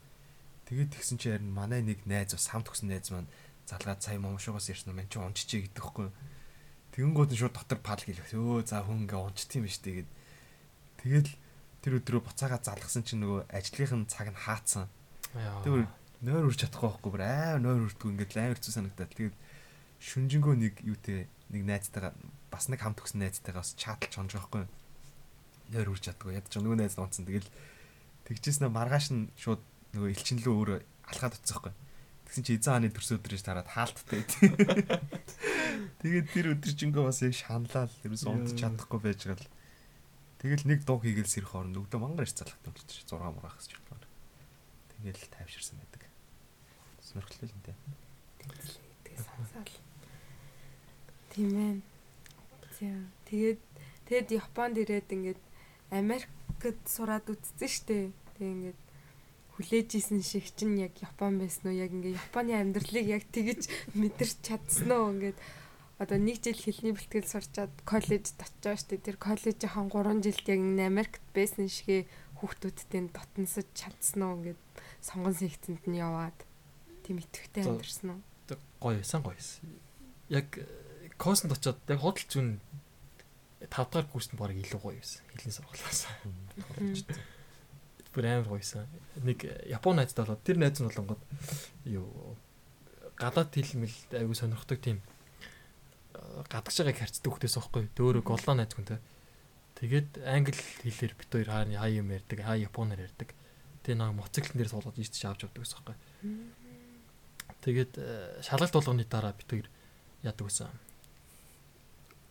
[0.66, 3.30] Тэгээд тэгсэн чинь харин манай нэг найз бас хамт өгсөн найз маань
[3.70, 6.08] залгаад сая момшоогоос ирсэн юм чи унччихъя гэдэг байхгүй.
[6.90, 8.34] Тэгэнгүүт нь шууд дотор пал гэлээ.
[8.34, 10.08] Өө за хүн ингээ унчт юм биш тэгээд
[11.06, 11.30] тэгэл
[11.86, 14.90] тэр өдрөө буцаага залгасан чинь нөгөө ажлынхын цаг нь хаацсан.
[15.62, 15.86] Тэр
[16.20, 19.36] нойр үрж чадахгүй байхгүй бүр аа нойр үрдгүү ингээд амар хэцүү санагдаад тэгээд
[20.04, 22.12] шүнжэнгөө нэг юутэй нэг найзтайгаа
[22.52, 24.68] бас нэг хамт өгсөн найзтайгаа бас чаталж хонж байхгүй
[25.72, 27.48] нойр үрж чаддгүй ядч нөгөө найз унтсан тэгэл
[28.28, 29.64] тэгжсэн маргааш нь шууд
[29.96, 31.72] нөгөө элчин лөө өөрөө алхаад утсан байхгүй
[32.30, 34.22] тэгсэн чи эзэн хааны төрс өдрөж тараад хаалттай.
[36.00, 39.46] Тэгээд тэр өдржингөө бас яг шаналал ерөөс унтж чадахгүй байж гал.
[40.38, 44.10] Тэгэл нэг дуу хийгээл сэрэх хооронд өгдөө мангар их залхтан болчих 6 мурах гэж бодлоо
[45.02, 46.02] тэгэл тайвширсан байдаг.
[47.00, 47.74] Сонирхолтой юм те
[49.04, 49.72] Тэгээ сонсоол.
[51.32, 53.00] Тийм ээ.
[53.24, 53.60] Тэгээд
[54.04, 55.40] тэгэд Японд ирээд ингээд
[55.90, 58.12] Америкт сураад үзсэн штэ.
[58.36, 58.80] Тэгээ ингээд
[59.60, 61.76] хүлээж исэн шиг чинь яг Япон байсан уу?
[61.76, 65.12] Яг ингээд Японы амьдралыг яг тэгж мэдэрч чадсан уу?
[65.12, 65.38] Ингээд
[66.00, 69.04] одоо нэг жил хэлний бэлтгэл сурчаад коллежд очиж штэ.
[69.04, 72.08] Тэр коллежийн 3 жилд яг Америкт байсан шигэ
[72.40, 74.40] хүүхдүүдтэй дотносож чадсан уу?
[74.40, 74.60] Ингээд
[75.04, 76.40] сонгон секцэнд нь яваад
[77.04, 78.20] тийм итгэвтэй амьдэрсэн уу?
[78.80, 79.60] гоё байсан гоё байсан.
[80.32, 80.64] Яг э,
[81.20, 82.60] космонд очиод яг худал зүүн
[83.68, 85.20] 5 дахь курст нь баг илүү гоё байсан.
[85.36, 86.08] Хэлний сургуулиас.
[88.14, 88.86] Бүр амар гоё байсан.
[89.22, 91.20] Нэг Японы найзтай болоод тэр найз нь болонгод
[91.86, 92.36] юу
[93.14, 94.98] гадаад хэлмэл айгу сонирхдаг тийм
[96.14, 97.86] э, гадагш байгааг харцдаг хөхтэйс байхгүй.
[97.94, 98.98] Дөөрөө голлоо найз хүнтэй.
[99.78, 103.30] Тэгээд англи хэлээр бит хоёр хаа хаа юм ярьдаг, хаа японоор ярьдаг.
[103.86, 105.96] Тэгээ нэг моциклэн дээр ийш тийш авч явдаг гэсэн байхгүй.
[107.62, 109.68] Тэгээд э, шалгалт болгоны дараа бит хоёр
[110.24, 110.72] яадаг гэсэн.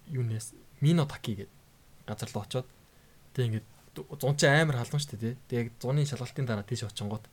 [0.09, 1.59] Юунес Мино Таки гэдэг
[2.09, 2.67] газар руу очоод
[3.33, 5.35] тэг ингээд зун чи амар халуун шүү дээ тий.
[5.49, 7.25] Тэг зуны шалгалтын дараа тийш очингууд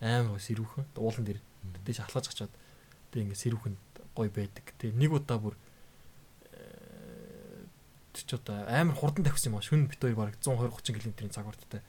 [0.00, 1.40] амар сэрүүхэн уулан дээр
[1.84, 2.52] тийш халахаж очоод
[3.12, 3.74] тэг ингээд сэрүүхэн
[4.14, 4.64] гой байдаг.
[4.78, 5.54] Тэг нэг удаа бүр
[6.52, 7.66] э,
[8.14, 9.66] ч одоо амар хурдан тавьсан юм аа.
[9.66, 11.82] Шүн бит хоёр бараг 120 30 км-ийн цаг хурдтай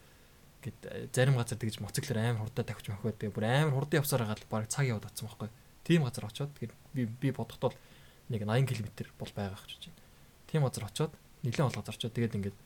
[0.61, 3.15] гэд э, зарим газар тэгж моциклэр амар хурдтай тавьчих махбай.
[3.15, 5.49] Тэгээ бүр амар хурдан явсаар хагаад бараг цаг яваад атсан байхгүй.
[5.87, 7.71] Тийм газар очоод тэгээд би би бодохдоо
[8.29, 10.03] нэг 80 км бол байгаа гэж байна.
[10.51, 11.13] Тийм газар очоод
[11.47, 12.57] нэлээд бол газар очоод тэгээд ингээд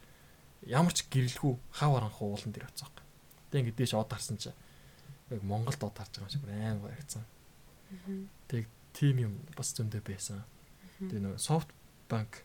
[0.68, 3.06] ямар ч гэрэлгүй хав аранхуу уулан дээр очсон байхгүй.
[3.52, 4.52] Тэгээд ингээд дээш од харсан чи
[5.30, 7.24] яг Монголд од харж байгаа юм шиг гоё харагдсан.
[8.48, 10.44] Тэгээд тийм юм бас зөндөө байсан.
[11.00, 11.70] Тэгээ нөгөө софт
[12.10, 12.44] банк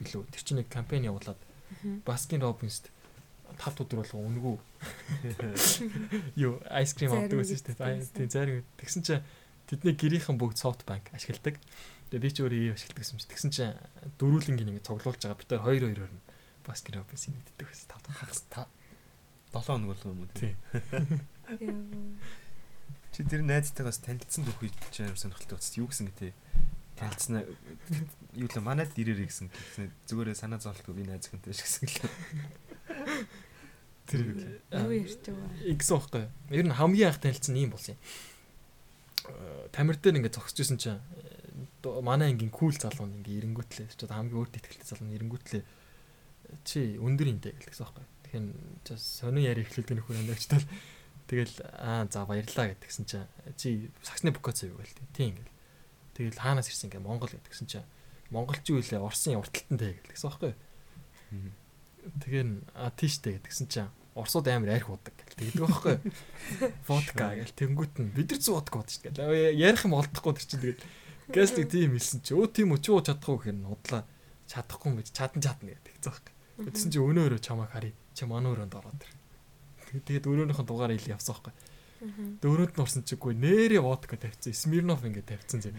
[0.00, 1.40] билүү тэр чинь нэг кампани явуулаад
[2.04, 2.82] Баскин Робинс
[3.58, 4.56] тав өдөр болго өнгөө
[6.44, 8.08] юу айскрим авдаг байсан шүү дээ.
[8.16, 8.64] Тийм зарим.
[8.80, 9.24] Тэгсэн чинь
[9.68, 11.60] тэдний гэрийнхэн бүгд софт банк ашигладаг.
[12.08, 13.28] Тэгээ би ч өөрөө ий ашигладаг юм чи.
[13.28, 13.76] Тэгсэн чинь
[14.18, 16.12] дөрүүлэнгийн ингэ цуглуулж байгаа бид хоёр хоёр хоёроор
[16.62, 18.70] нь Баскин Роббинс нэгддэг тав хагас та
[19.52, 20.54] 7 хоног болгоо юм уу тий.
[23.12, 25.84] Чи тэр найзтайгаас танилцсан бүх үед чи амар сонирхолтой болсон.
[25.84, 26.32] Юу гэсэн гэдэг
[26.96, 27.44] танилцсан
[28.32, 32.08] юу л манайд ирээрэй гэсэн гэсэн зүгээрээ санаа зовлтгүй би найз хүнтэй ш гэсэн л.
[34.08, 35.52] Тэр Юу ярьж байгаа.
[35.68, 36.24] Игсэн байхгүй.
[36.56, 38.00] Ер нь хамгийн анх танилцсан ийм болсон юм.
[39.28, 43.92] Э, Тамир дээр ингээд зогсож исэн чинь э, манай ангийн кул залуу нь ингээ эренгүүтлээ.
[43.92, 45.62] Чи одоо хамгийн өөрт ихтэй залуу эренгүүтлээ.
[46.64, 48.06] Чи өндөр интэй гэлдэгсэн байхгүй.
[48.28, 50.64] Тэгэхээр сонин яри эхлүүлдэг нөхөр амдагчтал
[51.28, 55.56] тэгэл аа за баярлаа гэдгсэн чинь чи саксны букац юу гээл тийм ингээл.
[56.12, 57.88] Тэгэл хаанаас ирсэн ингээ Монгол гэдгсэн чинь
[58.28, 60.52] монголчин үлээ Орсын урталтантай гэлдэгсэн байхгүй.
[62.20, 62.44] Тэгээ
[62.76, 65.96] а тийштэй гэдгсэн чинь Орсууд амар арх удаг гэл тэгдэг байхгүй.
[66.88, 69.56] Водка гэл тэнгуут нь бид нар зүү водка шүү дээ.
[69.56, 70.84] Ярих юм олдохгүй тэр чинь тэгэл
[71.32, 74.04] гэслэг тийм хэлсэн чи өө тийм уу чадахгүй гэхээр нь удлаа
[74.52, 76.20] чадахгүй юм гэж чадан чадна гэдэг зөөх.
[76.68, 79.10] Тэгсэн чи өнөөрөө чамаа хари чи манай өрөөнд ороод ир.
[80.06, 81.52] Тэгээд өрөөнийхэн дугаар ил явсан байхгүй.
[82.42, 84.52] Дөрөнд нь орсон чиггүй нэрээ водка тавьсан.
[84.52, 85.70] Смирнов ингээд тавьсан зэ.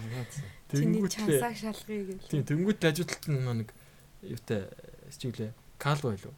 [0.71, 2.31] Тэнгүүт чансааг шалгая гэл.
[2.31, 3.69] тийм тэнгүүтлээ ажилтнууд нь нэг
[4.23, 4.71] юутай
[5.11, 6.33] чиглээ калво байлуу.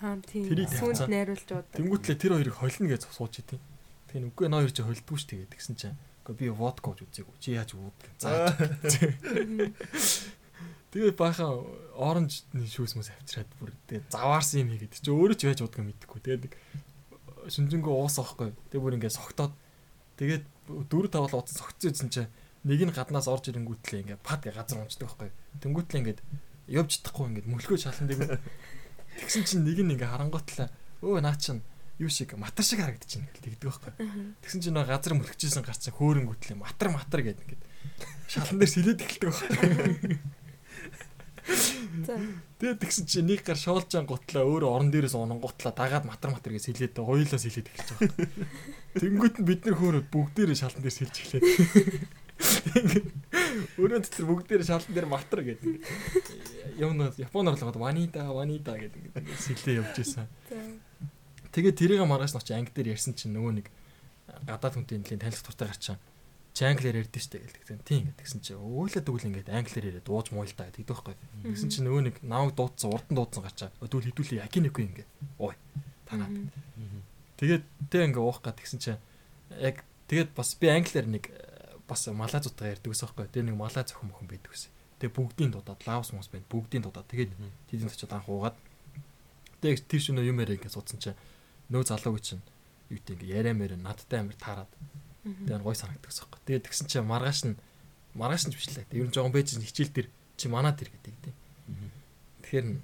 [0.00, 0.48] Аа тийм.
[0.48, 1.12] Тавьцсан.
[1.12, 1.76] найруулж удаа.
[1.76, 3.60] Тэнгүүтлээ тэр хоёрыг холно гэж сууж идэв.
[4.08, 7.36] Тэгээ нүггүй ноёр чи холдгүй ш тэгээд тэгсэн чинь Гэхдээ би водка ууж үзээгүй.
[7.40, 7.96] Чи яаж ууд?
[8.20, 8.52] За.
[10.90, 11.62] Тэгээ баахан
[11.94, 16.18] оранжны шүүс мэс авчираад бүр тэгээ заваарсан юм хийгээд чи өөрөө ч яаж уудгаа мэдэхгүй.
[16.18, 16.54] Тэгээд нэг
[17.46, 18.50] шүнжэнгөө уус аахгүй.
[18.74, 19.54] Тэгээ бүр ингээд согтоод
[20.18, 20.44] тэгээд
[20.90, 22.30] дөрөв тавал уудсан согтсон үзсэн чинь
[22.66, 25.30] нэг нь гаднаас орж ирэнгүүтлээ ингээд пад газар унцдаг байхгүй.
[25.62, 26.20] Тэнгүүтлээ ингээд
[26.74, 28.42] явж чадахгүй ингээд мөлхөө шалан дэг.
[29.22, 30.68] Тэгсэн чинь нэг нь ингээд харангуутлаа
[31.06, 31.62] өө наа чин
[32.02, 33.92] юу шиг матар шиг харагдчихэв гэл тэгдэг байхгүй.
[34.42, 37.62] Тэгсэн чинь газар мөлхөжсэн гарцсан хөөрөнгүүтлээ матар матар гэдэг ингээд
[38.28, 40.18] шалан дээр сэлээд эхэлдэг байхгүй.
[41.46, 46.52] Тэгээд тэгсэн чинь нэг гар шоолжаан гутлаа өөрөө орон дээрээс унан гутлаа дагаад матар матар
[46.52, 48.28] гэж сэлээд хоёулаа сэлээд эхэлж байгаа.
[49.00, 51.44] Тэнгүүт нь бид нар хөөрөд бүгдээрээ шалан дээр сэлж эхлээд.
[53.80, 55.80] Өөрөө тэр бүгдээрээ шалан дээр матар гэдэг.
[56.80, 60.28] Нөө Японоор л гоод ванида ванида гэдэг ингээд сэлээ явж исэн.
[61.50, 63.66] Тэгээд тэрийг маргааш нь очи анги дээр ярьсан чинь нөгөө нэг
[64.46, 65.96] гадаад хүнтэй нэлийн танилцах туртай гарчаа.
[66.50, 67.86] Чи англиар ярьдэн штэ гэлдэг.
[67.86, 71.14] Тийм ингээд тэгсэн чи өөлөө дүүл ингээд англиар яриад дууж муйлтаа гэдэг байхгүй.
[71.46, 73.70] Тэгсэн чи нөгөө нэг намайг дуудсан урдан дуудсан гарчаа.
[73.78, 75.10] Дүүл хідүүлээ якинегүй ингээд.
[75.38, 75.54] Ой.
[76.10, 76.34] Танаад.
[77.38, 78.92] Тэгээд тэг ингээ уух гад тэгсэн чи
[79.62, 81.30] яг тэгээд бас би англиар нэг
[81.86, 83.30] бас малазуудтай ярьдаг ус байхгүй.
[83.30, 84.68] Тэр нэг малаа зохион мохон байдаг ус.
[84.98, 86.50] Тэгээ бүгдийн дуудаад лаус мус байна.
[86.50, 87.30] Бүгдийн дуудаад тэгээд
[87.70, 88.58] тэдийн очиод анх уугаад
[89.62, 91.12] тэг тэр шөнө юм яриа ингээ суудсан чи
[91.72, 92.42] нөө залууг чинь
[92.88, 94.70] юу гэдэг ингээ яриа мэрэ надтай амар таарад
[95.24, 96.40] тэгээ гой санагддаг байхгүй.
[96.48, 97.56] Тэгээд тэгсэн чи маргааш нь
[98.16, 98.86] маргааш нь бичлээ.
[98.96, 100.08] Ер нь жоохон байж хичээл дээр
[100.40, 101.36] чи манад ир гэдэг тийм.
[102.42, 102.82] Тэгэхээр н-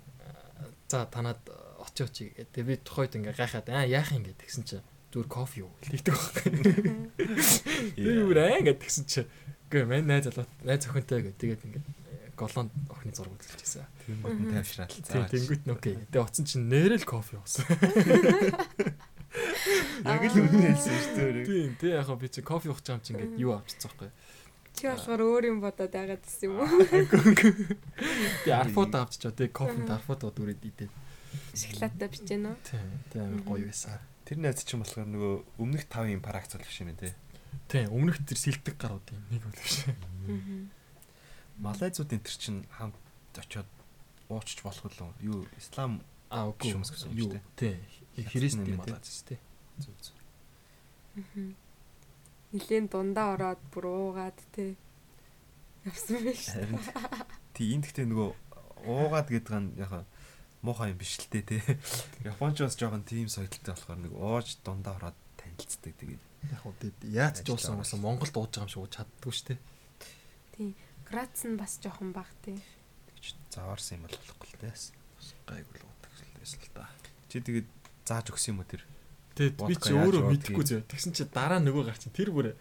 [0.89, 1.41] за танаад
[1.83, 2.53] очиоч гэдэг.
[2.53, 4.77] Тэгээ би тухайд ингээ гайхаад аа яах юм гэдэг тэгсэн чи
[5.15, 6.51] зүгээр кофе юу хэлдэг байхгүй.
[7.97, 9.21] Тэр юу аа гэдэг тэгсэн чи
[9.73, 11.85] гээ мань найз залуу найз охинтой гэдэг тэгээд ингээ
[12.37, 13.89] голлонд охины зураг үзүүлчихсэн.
[14.07, 14.93] Тэнгууд нь тайвшраал.
[14.93, 15.95] Тийм тэнгуут нь окей.
[16.13, 17.65] Тэгээ оцсон чинь нэрэл кофе уусан.
[20.05, 21.47] Яг л үнэн хэлсэн шүү дээ.
[21.47, 24.11] Тийм тий яг би чи кофе уух чам чи ингээ юу авчихсан байхгүй.
[24.77, 26.71] Чи болохоор өөр юм бодоод байгаад гэсэн юм уу?
[28.47, 30.93] Би арфууд авчичаа тий кофенд арфууд дүүрээд идээд.
[31.57, 32.57] Шоколадтай бичээн үү?
[32.63, 33.99] Тийм тий амар гоё байсан.
[34.27, 37.13] Тэр найз чинь болохоор нөгөө өмнөх 5-ын парагц болох юм тий.
[37.67, 39.87] Тийм өмнөх тэр сэлдэг гарууд юм нэг бол биш.
[41.59, 42.99] Малайзуудын тэр чинь хамт
[43.35, 43.71] очиод
[44.29, 47.79] уучч болох л юу ислам Аа үгүй Шумс гэсэн юм шүү дээ.
[48.19, 48.27] Тий.
[48.27, 48.91] Христ юм тий.
[48.91, 49.39] аа тий.
[49.83, 50.17] Зүг зүг.
[52.53, 54.77] Нилийн дундаа ороод бүр уугаад те.
[55.85, 56.37] Явсан та.
[56.55, 56.81] Харин
[57.57, 58.31] тий энэ гэхдээ нөгөө
[58.87, 60.05] уугаад гэдэг нь яг
[60.63, 61.63] муухай юм биш л дээ тий.
[62.25, 66.23] Японч бас жоохон тийм соёлтой болохоор нэг ууж дундаа ороод танилцдаг тэгээд
[66.53, 69.47] Яг уу тий яаж ч уусан уусан Монголд ууж байгаа юм шиг ууж чаддгүй шүү
[69.51, 70.71] дээ.
[71.09, 72.55] Грац нь бас жоохон баг те.
[73.11, 74.75] тэгж заваарсан юм бол болохгүй л дээ.
[75.51, 76.87] Гайгүй л уудаг байсан л да.
[77.27, 77.69] Чи тэгээд
[78.07, 78.83] зааж өгсөн юм уу тэр?
[79.37, 80.81] Тэгээд би чи өөрөө мэдэхгүй зөө.
[80.89, 82.57] Тэгсэн чи дараа нөгөө гар чинь тэр бүр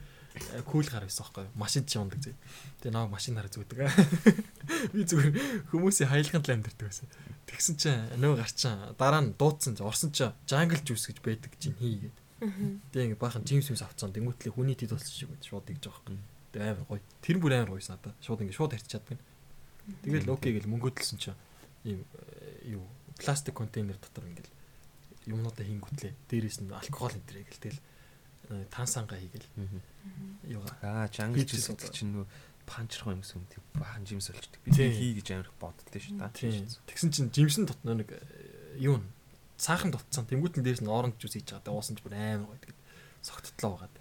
[0.67, 1.47] кул гар байсан байхгүй?
[1.55, 2.35] Машин чи ундаг зөө.
[2.83, 3.87] Тэгээ наваа машин хараа зүгдэг.
[4.91, 5.31] Би зүгээр
[5.71, 7.07] хүмүүсийн хаялганд л амьдэрдэг байсан.
[7.47, 7.89] Тэгсэн чи
[8.19, 12.17] нөгөө гар чинь дараа нь дуудсан орсон чи jungle juice гэж байдаг чинь хийгээд.
[12.91, 14.11] Тэгээ ингээ баахан Джеймс Мис авцсан.
[14.11, 16.19] Тэнгүүтлээ хүний тед болсон шиг байд шууд игж байгаа байхгүй.
[16.51, 17.01] Тэгээ амар гоё.
[17.23, 18.11] Тэр бүр амар гоёс надаа.
[18.19, 19.19] Шууд ингээ шууд харьч чаддаг.
[20.03, 21.31] Тэгэл окей гэл мөнгөдлсөн чи
[21.87, 22.83] ийм э, юу
[23.15, 24.51] пластик контейнер дотор ингээл
[25.27, 26.13] юмнуудаа хингүүтлээ.
[26.29, 27.81] Дээрээс нь алкогол энэ гэл тэгэл
[28.51, 29.47] э, тансанга хийгээл
[30.49, 32.27] юугаа Аа, жангл жис гэдэг чинь нөгөө
[32.65, 34.61] панчрах юм гэсэн тийм баахан жимс болчдөг.
[34.65, 36.65] Би хий гэж амар их боддоо шүү дээ.
[36.89, 39.05] Тэгсэн чинь жимсэн дотно нэг э, юу н
[39.57, 40.25] цаахан дотцсон.
[40.25, 41.73] Тэнгүүтэн дээрс нь оранж жуус хийж байгаа.
[41.77, 42.59] Уусан ч бүр амар гоё.
[42.59, 42.81] Тэгээд
[43.21, 43.95] согттлоо байгаад.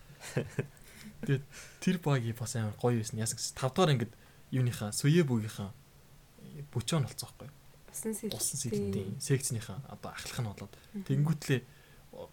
[1.28, 1.44] Тэгээд
[1.80, 3.20] тэр багийг бас амар гоё байсан.
[3.20, 4.14] Яасан гэсэн 5 дахь ингээд
[4.50, 5.70] юуныхаа Суе бүгийнхаа
[6.72, 7.48] бүчөөн болцсон байхгүй.
[7.48, 7.63] Сэлтийн.
[7.94, 10.74] Усан сэлтийн секцнийхаа одоо ахлах нь болоод
[11.06, 11.60] тэнгүүтлээ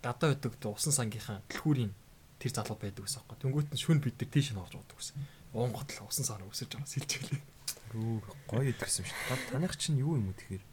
[0.02, 1.94] гадаа байдаг усан сангийнхаа дэлхүүрийн
[2.42, 3.38] тэр залуу байдаг гэсэн байхгүй.
[3.46, 5.18] Тэнгүүт нь шүн бид нар тийш нь орж удаа гэсэн.
[5.54, 7.42] Уун готл усан саар өсөж байгаа сэлж гэлээ.
[7.94, 8.14] Рүү
[8.50, 9.52] гоё идэрсэн шүү дээ.
[9.54, 10.66] Таних чинь юу юм уу тэгэхээр?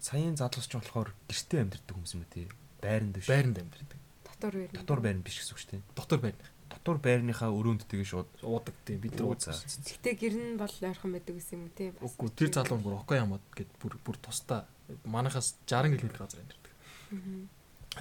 [0.00, 2.46] Саяын залуус ч болохоор гэртээ амьдэрдэг хүмүүс юм уу тий?
[2.80, 3.28] Байранд биш.
[3.28, 4.00] Байранд амьдэрдэг.
[4.24, 4.70] дотор байр.
[4.72, 5.82] Дотор байранд биш гэсэн үг шүү дээ.
[5.96, 6.44] Дотор байрны.
[6.66, 9.54] Дотор байрныхаа өрөөнд тэгээ шууд Уудаг тийм бид нар уудсан.
[9.54, 11.94] Гэтэ гэр нь бол ойрхон байдаг гэсэн юм тий.
[12.02, 14.66] Үгүй тэр залуу бүр окей ямаад гэд бүр бүр тусдаа
[15.06, 16.72] манахаас 60 км газар амьдэрдэг.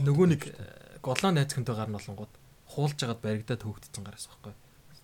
[0.01, 2.33] Нөгөө нэг э, голланд найзхантай гар нь болонгууд
[2.73, 4.53] хуулж агаад баригдаад хөөгдсөн гараас байхгүй.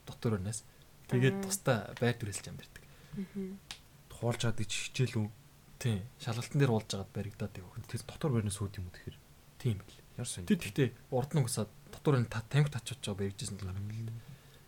[0.10, 0.60] Дотор өрнөөс.
[1.08, 1.44] Тэгээд Аа.
[1.46, 2.84] тусдаа байр дүрэлж амьдэрдэг.
[4.10, 5.28] Туулж чад гэж хичээл үү?
[5.80, 6.02] Тийм.
[6.20, 7.78] Шалгалтын дээр уулж агаад баригдаад явах.
[7.86, 9.18] Тэр дотор байрнаас үүд юм уу тэгэхээр?
[9.62, 10.00] Тийм байл.
[10.18, 10.46] Ярсан.
[10.46, 14.16] Тэр тэгтээ урд нь угсаад дотор нь та тамхи тачиж байгаа баригдажсэн л гараад л.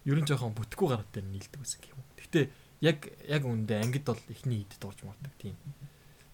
[0.03, 2.03] Ер нь жоохон бүтэхгүй гараад дээр нийлдэг гэсэн юм.
[2.19, 2.45] Тэгтээ
[2.83, 5.55] яг яг үндэ ангид бол ихний идэд орж мардаг тийм.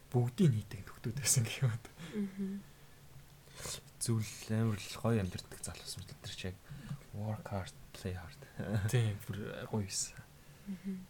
[0.09, 1.73] Бүгдийг нийдэг нөхдүүд байсан гэх юм.
[2.17, 2.65] Мгм.
[4.01, 6.57] Зүйл амар л гоё амьдэрдэг залуус мэт тэр чи яг
[7.13, 8.41] work hard, play hard.
[8.89, 9.37] Тийм бүр
[9.69, 10.17] гоё юусэн.
[10.69, 11.05] Мм,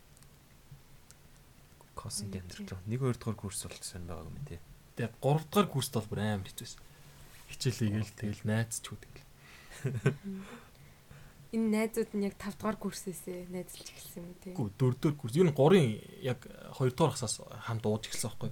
[2.40, 2.88] амьдэрч байгаа.
[2.88, 4.60] Нэг хоёр дахь курс бол сайн байгаа юм тий.
[4.96, 6.82] Тэгээд 3 дахь курст бол бүр амар хэцүүсэн.
[7.52, 9.29] Хичээл хийгээл тэгэл найз ч үтгэл.
[11.50, 14.54] Энэ найзууд нь яг 5 дугаар курсээсээ найзлж эхэлсэн юм тий.
[14.54, 15.34] Үгүй 4 дахь курс.
[15.34, 15.88] Ер нь 3-ын
[16.22, 18.52] яг 2 дахь хасаас хамт ууж эхэлсэн байхгүй.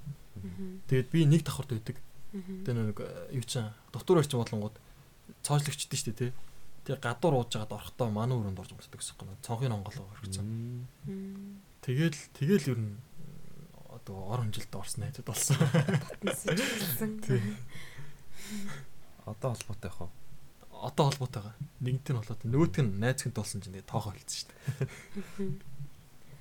[0.90, 1.78] Тэгээд би нэг давхарт.
[1.78, 2.66] Мгм.
[2.66, 4.76] Тэгээд нэг э, юу чинь доктор орчин болонгууд
[5.46, 6.32] цоожлогчдээ шүү дээ тий.
[6.90, 9.38] Тэгээд гадуур ууж байгаад орохдоо манай өрөөнд орж мөрдөг гэсэн юм.
[9.46, 10.88] Цонхын онголоо орчихсон.
[11.86, 12.98] Тэгэл тэгэл ер нь
[13.94, 15.58] одоо орон жилд орсон найзууд болсон.
[15.62, 17.12] Татнасж эхэлсэн.
[17.22, 17.42] Тий.
[19.26, 20.27] Одоо холбоотой яах вэ?
[20.88, 21.54] Одоо холбоотойгоо.
[21.84, 25.68] Нэгэнт нь болоод нөгөөтг нь найзхэнт болсон чинь тэгээ тоохоо хэлсэн шүү дээ.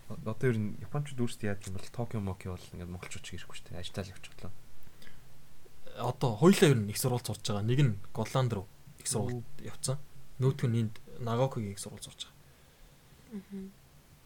[0.07, 3.57] Одоо ер нь японочд өөрсдөө яадаг юм бол Токио Моки бол ингээд монголчууд ч ирэхгүй
[3.59, 3.83] шүү дээ.
[3.83, 4.53] Ажлаа л явчихлаа.
[5.99, 7.67] Одоо хоёулаа ер нь их сурвалж сурж байгаа.
[7.67, 8.67] Нэг нь Голланд руу
[9.03, 9.99] их сурвалж явцсан.
[10.39, 13.67] Нөгөөтг нь энд Нагокигийн их сурвалж сурж байгаа.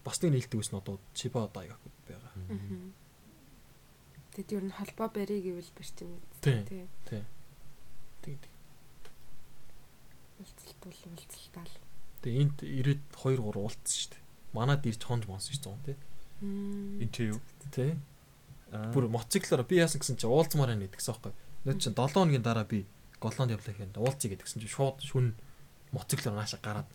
[0.05, 2.33] Бас нэг нээлттэй нь одоо Чиба Дайгакуд байгаа.
[4.37, 6.61] Тэд ер нь холбоо барья гэвэл барьж юм Тий.
[6.69, 6.85] тий.
[7.09, 7.25] Тий.
[8.21, 8.50] Тэг.
[10.41, 11.73] Уулзалт бол уулзалтаал.
[12.25, 14.21] Тэгээ энд ирээд 2 3 уулцсан шүү дээ.
[14.57, 15.97] Манад ирж хонж монсон шүү дээ.
[16.41, 17.01] Мм.
[17.05, 17.39] Энд чи юу?
[17.69, 17.93] Тий.
[18.73, 18.89] Аа.
[18.89, 21.33] Бүр мотоциклоор би яасан гэсэн чи уулзмаар байна гэдгсэн аахгүй.
[21.69, 22.89] Нөө чи 7 хоногийн дараа би
[23.21, 25.37] Голланд явлаа гэхэд уулзъя гэдгсэн чи шууд шүн
[25.93, 26.89] мотоциклоор нааша гараад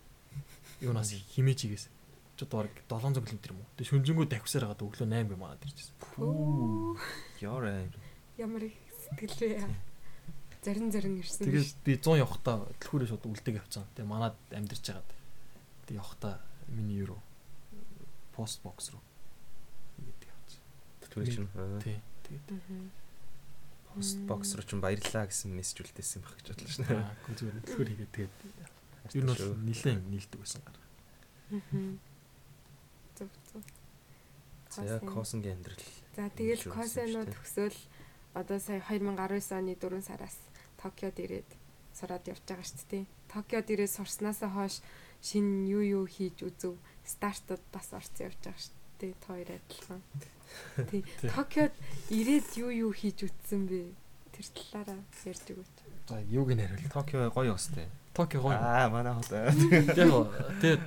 [0.83, 1.87] юунаас химээжигээс
[2.35, 3.71] ч одоо бараг 700 км юм уу.
[3.79, 5.95] Тэгээ шүнжэнгүү давхсаар хагаад өглөө 8 би манад ирчихсэн.
[7.41, 7.95] Яарэ.
[8.37, 9.96] Ямар их сэтгэл вэ?
[10.67, 11.47] Зарин зарин ирсэн.
[11.47, 13.87] Тэгээд би 100 явахтаа дэлхүүрээ шууд үлдэг явцсан.
[13.95, 15.11] Тэгээ манад амьдэрч хагаад
[15.87, 16.43] тэгээ явахтаа
[16.75, 17.23] миний юу
[18.35, 18.99] пост бокс руу
[20.03, 20.61] гэдэг явцсан.
[21.07, 21.47] Түр чинь.
[21.87, 22.03] Тий.
[22.27, 22.51] Тэгээд.
[23.95, 26.87] Пост бокс руу чинь баярлаа гэсэн мессеж үлдээсэн байх гэж бодлоо шнэ.
[26.99, 28.35] аа гүн зүгээр дэлхүүр хийгээд тэгээд
[29.15, 30.79] ер нь бол нилээн нийлдэг байсан гар.
[31.55, 32.03] Мгм.
[33.15, 33.63] Зөв зөв.
[34.75, 35.87] За косингийн амьдрал.
[36.19, 37.79] За тэгэл гэсэн төгсөөл
[38.35, 40.37] одоо сая 2019 оны 4 сараас
[40.81, 41.51] Токиод ирээд
[41.97, 43.05] сураад явж байгаа шүү дээ.
[43.33, 44.81] Токиод ирээд сурснаасаа хойш
[45.23, 46.77] шин юу юу хийж үзв.
[47.05, 49.13] Стартад бас орсон явж байгаа шүү дээ.
[49.21, 50.03] Та хоёр адилхан.
[50.91, 51.03] Тий.
[51.33, 51.75] Токиод
[52.13, 53.93] ирээд юу юу хийж үзсэн бэ?
[54.37, 55.77] Тэр талаараа ярьж өгөөч.
[56.09, 56.93] За юуг нь хариул.
[56.93, 57.89] Токио гоё өстэй.
[58.13, 58.61] Токио гоё.
[58.61, 59.33] Аа манай хот.
[59.97, 60.13] Яг
[60.61, 60.85] тэгээд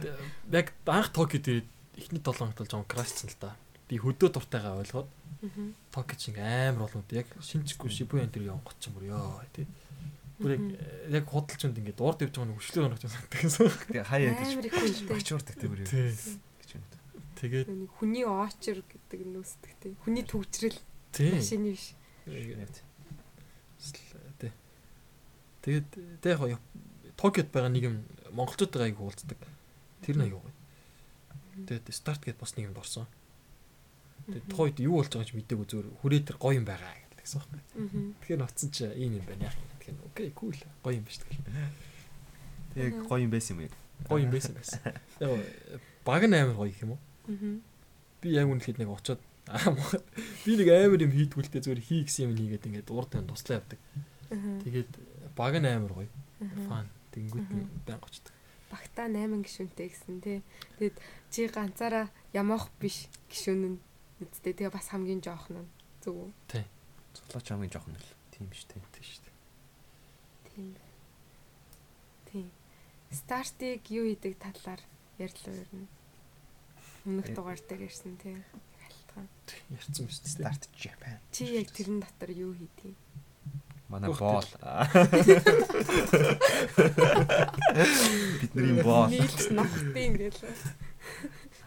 [0.54, 1.68] яг анх Токиод ирээд
[1.98, 3.56] эхний 7 хоногт бол жоон крашсан л да.
[3.90, 5.10] Би хөдөө дуртайгаа ойлгоод
[5.42, 5.72] Аа.
[5.92, 9.64] Токио чинь амар болоод яг шинжгүй Шибуя энэ төр явгот ч юм уу ёо тий.
[10.36, 10.64] Бүр яг
[11.16, 12.92] яг худалчунд ингээд урд явж байгаа нэг хөшлөө.
[13.88, 14.52] Тэгээ хаяа гэж.
[14.52, 15.16] Амар их хүнтэй.
[15.16, 15.88] Очуурдаг тийм үү.
[15.88, 16.12] Тий.
[16.12, 16.84] гэж юм.
[17.40, 19.96] Тэгээд Нэг хүний оочер гэдэг нөөсдөг тий.
[20.04, 20.80] Хүний төвчрэл
[21.16, 21.32] тий.
[21.40, 21.96] машины биш.
[24.44, 24.52] Тий.
[25.64, 25.88] Тэгээд
[26.20, 26.60] тэг яг
[27.16, 27.96] Токиод байгаа нэг юм
[28.36, 29.40] монголчуудаа аяг уулздаг.
[30.04, 30.44] Тэр нь аяг.
[31.64, 33.08] Тэгээд старт гэд бас нэг юмд орсон.
[34.30, 37.64] Тэгээд тухайд юу болж байгааг мэдээгүй зүгээр хүрээ тэр гоё юм байгаа гэдэгсэн байна.
[37.66, 37.90] Аа.
[38.22, 39.70] Тэгэхээр ноцсон чи ийм юм байна яах юм.
[39.82, 41.42] Тэгэхээр окей кул гоё юм биш тэгэл.
[42.78, 43.74] Тэгээ гоё юм байсан юм уу?
[44.06, 44.80] Гоё юм байсан байсан.
[45.18, 47.02] Яг баг нь амар гоё юм уу?
[47.28, 47.58] Аа.
[48.22, 49.22] Би яг үнэхээр нэг мохот
[50.46, 53.82] би нэг амар юм хийдгүүлтэй зүгээр хий гэсэн юм хийгээд ингээд урд тань туслаа явдаг.
[54.30, 54.92] Тэгээд
[55.34, 56.12] баг нь амар гоё.
[56.70, 58.34] Фан тэнгүүт нь байнг очдог.
[58.70, 60.40] багтаа 8 гишүүнтэй гэсэн тий.
[60.78, 60.96] Тэгэд
[61.34, 63.78] чи ганцаараа ямаах биш гишүүн нь
[64.20, 65.70] үсттэй тэгээ бас хамгийн жоохон нь
[66.04, 66.32] зүг үү?
[67.16, 68.84] Цуглаач хамгийн жоохон л тийм шүү дээ.
[68.92, 69.36] Тийм шүү дээ.
[70.52, 70.76] Тийм.
[72.28, 72.48] Тийм.
[73.10, 74.82] Стартыг юу хийдэг талаар
[75.18, 75.88] ярьлаа ер нь.
[77.08, 78.44] Өмнөх дугаар дээр ярьсан тийм.
[78.84, 79.28] Халтгаан.
[79.74, 80.36] Ярьсан биз дээ.
[80.36, 81.18] Start Japan.
[81.32, 82.98] Чи яг тэрэн дотор юу хийдгийг?
[83.90, 84.46] Манай боол.
[88.44, 89.10] Бидний боол.
[89.10, 90.42] Нийлж нохтын гээл.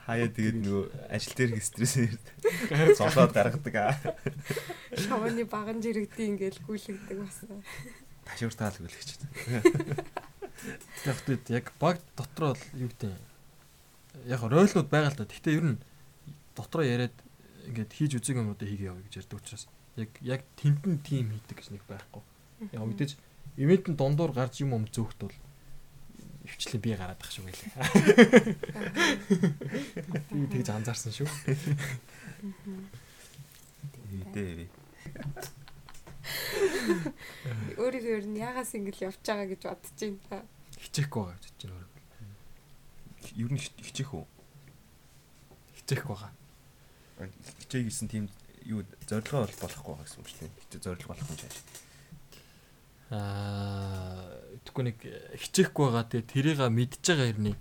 [0.02, 0.84] Хаяа тэгээд нөгөө
[1.14, 2.26] ажил дээр их стресс ирдэг.
[2.98, 3.94] Золоод гаргадаг аа.
[4.98, 7.46] Шавны баган жирэгдэн ингээл гүйлгдэг бас.
[8.26, 9.22] Ташууртаал гүйлгэж.
[11.06, 13.14] Тэгэхдээ яг баг дотроо л юу гэдэг
[14.26, 15.30] яг ройлнууд байгаа л да.
[15.30, 15.78] Гэхдээ ер нь
[16.58, 17.14] дотроо яриад
[17.70, 21.68] ингээд хийж үзэг юмнуудыг хийгээ яваа гэж ярьдаг учраас яг яг тентэн тим хийдэг гэж
[21.78, 22.22] нэг байхгүй.
[22.74, 23.10] Яг үдэж
[23.56, 25.36] ивэнтэн дундуур гарч юм юм зөөхт бол
[26.46, 27.70] өвчлээ би гараад ах шүү гэлээ.
[30.32, 31.28] Би тэгж анзаарсан шүү.
[34.34, 34.66] Дээ.
[37.78, 40.46] Өөрийнхөө ер нь ягаас ингэж явж байгаа гэж бодож байна.
[40.82, 41.90] Хичээхгүй байгаа гэж чинь өөрөө.
[43.42, 44.24] Ер нь хич- хичээх үү?
[45.82, 46.32] Хичээхгүй байгаа.
[47.62, 48.24] Хичээх гэсэн тийм
[48.66, 50.50] юу зорилгоо бол болохгүй байгаа гэсэн үг шүү дээ.
[50.66, 51.56] Хичээ зорилго болох юм чааш.
[53.12, 54.32] Аа
[54.64, 54.98] тэггүй нэг
[55.36, 57.56] хичээхгүй байгаа тэгээ тэрийг мэдж байгаа хэрний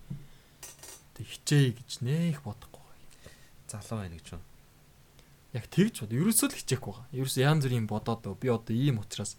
[1.17, 2.99] тэг хичээе гэж нэх бодохгүй байгаа.
[3.67, 4.47] Залуу байна гэж байна.
[5.51, 6.15] Яг тэгж бод.
[6.15, 7.11] Ерөөсөө л хичээхгүй байгаа.
[7.11, 9.35] Ерөөсөө янз бүрийн бодоод би одоо ийм учраас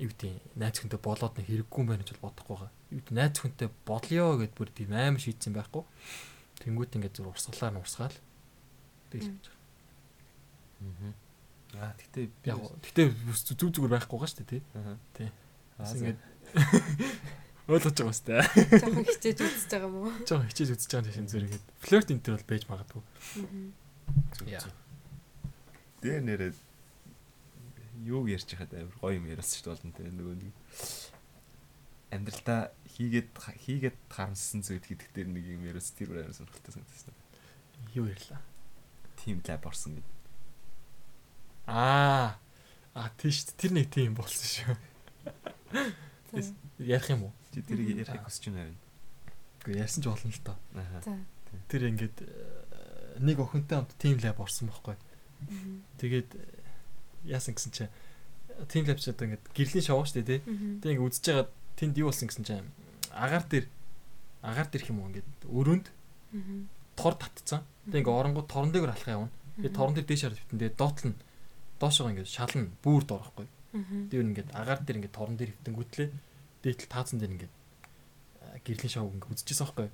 [0.00, 2.72] юу гэдэг найз хүнтэй болоод нэг хэрэггүй юм байна гэж бодохгүй байгаа.
[2.88, 5.84] Юу гэдэг найз хүнтэй бодлоо гэд бүр тийм аим шийдсэн байхгүй.
[6.64, 8.16] Тэнгүүт ингээд зүр урсгалаар нь урсгаал.
[9.12, 9.44] Тэгэл гэж.
[10.80, 11.27] Аа
[11.78, 13.08] тэгтээ би Яг гэтээ
[13.58, 14.62] зүг зүгээр байхгүй дээ тий.
[14.74, 14.96] Аа.
[15.14, 15.28] Тий.
[15.78, 16.20] Аа ингээд
[17.72, 18.40] ойлгож байгаа сте.
[18.80, 20.12] Жохон хичээж үзэж байгаа юм уу?
[20.24, 23.02] Жоо хичээж үзэж байгаа шин зүр ингээд флирт энтер бол байж магадгүй.
[24.48, 24.64] Яа.
[26.00, 26.52] Дээр нэрээ
[28.08, 30.54] юу ярьж хахад амар гоё юм яриасан шүү дээ болно те нөгөө нэг
[32.08, 37.14] амьдралдаа хийгээд хийгээд харамссан зүйл гэдэг дээр нэг юм яриас тэр амар сонирхолтой санагдсан.
[37.92, 38.40] Юу ярьлаа?
[39.20, 40.17] Тим лаб орсон гэдэг.
[41.68, 42.40] Аа.
[42.96, 44.76] А тийш тэр нэг тийм болсон шүү.
[46.80, 47.32] Ярих юм уу?
[47.52, 48.78] Чи тэрийг ярих хүсэж байна харин.
[49.60, 50.56] Үгүй ярьсан ч болно л доо.
[51.68, 54.96] Тэр ингээд э, нэг охинтой хамт team lab орсон байхгүй.
[56.00, 56.42] Тэгээд э,
[57.28, 57.92] яасан гэсэн чинь
[58.72, 60.40] team lab ч одоо ингээд гэрлийн шоу шүү дээ тий.
[60.80, 61.46] Тэг ингээд үзэж байгаа
[61.76, 62.72] тэнд юу болсон гэсэн чинь
[63.12, 63.66] агаар дээр
[64.42, 65.86] агаар дээр юм уу ингээд өрөөнд
[66.96, 67.62] тор татцсан.
[67.92, 69.30] Тэг ингээд оронгууд торон дээр алхах явна.
[69.60, 70.58] Тэгээд торон дээр дээш харж битэн.
[70.58, 71.18] Тэгээд доотлол нь
[71.78, 73.46] доошоо ингээд шална бүр доорохгүй.
[73.72, 74.08] Мгм.
[74.10, 76.08] Тэр ингээд агаар дээр ингээд торон дээр хөвтөнгүүтлээ
[76.62, 77.54] дээтэл таацсан дээр ингээд
[78.64, 79.88] гэрлийн шоуг ингээд үзчихсэн байхгүй.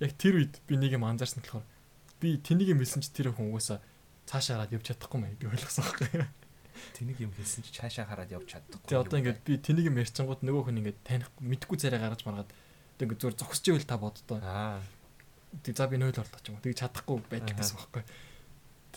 [0.00, 1.66] Яг тэр үед би нэг юм анзаарсан болохоор
[2.20, 3.80] би тэнийг юм хэлсэн чи тэр хүн угаасаа
[4.28, 6.28] цаашаа хараад явж чадахгүй мэй би ойлгосон байхгүй.
[6.96, 8.88] Тэнийг юм хэлсэн чи цаашаа хараад явж чадахгүй.
[8.88, 12.50] Тэгээ одоо ингээд би тэнийг юм ярьчингууд нөгөө хүн ингээд таних мэдхгүй царай гаргаж маргаад
[13.00, 14.38] тэг ингээд зур зогсож ивэл та боддоо.
[14.44, 14.80] Аа.
[15.64, 16.64] Тэг за би 0 орлоо ч юм уу.
[16.64, 17.60] Тэг чадахгүй байдаг Аха.
[17.64, 18.04] гэсэн байхгүй.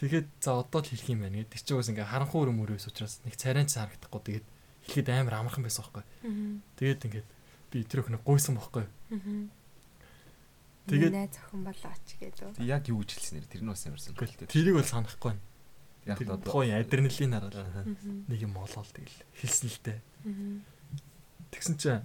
[0.03, 1.55] Тэгээд за одоо л хэлэх юм байна гэдэг.
[1.55, 4.45] Тэр чинь уус ингээд харанхуй өрөм өрөөс учраас нэг царайч харагдахгүй тэгээд
[4.83, 6.03] хэлэхэд амар амархан байсан байхгүй.
[6.75, 7.27] Тэгээд ингээд
[7.71, 8.83] би тэр өхнө гуйсан байхгүй.
[10.91, 12.59] Тэгээд- найз охин болооч гэдэг.
[12.67, 14.47] Яг юу гэж хэлсэн нэр тэр нь бас ямар сонирхолтой.
[14.51, 15.43] Тэрийг бол санахгүй байна.
[16.03, 17.87] яг одоо тухайн адреналин хараад
[18.27, 19.99] нэг юм олоод тэгэл хэлсэн л дээ.
[21.55, 22.03] Тэгсэн чинь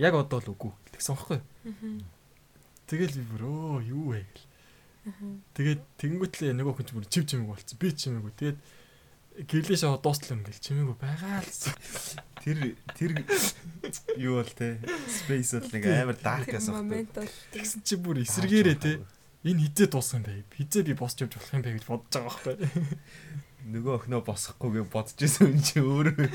[0.00, 1.40] яг одоо л үгүй тэгсэн байхгүй.
[2.88, 4.48] Тэгэл би бүр өө юу вэ гэл.
[5.02, 7.78] Тэгээд тэгэнгүүтлээ нөгөө хүн ч бүр чив чимэг болцсон.
[7.82, 8.32] Би чимээгүй.
[8.38, 8.58] Тэгээд
[9.50, 11.64] гэрлийн шоу дуустлаа ингээл чимээгүй байгаа л.
[12.38, 12.58] Тэр
[12.94, 13.10] тэр
[14.20, 14.78] юу бол те
[15.10, 18.92] space бол нэг амар dark Тэр гэсэн момент бол Тэгсэн чи бүр эсэргээрээ те
[19.42, 20.46] энэ хизээ дуусах юм бэ?
[20.54, 22.56] Хизээ би босч явж болох юм бэ гэж бодож байгаа байхгүй.
[23.62, 26.28] нөгөө охиноо босгохгүйгээ бодож исэн юм чи өөрөө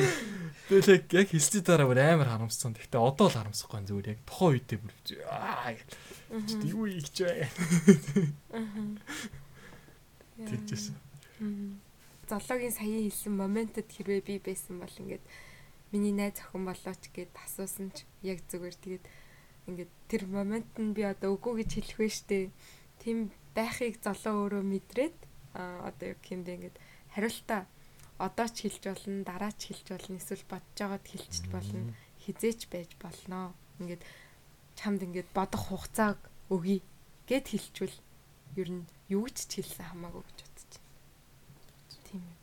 [0.68, 2.76] Тэгэл яг хэлсний дараа бүр амар харамссан.
[2.76, 4.92] Гэхдээ одоо л харамсахгүй зүгээр яг тухайн үедээ бүр
[5.32, 5.92] аа гэл.
[6.30, 7.48] Юу ийгч вэ?
[11.40, 11.80] Мгм.
[12.28, 15.24] Зоологийн саяын хэлсэн моментод хэрвээ би байсан бол ингээд
[15.96, 19.06] миний найз охин болооч гэд асуусан ч яг зүгээр тэгээд
[19.72, 22.52] ингээд тэр момент нь би одоо үгүй гэж хэлэх вэ штэ.
[23.00, 25.18] Тийм байхыг золоо өөрөө мэдрээд
[25.56, 26.78] а одоо юу гэмдэ ингээд
[27.16, 27.64] хариултаа
[28.18, 32.92] одоо ч хэлж болно, дараа ч хэлж болно, эсвэл бодож байгаад хэлчих болно, хизээч байж
[33.00, 33.54] болно.
[33.80, 34.02] Ингээд
[34.78, 36.18] чамд ингээд бодох хугацааг
[36.54, 36.86] өгье
[37.26, 37.98] гэд хэлчихвэл
[38.62, 40.84] ер нь юу ч хэлсэн хамаагүй гэж бодчих.
[42.06, 42.38] Тийм ээ.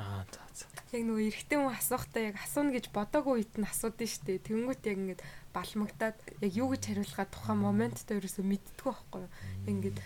[0.00, 0.66] Аа за за.
[0.96, 4.42] яг нөгөө эрэгтэй хүн асуухтаа яг асууна гэж бодоогүй үед нь асуудаг штэ.
[4.42, 5.22] Тэнгүүт яг ингээд
[5.54, 9.32] балмагтаад яг юу гэж хариулахаа тухайн моменттой ерөөсөө мэддэггүй байхгүй юу.
[9.70, 9.98] Ингээд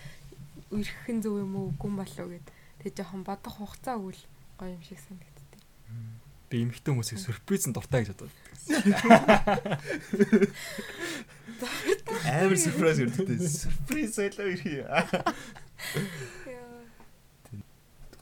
[0.75, 2.47] өрхөн зөв юм уу үгүй юм болов гэд.
[2.83, 4.23] Тэг жоохон бодох хугацаа өгвөл
[4.59, 5.63] гоё юм шиг санагдтыг.
[6.51, 8.33] Би эмхтэй хүмүүсийг сюрприз нь дуртай гэж боддог.
[12.25, 13.39] Амар surprise өрдөгтэй.
[13.39, 14.83] Surprise байлаа ирхий.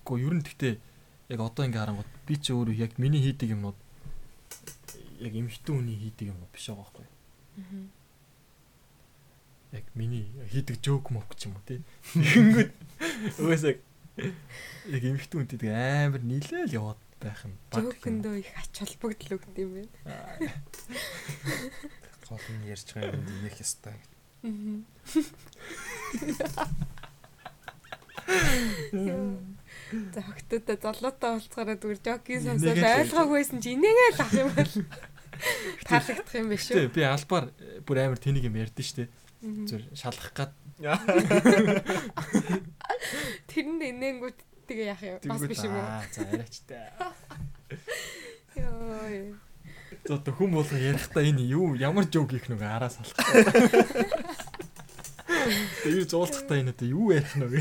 [0.03, 0.75] Гэхдээ ер нь гэхдээ
[1.33, 3.79] яг одоо ингээ харангууд би ч өөрөө яг миний хийдэг юмнууд
[5.23, 7.07] яг эмхтэй хүний хийдэг юмнууд биш байгаа байхгүй.
[7.63, 7.87] Аа.
[9.79, 11.81] Яг миний хийдэг жоок мок ч юм уу тий.
[12.13, 12.73] Тэгэнгүүт
[13.41, 13.75] өөсөө
[14.93, 17.55] яг эмхтэй хүнтэй амар нийлээл яваад байх юм.
[17.73, 19.97] Жөөхөндөө их ач холбогдол өгд юм байна.
[22.29, 23.97] Гол нь ярьж байгаа юм нэх ёстой.
[24.43, 24.83] Аа.
[30.13, 34.73] За хөгтөдөө золоотой уулзахаараа зүгээр жокийн сонсоод ойлгоогүйсэн чи инээгээл ах юм бол
[35.87, 36.89] таалагдах юм биш үү?
[36.89, 39.11] би албаар э, бүр амар тэнийг юм ярьдэн штэ.
[39.43, 40.53] Зүр шалгах гад
[43.51, 44.39] Тэрэнд инээнгүүт
[44.73, 45.17] тэгээ яах юм?
[45.29, 45.87] Бас биш юм уу?
[46.13, 46.81] За яриач та.
[48.57, 49.37] Йоо.
[50.09, 53.17] За одоо хүн болго ярихдаа энэ юу ямар жоок их нүг араас алах.
[55.85, 57.53] Тэр зуулцахтаа энэ одоо юу ярих нүг.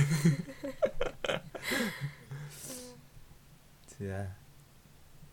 [4.00, 4.32] За.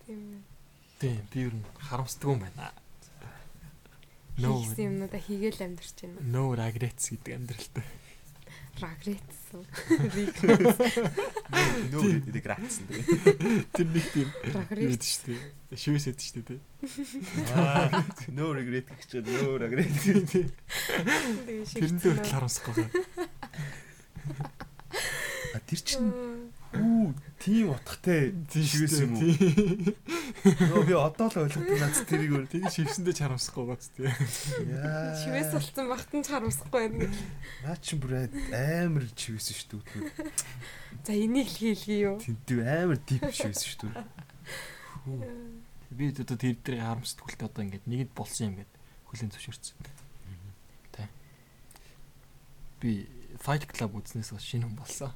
[0.07, 0.45] Тийм.
[0.99, 2.73] Тийм, би нь харамсдаг юм байна.
[4.39, 6.23] No, Хийсэн юмнуудаа хийгээл амьдарч байна.
[6.23, 7.85] no regrets гэдэг амьдралтай.
[8.81, 9.35] Рагрец.
[11.93, 12.85] Нөө регратсан.
[13.73, 14.91] Тэр нэг тийм Рагрец.
[14.93, 15.35] хэд штэ.
[15.75, 16.61] Шивэс хэд штэ тий.
[17.55, 19.89] Аа, no regret гэж no regret.
[21.75, 22.93] Тэрэн дээр харамсахгүй байна.
[25.55, 26.13] А тэр чинь
[26.69, 29.33] үү тийм утгатай шивээс юм уу?
[30.45, 32.47] Нөө би одоо л ойлгосон наац тэрийг өөр.
[32.53, 34.05] Тэгээ шивсэндээ ч харамсахгүй гоц тий.
[34.69, 35.17] Яа.
[35.17, 37.09] Шивээс болсон багтан ч харамсахгүй байна.
[37.65, 40.29] Наа чи бүр амар чивээс шүү дээ.
[41.09, 42.21] За энийг л хийлгий юу?
[42.21, 44.05] Тэнтэв амар дип шивээс шүү дээ.
[45.97, 48.73] Би одоо тэр дээр харамсдаг л одоо ингээд нэгэд болсон юм гээд
[49.09, 49.77] хүлэн зөвшөөрсөн.
[50.93, 51.09] Тэ.
[52.85, 53.09] Би
[53.39, 55.13] Fight Club үзснээс хойш шинэ хүн болсон.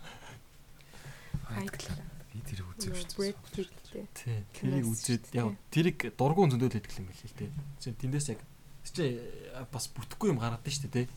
[1.53, 2.01] Fight Club.
[2.33, 4.07] Би тэр үзээв шүү дээ.
[4.17, 4.39] Тий.
[4.57, 7.51] Тэрийг үзээд яг тэрийг дургуун зөндөөл идэх юм л тий.
[7.83, 8.41] Чи тэндээс яг
[8.89, 9.21] чи
[9.69, 11.09] бас бүтэхгүй юм гаргадаг шүү дээ тий.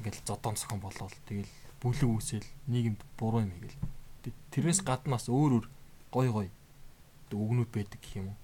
[0.00, 1.50] Ингээл зодон цохон болоод тэгэл
[1.84, 3.78] бүлэг үүсэл нийгэмд буруу юм хийгээл.
[4.24, 5.66] Тэ- Тэрнээс гадна бас өөр өөр
[6.08, 6.48] гой гой
[7.34, 8.38] өгнүүд байдаг гэх юм уу.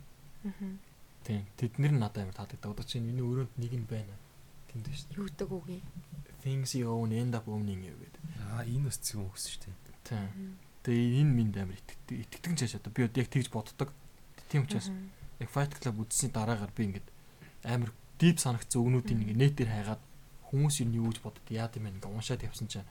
[0.44, 0.76] Аа.
[1.24, 1.46] Тийм.
[1.56, 2.70] Тэднэр нь надад амар таалагддаг.
[2.76, 4.14] Одоо чинь энэ өрөөнд нэг нь байна.
[4.68, 5.16] Тэнд шүү дээ.
[5.16, 5.82] Юу гэдэг үг юм?
[6.40, 8.22] Things you own end up owning you гэдэг.
[8.56, 9.80] Аа энэ бас зөв өгсөн шүү дээ.
[10.08, 10.56] Тийм.
[10.82, 13.92] Тэгээ энэ минь амар итгэдэг итгэдэг ч одоо би яг тэгж боддог.
[14.48, 14.88] Тийм учраас
[15.38, 17.08] яг Fight Club үзсний дараагаар би ингээд
[17.68, 20.02] амар deep санагцсан өгнүүдийн ингээд нэтээр хайгаад
[20.48, 22.88] хүмүүс юу гэж бодод яад юм бэ ингээд уншаад явсан чинь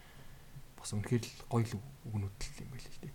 [0.77, 3.13] бас үнэхээр л гоё л өгнүүд л юм байл л дээ.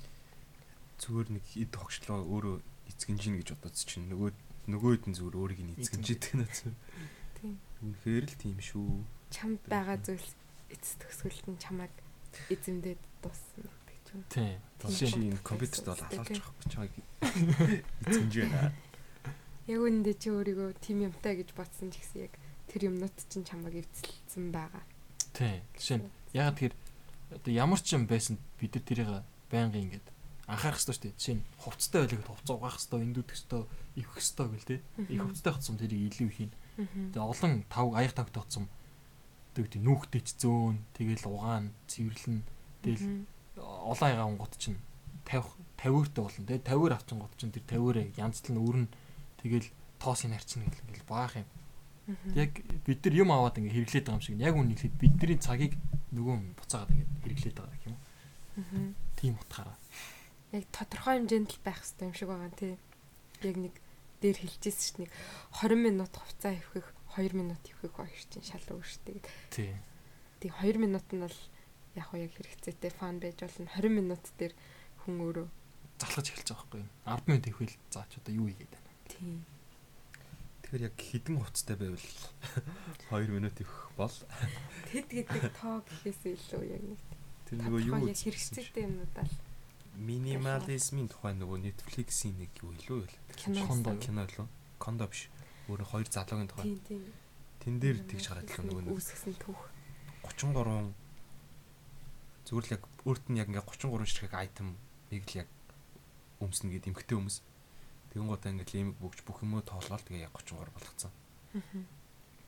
[1.00, 2.56] Зүгээр нэг эд тогшлоо өөрөө
[2.92, 4.30] эцгэнж ийн гэж бодож чинь нөгөө
[4.68, 6.46] нөгөөд нь зүгээр өөрийг нь эцгэнж идэг нэ.
[7.40, 7.56] Тийм.
[7.82, 9.04] Үнэхээр л тийм шүү.
[9.34, 10.30] Чамд байгаа зүйлс
[10.70, 11.90] эцэс төгсгөлт нь чамайг
[12.54, 14.22] эзэмдээд дуусна гэдэг ч юм.
[14.30, 14.58] Тийм.
[14.78, 14.94] Тийм.
[14.94, 16.92] чи энэ компьютерт бол халаалж байгаа чааг
[18.06, 18.70] эцгэнж байна.
[19.66, 22.34] Яг үүндээ чи өөрийгөө тим юмтай гэж бодсон ч гэсэн яг
[22.70, 24.86] тэр юмнууд чинь чамайг эвцэлсэн байгаа.
[25.34, 25.66] Тийм.
[25.74, 26.72] Жишээ нь ягаад тэр
[27.34, 29.10] одоо ямар ч юм байсан бид нар тэрийг
[29.50, 30.06] байнга ингээд
[30.46, 31.18] анхаарах хэрэгтэй шүү дээ.
[31.18, 33.62] Жишээ нь хувцастай байлаа гэхэд хувцас угаах хэрэгтэй, эндүүдэх хэрэгтэй,
[33.98, 34.80] ивэх хэрэгтэй гэл тээ.
[35.10, 36.52] Их хувцастай хотсон тэрийг илүү их хийн.
[37.16, 38.64] Тэгээ олон тав аяг тавтай хотсон.
[39.54, 42.42] Тэг тий нүүхтэй ч зөөн, тэгэл угаан, цэвэрлэн,
[42.82, 43.26] тэгэл
[43.62, 44.78] олон аяга онгот чинь
[45.24, 46.58] 50 50-өртэй болно тий.
[46.58, 48.86] 50-өр авчин гот чинь тэр 50-өр янзлан өрн
[49.44, 49.68] тэгэл
[50.00, 51.48] тоосыг харьцна гэл ингээл баах юм.
[52.32, 52.52] Яг
[52.88, 54.40] бид нар юм аваад ингээ хэрэглээд байгаа юм шиг.
[54.40, 55.74] Яг үнэ хэлэхэд бидний цагийг
[56.16, 57.96] нөгөө буцаагаад ингээ хэрэглээд байгаа гэх юм.
[57.96, 58.92] уу?
[59.20, 59.76] Тийм утгаараа.
[60.56, 62.72] Яг тодорхой хэмжээнд л байх хэрэгтэй юм шиг байгаа тий.
[63.44, 63.74] Яг нэг
[64.24, 65.08] дээр хэлчихсэн дээ.
[65.08, 65.12] Нэг
[65.60, 69.20] 20 минут хувцас ивэх 2 минут ивэх хоёр чинь шал өөр шүү дээ.
[69.50, 69.72] Тий.
[70.42, 71.38] Тэг 2 минут нь бол
[71.94, 73.70] яг уу яг хэрэгцээтэй фан байж болно.
[73.70, 74.54] 20 минут дээр
[75.04, 75.48] хүн өөрөө
[75.94, 76.90] Залхаж эхэлж байгаа байхгүй юу?
[77.06, 78.90] 10 минут ивэл заач одоо юу хийгээд байна.
[79.06, 79.38] тий.
[80.66, 82.08] Тэгэхээр яг хідэн хувцастай байвал
[83.14, 84.16] 2 минут их бол
[84.90, 87.00] Тэд гэдэг тоо гэхээс илүү яг нэг
[87.46, 89.36] тэр нөгөө юу хэрэгцээтэй юмнуудаа л
[89.94, 93.16] минимализмын тухай нөгөө Netflix-ийн нэг юу илүү байл.
[93.38, 93.94] кино Кондо.
[94.02, 94.46] Кино лөө.
[94.78, 95.30] Кондо биш.
[95.68, 96.64] Өөрөө хоёр залуугийн тухай.
[96.64, 97.02] тийм тийм
[97.64, 99.60] Тэн дээр тэгж гараад л нөгөө нэг үүсгэсэн түүх
[100.28, 100.92] 33
[102.44, 104.76] зүгээр л яг өөрт нь яг ингээ 33 ширхэг айтем
[105.08, 105.48] нэг л яг
[106.44, 107.40] өмснө гэдэг эмхтэй хүмүүс.
[108.12, 111.12] Тэгэнгүүтээ ингээд лимиг бүгж бүх юмөө тоолоод тэгээ яг 33 болгоцсон.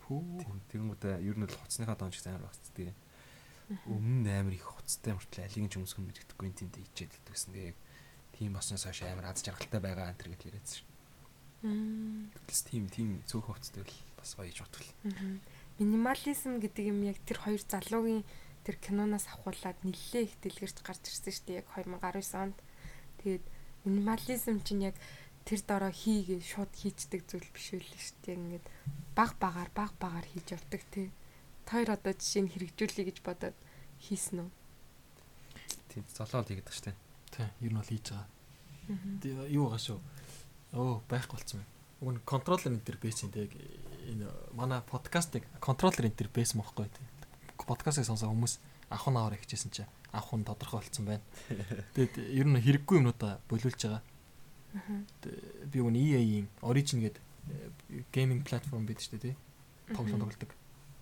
[0.04, 0.20] Пүү.
[0.68, 2.92] Тэгэнгүүтээ ер нь л хуцсныхаа доонч амар багцдаг.
[3.88, 7.56] Өмнө нь амар их хуцтай мөртлөө алигийн ч өмсгөн мэддэггүй энэ тэнд ичээд идвэсэн.
[7.56, 7.78] Тэгээ яг
[8.36, 10.85] тийм баснаас хойш амар аз жаргалтай байгаа антер гэж яриадсан
[11.62, 14.60] Тэгэлс тийм тийм цөөхөн хуцтай л бас гоё иж.
[15.04, 15.40] Мгм.
[15.80, 18.24] Минимализм гэдэг юм яг тэр хоёр залуугийн
[18.64, 22.56] тэр киноноос авахуулаад нэлээ их дэлгэрч гарч ирсэн шүү дээ яг 2019 онд.
[23.22, 23.44] Тэгээд
[23.84, 24.96] минимализм чинь яг
[25.46, 28.36] тэр дороо хийгээ шууд хийчдэг зүйл биш үл шүү дээ.
[28.40, 28.66] Ингээд
[29.14, 31.08] баг багаар баг багаар хийж явдаг тий.
[31.66, 33.56] Тэр одоо жишээ нь хэрэгжүүлэе гэж бодоод
[34.02, 34.50] хийсэн үү?
[35.92, 36.98] Тийм золоод хийгээд байгаа шүү дээ.
[37.36, 38.28] Тий, ер нь бол хийж байгаа.
[38.90, 39.14] Мгм.
[39.22, 39.98] Тэ- Юу байгаа шүү.
[40.72, 41.70] Оо, байхгүй болцсон байна.
[42.00, 42.82] Уг нь контроллер энэ
[43.36, 43.52] яг
[44.10, 47.06] энэ манай подкастыг контроллер интерфейс мохгүй тий.
[47.66, 48.58] Подкастыг сонсоо хүмүүс
[48.90, 51.24] авах нь аваар ихжсэн чинь авах нь тодорхой болцсон байна.
[51.94, 54.02] Тэгэд ер нь хэрэггүй юмнуудаа болиулж байгаа.
[55.70, 57.22] Би үн EA-ийн Origin гэдэг
[58.12, 59.36] гейминг платформ байдаг шүү дээ тий.
[59.94, 60.50] Тоглоом тоглодог.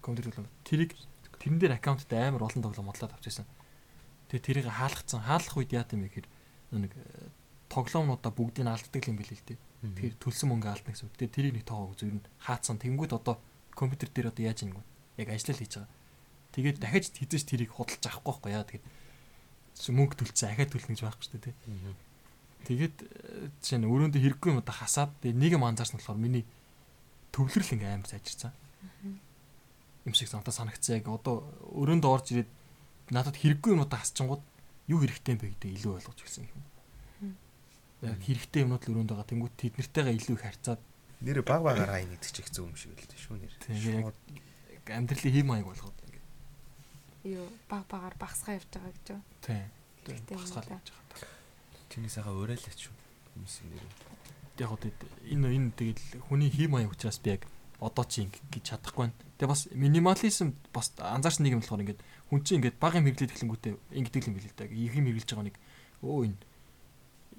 [0.05, 0.53] Компьютер тоглоом.
[0.63, 0.93] Тэрийг
[1.41, 3.49] тэрэн дээр аккаунттай амар олон тоглоом модлоод авчихсан.
[4.29, 5.25] Тэгээ тэрийг хаалгацсан.
[5.25, 6.29] Хаалгах үед яа гэм бэ гэхээр
[6.79, 6.93] нэг
[7.75, 9.59] тоглоомнуудаа бүгдийг нь алддаг юм билээ л дээ.
[9.85, 11.19] Тэгэхээр төлсөн мөнгө алдна гэсэн үг.
[11.19, 12.79] Тэгээ тэрийг нэг тоогоо үзүүр нь хаацсан.
[12.79, 13.37] Тэнгүүд одоо
[13.75, 14.85] компьютер дээр одоо яаж ингэ вэ?
[15.21, 15.93] Яг ажиллал хийж байгаа.
[16.55, 18.65] Тэгээд дахиж хэзээ ч тэрийг худалж авахгүй байхгүй яа.
[18.65, 18.87] Тэгээд
[19.91, 21.55] мөнгө төлцсөн ахаад төлнө гэж байхгүй шүү дээ.
[22.65, 26.45] Тэгээд э, жишээ нь өрөөндөө хэрэггүй юм одоо хасаад тэгээ нэг юм анзаарсан болохоор миний
[27.35, 28.53] төвлөрөл ингээм амар сайжирсан.
[30.09, 31.03] Юм шиг санаа санагцсан.
[31.03, 31.45] Яг одоо
[31.77, 32.51] өрөөндөө орж ирээд
[33.13, 34.41] надад хэрэггүй юмудаа хасчингууд
[34.89, 36.63] юу хэрэгтэй юм бэ гэдэг илүү ойлгож ирсэн юм.
[38.05, 39.31] Яг хэрэгтэй юмнууд л өрөөнд байгаа.
[39.33, 40.81] Тэнгүүд тэднэртэйгээ илүү их харьцаад
[41.25, 43.53] нэр баг багаар хайн гэдэг чинь их зөв юм шиг л дээ шүү нэр.
[44.77, 46.27] Яг амьдралын хэм маяг болгоод ингээд
[47.25, 49.23] Юу баг багаар багсгаа явж байгаа гэж юу?
[50.05, 50.21] тийм.
[50.29, 50.37] Да.
[50.37, 50.81] явж байгаа.
[51.89, 52.95] Чиний сайхан уриалаач шүү.
[53.33, 53.89] Хүмүүс нэр.
[54.61, 55.01] Яг тэгэд
[55.33, 57.49] энэ энэ тэгэл хүний хэм маяг учраас би яг
[57.81, 59.17] одоо чи ингэ гэж чадахгүй байна.
[59.41, 63.33] Тэгээ бас минимализм бас анзаарсан нэг юм болохоор ингээд хүн чинь ингээд баг юм хэрэглээд
[63.33, 64.65] эхлэнгүүтээ ингэдэг юм билээ л да.
[64.69, 65.57] Их юм хэрэглэж байгаа нэг
[66.05, 66.39] өө энэ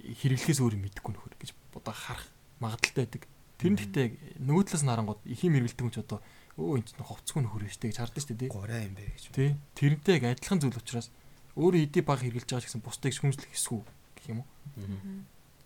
[0.06, 2.30] хэрэглэхээс өөр юм мэдэхгүй нөхөр гэж одоо харах
[2.61, 3.23] магадaltaй байдаг.
[3.57, 4.07] Тэр нь гэхдээ
[4.45, 6.19] нөгөө талаас нь харангууд их юм хэрэглэдэг хүн ч одоо
[6.60, 8.52] өө энэ чинь ховцгүй нөхөр биш тэг гэж хардаг шүү дээ.
[8.52, 9.23] Гурай юм бэ гэж.
[9.32, 9.52] Тий.
[9.76, 11.07] Тэрнтэй яг адилхан зүйл учраас
[11.56, 14.49] өөрөө хэдий баг хэрглэж байгаа ч гэсэн бусдыг шүмжлэх хэсгүү гэх юм уу?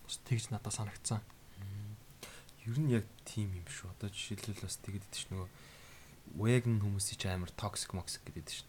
[0.06, 1.22] Бас тэгж надад санагдсан.
[2.66, 3.90] Ер нь яг тийм юм шүү.
[3.98, 5.50] Одоо жишээлбэл бас тэгэд идэж ш нөгөө
[6.38, 8.62] vegan хүмүүсийн ч амар toxic moxic гэдэг ш.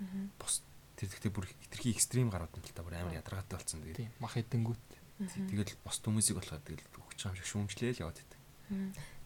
[0.00, 0.32] Мгм.
[0.40, 0.64] Бус
[0.96, 3.84] тэр гэхдээ бүр хитрхи экстрим гарууд нь л та бүр амар ядаргаатай болсон.
[3.84, 4.16] Тэгээд.
[4.16, 5.01] Мах хэдэнгүүт.
[5.28, 8.40] Тэгэл бус хүмүүсийг болохоор тэгэл өгч юм шиг шүүмжлээл яваад байдаг.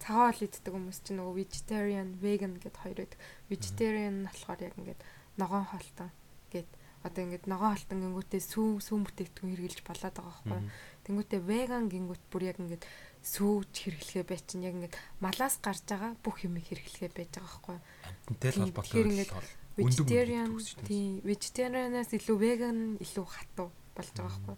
[0.03, 3.21] Цагаан хоол иддэг хүмүүс чинь нөгөө vegetarian, vegan гэд хоёр байдаг.
[3.49, 5.01] Vegetarian нь болохоор яг ингээд
[5.39, 6.11] ногоон хоолтой
[6.53, 6.69] гэд
[7.07, 10.63] одоо ингээд ногоон хоолтон гингүүтээ сүү сүү бүтээгдэхүүн хэрэглэж болоод байгаа байхгүй.
[11.07, 12.85] Тэнгүүтээ vegan гингүүт бүр яг ингээд
[13.23, 17.79] сүүж хэрэглэхээ бай чинь яг ингээд малаас гарч байгаа бүх юм хэрэглэхээ байж байгаа байхгүй.
[18.11, 19.31] Амтантай л холбоотой ингээд
[19.77, 20.57] Vegetarian
[20.89, 24.57] тийм vegetarian-аас илүү vegan илүү хатуу болж байгаа байхгүй.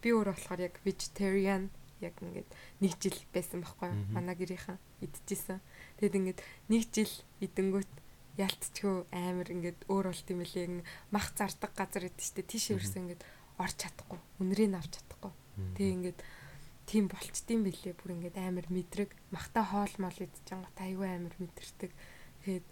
[0.00, 1.68] Би өөр болохоор яг vegetarian
[2.00, 2.48] яг ингээд
[2.80, 4.12] нэг жил байсан байхгүй Мгм.
[4.16, 5.60] манай гэрийнхэн идчихсэн.
[6.00, 6.40] Тэгэд ингээд
[6.72, 7.12] нэг жил
[7.44, 7.92] идэнгүүт
[8.40, 10.66] ялтчгүй амар ингээд өөр болт юм лээ.
[10.80, 13.22] Ингээд мах зардаг газар идэв штэ тийш өрсөн ингээд
[13.60, 14.20] орч чадахгүй.
[14.40, 15.32] Үнрийг авч чадахгүй.
[15.76, 16.20] Тэгээ ингээд
[16.88, 21.92] тийм болчдсан бэлээ бүр ингээд амар мэдрэг махта хоол мол идчихэн гот айгүй амар мэдэрдэг.
[22.42, 22.66] Тэгээд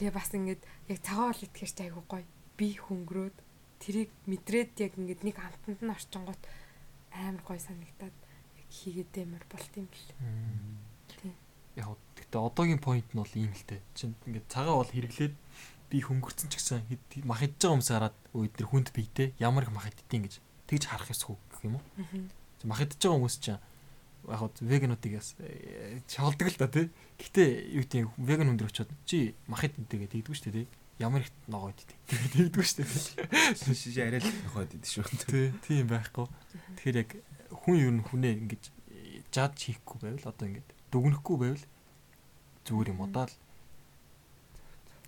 [0.00, 2.26] тэгээ бас ингээд яг цагаан хоол идэхэр чи айгүй гоё.
[2.56, 3.36] Би хөнгөрөөд
[3.80, 6.42] тэрийг мэдрээд яг ингээд нэг амтанд нь орчингууд
[7.16, 8.16] амар гоё санагдаад
[8.60, 10.12] яг хийгээд амар болт юм бэл.
[11.08, 11.34] Тийм.
[11.80, 13.80] Яг гэхдээ одоогийн point нь бол ийм л дээ.
[13.96, 15.34] Чин ингээд цагаа бол хэрэглээд
[15.90, 16.86] би хөнгөрцөн ч гэсэн
[17.26, 20.38] мах идж байгаа хүмүүс хараад өө эдгээр хүнд бийтэй ямар их мах идтiin гэж
[20.70, 21.84] тэгж харах ёсгүй гэх юм уу?
[22.62, 23.58] Чи Мах идж байгаа хүмүүс чинь
[24.28, 25.34] яг хоо вегануудыг яс
[26.06, 26.86] шалдаг л да тий.
[27.18, 30.68] Гэхдээ юу гэдэг веган хүн дөр очиод чи мах идэнтэйгээ тэгдэггүй шүү дээ тий.
[31.00, 31.96] Ямар их ногоо идтiin.
[32.12, 33.56] Тэгдэггүй шүү дээ.
[33.56, 35.08] шиш арай л нөхөд идэв шүү.
[35.24, 36.28] Тий, тийм байхгүй.
[36.76, 37.10] Тэгэхээр яг
[37.64, 38.64] хүн ер нь хүнээ ингэж
[39.32, 41.64] жад хийхгүй байвал одоо ингэж дүгнэхгүй байвал
[42.68, 43.34] зүгээр юм удаа л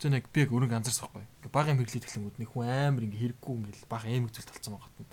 [0.02, 0.82] Зэн яг би яг өрөнгө.
[0.82, 4.74] Ингээ баг юм хэглээд эхлэнгүүд нэг хүн амар ингээ хэрэггүй ингээл баг аим үзэл талцсан
[4.74, 5.10] байгаа юм.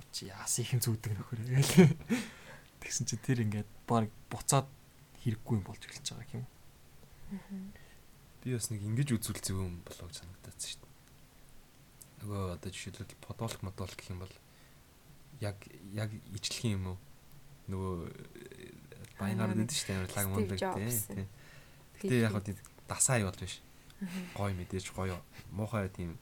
[0.00, 1.92] Учи яас их зүүдэг нөхөр гээл.
[2.80, 4.64] Тэгсэн чи тэр ингээд баг буцаад
[5.20, 6.48] хэрэггүй юм болж эхэлж байгаа юм.
[8.44, 10.92] Би бас нэг ингэж үзүүл зөв юм болоо гэж санагдаад шүү дээ.
[12.20, 14.34] Нөгөө одоо жишээлбэл подолк модол гэх юм бол
[15.40, 15.56] яг
[15.96, 16.98] яг ижлэх юм уу?
[17.72, 17.96] Нөгөө
[19.16, 20.12] баянаар нэг дэд шүү дээ.
[20.12, 21.28] Лаг мондаг тийм.
[22.04, 22.44] Гэтэ яг хоо
[22.84, 23.64] дасаа юу бол биш.
[24.36, 25.16] Гой мэдээж гоё
[25.48, 26.20] муухай тийм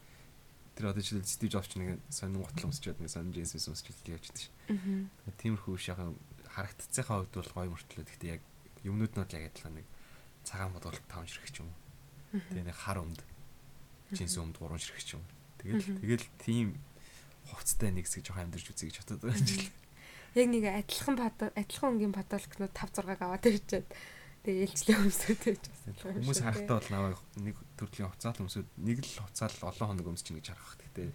[0.79, 4.31] тэр одоо жишээл Стив Джобс ч нэг сонин гутал өмсчихэд нэг сонин джинс өмсчихэд явж
[4.31, 4.55] байдаг шүү.
[4.71, 5.11] Мгм.
[5.43, 6.15] Тиймэрхүү шахаа
[6.55, 8.07] харагдцсийнхаа хувьд бол гоё мөртлөө.
[8.07, 8.43] Гэхдээ яг
[8.87, 9.87] юмнууд нь яг адилхан нэг
[10.47, 11.71] цагаан бодвол 5 ширхэг юм.
[12.33, 13.21] Тэгээ нэг хар өмд
[14.13, 15.25] жинс өмд 3 ширхэг юм.
[15.61, 16.69] Тэгэл тэгэл тийм
[17.49, 19.69] хувцтай нэг хэсэг жоохон амьдэрч үзье гэж байгаа юм жил.
[20.33, 23.89] Яг нэг адилхан адилхан өнгийн патологнууд 5 6-аг аваад ирчээд
[24.43, 25.63] тэгээ ээлжлээ өмсөд байж
[26.01, 26.19] байна.
[26.25, 30.47] Хүмүүс харахтаа бол наваа нэг төрлийн хувцаал өмсөд нэг л хувцаал олон хоног өмсч гэж
[30.51, 30.77] харах.
[30.81, 31.11] Гэхдээ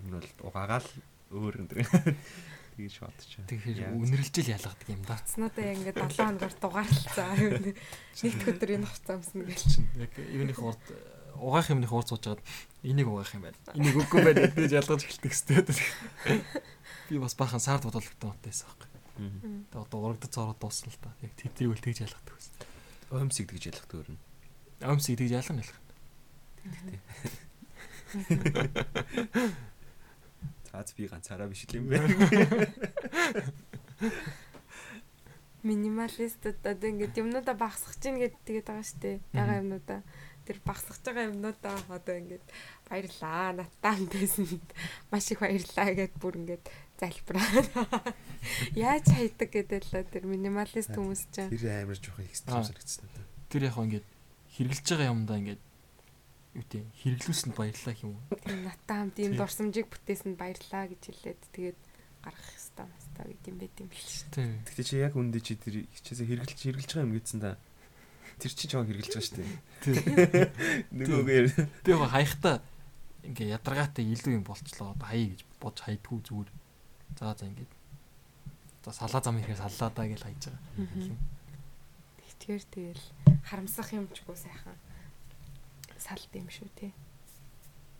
[0.00, 0.88] ер нь бол угаагаал
[1.30, 1.68] өөр юм
[2.76, 2.92] дэр.
[2.92, 3.40] Тэгэж бодчих.
[3.48, 5.16] Тэгэхээр үнэрлжил ялгадаг юм да.
[5.24, 7.32] Цнуудаа яг ингээд 7 хоногор дугаарлцаа.
[8.20, 9.88] Нэгд өдөр энэ хувцас өмснө гэж чинь.
[9.96, 10.84] Яг юуных урд
[11.40, 12.40] угаах юмных урд суужгаад
[12.84, 13.56] энийг угаах юм байна.
[13.72, 16.44] Энийг үгүй байна гэж ялгаж эхэлдэг хэвээр.
[17.08, 18.88] Би бас бахан сард бодолтой унтайсан байхгүй.
[19.16, 21.16] Тэгээ одоо урагдц цороо дуусна л та.
[21.24, 22.52] Яг тэдрийг үл тэгж ялгадаг байсан.
[23.12, 24.20] Оймсыг тэгж ялгадаг өөр нь.
[24.84, 25.80] Оймсыг тэгж ялгана ялах.
[26.60, 27.00] Тэгтээ.
[30.76, 32.12] Цаац би ганцаараа биш л юм байна.
[35.64, 39.16] Минималистууд одоо ингээд юмнуудаа багсгах чинь гэдэг тэгээд байгаа шүү дээ.
[39.32, 40.00] Яга юмнуудаа
[40.44, 42.44] тэр багсгаж байгаа юмнуудаа одоо ингээд
[42.92, 44.68] баярлаа надтай хамтайсанд
[45.08, 46.64] маш их баярлаа гэд бүр ингээд
[47.00, 47.48] залбираа.
[48.76, 53.08] Яаж хайдаг гэдэл л тэр минималист хүмүүс чинь тэр амар жоох экстрим санагдсан.
[53.48, 54.06] Тэр яг ингээд
[54.60, 55.62] хэрглэж байгаа юмдаа ингээд
[56.56, 58.40] юу тийм хэрэглүүлсэнд баярлаа юм уу?
[58.40, 61.78] Тийм надтай хамт ийм дурсамжийг бүтээсэнд баярлаа гэж хэлээд тэгээд
[62.24, 64.48] гаргах хэвээр мастаа гэд юм байт юм бэл шүү дээ.
[64.66, 67.56] Тэгтээ чи яг үндэ чи тэр хичээсээ хэрэглэж хэрэглэж байгаа юм гэсэн да.
[68.36, 69.50] Тэр чи жоо хэрэглэж байгаа шүү дээ.
[70.96, 72.50] Нөгөөгээр би яг хаяхта
[73.24, 74.92] ингээ ядаргаатай илүү юм болчлоо.
[74.92, 76.50] Одоо хаяа гэж бодож хайдгүй зүгээр.
[77.16, 77.72] За за ингээд.
[78.84, 81.16] За салаа зам ирэхээр саллаа даа гэж хайж байгаа.
[82.36, 83.04] Тэгэхээр тэгэл
[83.48, 84.76] харамсах юм ч үгүй сайхан
[86.06, 86.94] салт юм шүү те.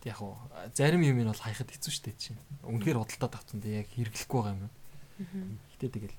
[0.06, 0.38] Яг уу
[0.78, 2.38] зарим юм нь бол хаяхад хэцүү шүү дээ чинь.
[2.62, 5.58] Үнэхээр бодолтой тавцсан дээ яг хэрэглэхгүй байгаа юм.
[5.74, 6.16] Гэтэ тэгэл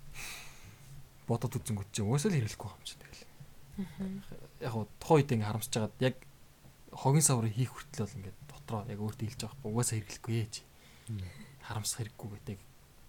[1.31, 3.23] бодод үзэнгүүт чинь уусаа л хэрэглэхгүй байгаа юм чинь тэгэл.
[4.67, 6.15] Яг уу тухайн үед ингээ харамсаж байгаад яг
[6.91, 10.49] хогийн саврыг хийх хүртэл бол ингээ дотроо яг өөртөө хэлж байгаа байхгүй угаасаа хэрэглэхгүй ээ
[10.51, 10.61] чи.
[11.63, 12.59] Харамсах хэрэггүй гэдэг.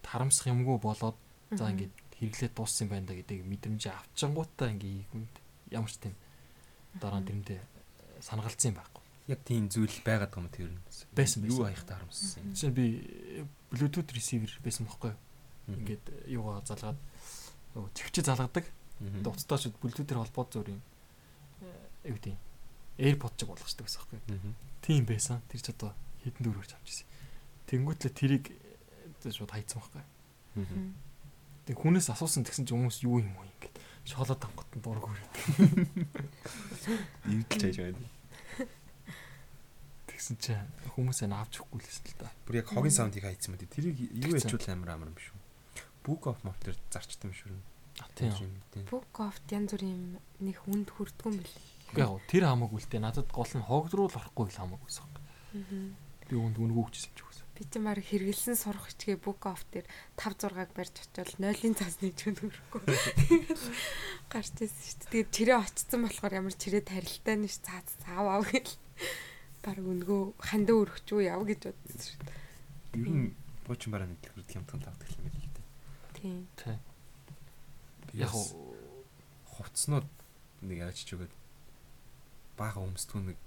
[0.07, 1.17] Харамсах юмгүй болоод
[1.51, 1.89] за ингээ
[2.19, 5.33] хэрэглээд дууссан байна да гэдэг мэдрэмж авчингуудаа ингээ ийгүнд
[5.75, 6.15] ямар ч тийм
[6.99, 7.78] дараа нь тэрэндээ
[8.21, 9.03] санагалцсан юм байхгүй.
[9.29, 10.81] Яг тийм зүйл байгаад байгаа юм тэр нь.
[11.13, 12.49] Байсан юу хаяхтай харамссан.
[12.53, 12.85] Жишээ би
[13.69, 15.19] Bluetooth receiver байсан байхгүй юу?
[15.69, 16.97] Ингээд юугаа залгаад
[17.93, 18.65] чивчээ залгадаг.
[18.99, 20.81] Тэгээд уцтааш Bluetooth-ээр холбоод зөөр юм.
[22.09, 22.35] Юу гэдэг
[22.99, 24.55] AirPod ч болгочтой байсан байхгүй юу?
[24.81, 25.39] Тийм байсан.
[25.47, 25.93] Тэр ч одоо
[26.25, 27.07] хэдэн дөрөвч авчихсан.
[27.69, 28.45] Тэнгүүтлээ тэрийг
[29.23, 30.65] шууд хайцсан байхгүй юу?
[31.69, 33.75] Тэг хүнээс асуусан тэгсэн чи хүмүүс юу юм уу ингээд
[34.09, 35.35] шоолоод ангот нь дург өрөөд.
[37.29, 38.09] Эвдэлж хайж байна.
[40.09, 40.57] Тэгсэн чи
[40.97, 42.33] хүмүүсээ авч өгөхгүй лсэн л та.
[42.43, 43.69] Бүр яг хогийн саундыг хайцсан мэт.
[43.69, 45.39] Тэрийг юу ячуул амар амар юм биш үү?
[46.03, 47.53] Book of Mouth төр зарчтай юм шүү.
[48.17, 48.33] Тийм.
[48.89, 51.55] Book of янз бүрийн нэг хүнд хүрдгүн бэл.
[51.93, 53.05] Үгүй яг тэр хамаагүй л дээ.
[53.05, 55.07] Надад гол нь хогдруу л орохгүй л хамаагүй сан.
[56.25, 57.28] Би үнд үнгүү хүчсэн ч.
[57.59, 59.83] Би ч маар хэрэгэлсэн сурах хичгээ Book of дээр
[60.15, 62.81] 5 6-аг барьж очивол 0-ын цаасны ч өнөрөхгүй.
[64.31, 65.27] Гарч ирсэн шүү дээ.
[65.27, 68.79] Тэгээд чирээ очсон болохоор ямар чирээ тарилтай нь ш цаа цаав ав гэл.
[69.59, 72.39] Баг үнгөө хандаа өргөчөө яв гэж бодсон шүү дээ.
[72.95, 73.35] Ер нь
[73.67, 75.67] буучин бараа нэг төр хямдхан тавдаг юм байна л дээ.
[76.15, 76.39] Тийм.
[76.55, 76.79] Тийм.
[78.15, 78.31] Яг
[79.59, 80.07] хувцснууд
[80.63, 81.35] нэг яаж ч өгöd
[82.55, 83.39] бага өмсдгөө нэг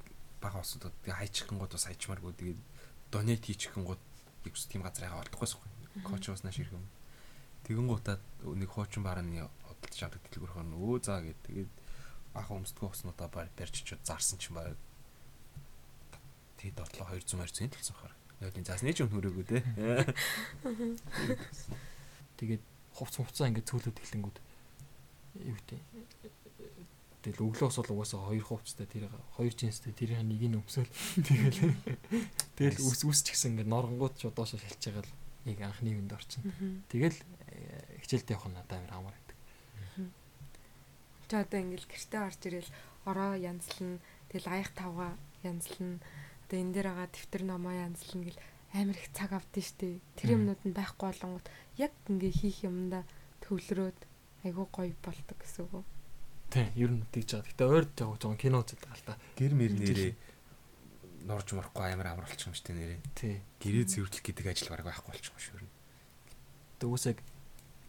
[0.45, 2.61] бага осод тэгээ хайчихсан гот бас хайчмааргүй тэгээд
[3.13, 4.01] донет хийчихэн гот
[4.49, 6.03] ихс тийм газар яга олдохгүйс байхгүй.
[6.03, 6.89] Коуч уснаа ширхэг юм.
[7.69, 11.71] Тэгэн гутаад нэг хуучин барааны одолж авдаг дэлгүүрхөр нь өө заа гэд тэгээд
[12.33, 14.73] бага өмсдгөө уснуудаа барьж чад зарсан чинь баг
[16.59, 18.15] тэгээд дотлоо 200 200 төлсөн хаар.
[18.41, 19.61] Нойлын заасны ч өнхөрөөгөө те.
[22.41, 22.63] Тэгээд
[22.97, 24.39] хувц хувцаа ингээд цөөлөд эхлэнгүүд
[25.47, 25.81] юу гэдэг
[27.23, 29.07] Тэгэл өглөөс бол угаасаа хоёр хувцтай тэр
[29.39, 30.91] хоёр жинстэй тэрийн нэг нь өмсөөл
[31.23, 31.71] тэгэл
[32.59, 35.15] тэгэл үс үсч гисэн ингээд норгонгууд ч доош шалж байгаа л
[35.47, 36.43] нэг анхны үнд орчин.
[36.91, 37.19] Тэгэл
[38.03, 39.37] хичээлдээ явах нь надад амар амар байдаг.
[41.31, 42.71] Чи одоо ингээд гэртээ орж ирэл
[43.07, 45.15] ороо янзлна тэгэл аяг тавга
[45.47, 46.03] янзлна
[46.47, 48.41] одоо энэ дээр байгаа дэвтэр номоо янзлна гэл
[48.75, 50.03] амар их цаг авдсан штэ.
[50.19, 51.47] Тэр юмнууд нь байхгүй болонгууд
[51.79, 53.07] яг ингээ хийх юмдаа
[53.43, 53.99] төвлөрөөд
[54.47, 55.87] айгуу гоё болдог гэсэн үг.
[56.53, 57.49] Тийм, ер нь тэгж байгаа.
[57.49, 59.17] Гэтэ ойр жаа жоохон кино үздэг л та.
[59.41, 60.13] Гэр мэр нэрээ
[61.25, 63.01] норж марахгүй амар амар болчих юм штэ нэрээ.
[63.17, 63.41] Тий.
[63.63, 65.73] Гэрээ цэвэрлэх гэдэг ажил бараг байхгүй болчих юм шүү ер нь.
[66.83, 67.15] Төвөөсөө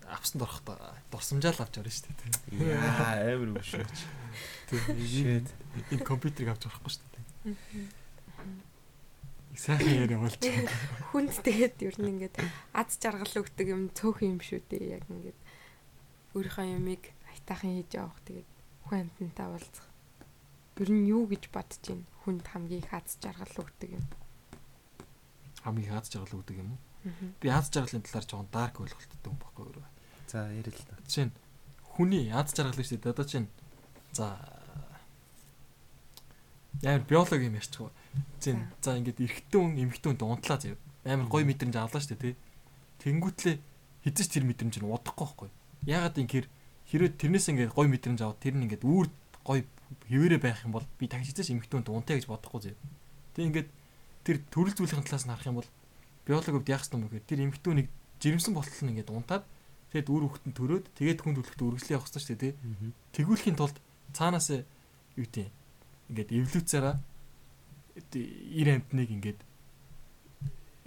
[0.07, 0.77] авсанд орохдоо
[1.09, 2.31] дурсамжаал авч орно штэ тий.
[2.71, 3.83] Яа амар юм шүү.
[4.69, 5.43] Тий.
[5.91, 7.23] Энэ компьютерийг авч орохгүй штэ тий.
[9.57, 10.69] Сайхан яриа болж байна.
[11.13, 12.37] Хүнд тэгээд ер нь ингээд
[12.73, 14.97] аз жаргал өгдөг юм цөөх юм шүү дээ.
[15.01, 15.39] Яг ингээд
[16.37, 18.52] өөрийнхөө юмыг айтаахан хийж явах тэгээд
[18.87, 19.87] хүн амьтантай уулзах.
[20.77, 22.05] Ер нь юу гэж бодож байна?
[22.23, 24.05] Хүнд хамгийн их аз жаргал өгдөг юм.
[25.63, 26.81] Хамгийн аз жаргал өгдөг юм уу?
[27.39, 29.83] Би аз жаргалын талаар жоохон дарк ойлголттой юм баггүй юу?
[30.27, 30.95] За ярил л та.
[31.05, 31.35] Жишээ нь
[31.93, 33.13] хүний аз жаргал шүү дээ.
[33.13, 33.47] Одоо чинь
[34.11, 34.39] за
[36.81, 37.91] амар биологи юм ярьчих.
[38.39, 40.77] Зин за ингээд эрэгтэй хүн эмэгтэй хүнд унтлаа заяа.
[41.05, 42.35] Амар гоё мэдрэмж авлаа шүү дээ тий.
[43.03, 43.55] Тэнгүүтлээ
[44.07, 45.49] хизэж тэр мэдрэмж нь удахгүй байхгүй.
[45.85, 46.47] Ягаад юм хэр
[46.93, 49.09] хэрвээ тэрнээс ингээд гоё мэдрэмж аваад тэр нь ингээд үүр
[49.41, 49.65] гоё
[50.05, 52.77] хിവэрэ байх юм бол би эмэгтэй хүнд унтаа гэж бодохгүй заяа.
[53.33, 53.69] Тэг ингээд
[54.21, 55.69] тэр төрөл зүйлийн талаас нь харах юм бол
[56.29, 57.89] биологид яах юм бэ гэхээр тэр эмэгтэй хүнийг
[58.21, 59.43] жирэмсэн болтол нь ингээд унтаад
[59.89, 62.53] тэгэд үр хөхтөн төрөөд тэгээд хүн төлөхтө үргэлжлээ явах хэрэгтэй тий.
[63.17, 63.77] Тэгүүлэхийн тулд
[64.13, 64.63] цаанаас юу
[65.17, 65.49] гэдэг
[66.13, 66.95] ингээд эволюцаараа
[68.13, 69.39] ир амтныг ингээд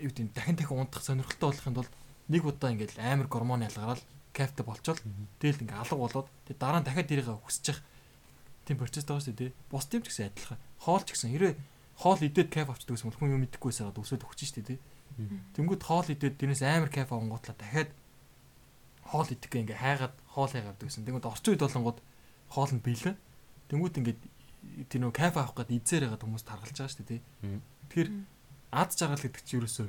[0.01, 1.93] юу гэдэг дахин дахин унтах сонирхолтой болохын тулд
[2.31, 4.03] нэг удаа ингээд амар гормон ялгараад
[4.37, 5.01] кафте болчоод
[5.41, 7.81] тэгэл ингээд алга болоод тэг дараа нь дахиад тэрийг хүсчих
[8.69, 9.53] тийм процесс байгаа шүү дээ.
[9.73, 10.61] Бус тийм ч гэсэн адилхан.
[10.85, 11.57] Хоол ч гэсэн хэрэг
[11.97, 14.79] хоол идээд кайф авчдаг гэсэн хүн юм мэдэхгүй байсаад өсөд өгч шүү дээ.
[15.57, 17.91] Тэнгүүд хоол идээд тэрнээс амар кайф авангуутлаа дахиад
[19.07, 21.07] хоол идэхгүй ингээ хайгаад хоол хайгаад гэсэн.
[21.07, 21.99] Тэнгүүд орчин үед болонгод
[22.53, 23.17] хоол нь биелэн.
[23.71, 24.21] Тэнгүүд ингээд
[24.91, 27.21] тэр нөө кайф авах гээд эзээр байгаа хүмүүс таргалж байгаа шүү дээ.
[27.89, 28.09] Тэгэхээр
[28.75, 29.87] ад жаргал гэдэг чинь ерөөсөө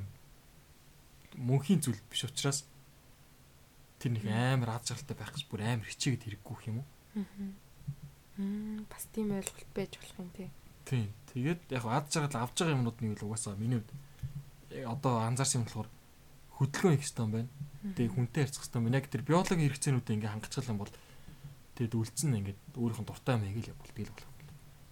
[1.36, 2.64] мөнхийн зүйл биш учраас
[3.98, 6.88] тэр нэг амар ад жаргалтай байх гэж бүр амар хичээгээд хэрэггүй юм уу?
[8.38, 10.48] Мм бас тийм ойлголт байж болох юм тий.
[10.86, 11.10] Тийм.
[11.34, 13.92] Тэгээд яг ад жаргал авч байгаа юмнууд нь угаасаа миний хувьд
[14.78, 15.90] яг одоо анзаарсан юм болохоор
[16.54, 17.50] хөдөлгөөн хэрэгтэй юм байна.
[17.98, 18.98] Тэгээ хүнтэй харьцах юм байна.
[19.02, 20.92] Яг тэр биологийн хэрэгцээнүүдээ ингээ хангацгал юм бол
[21.74, 24.30] тэгээд үлдсэн ингээд өөрийнх нь дуртай юм хийгээл явбал тэгэл болох.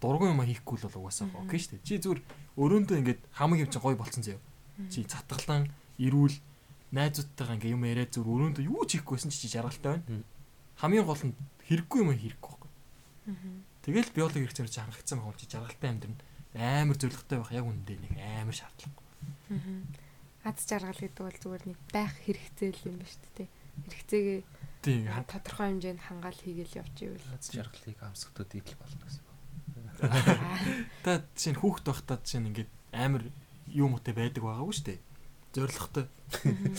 [0.02, 1.86] Дургуун юм хийхгүй л бол угаасаа окей шүү дээ.
[1.86, 2.20] Чи зүгээр
[2.58, 4.42] өрөөндөө ингээд хамаг чинь гоё болцсон заяа.
[4.90, 5.70] Чи цатгалан
[6.02, 6.36] ирүүл
[6.94, 10.22] найзуудтайгаа ингээ юм яриад зүгээр өрөөндөө юу ч хийхгүйсэн чи жаргалтай байна.
[10.78, 11.34] Хамгийн гол нь
[11.66, 12.70] хэрэггүй юм хийхгүй байхгүй.
[13.82, 16.16] Тэгэл биологи хэрэгцээр чи хангагдсан байх юм чи жаргалтай амьдрын
[16.56, 19.02] амар зөвлөгтэй байх яг үндэ нэг амар шаардлага.
[20.46, 23.48] Аз жаргал гэдэг бол зүгээр нэг байх хэрэгцээ л юм ба шүү дээ.
[23.90, 24.40] Хэрэгцээгээ
[24.86, 29.24] тийм тодорхой хэмжээнд хангаал хийгээл явж ивэл Аз жаргалыг амсгатууд идэл болно гэсэн.
[31.02, 33.26] Та чинь хүүхд байхдаа чинь ингээд амар
[33.68, 35.00] юу мөтэй байдаг байгаагүй шүү дээ.
[35.56, 36.06] Зоригтой.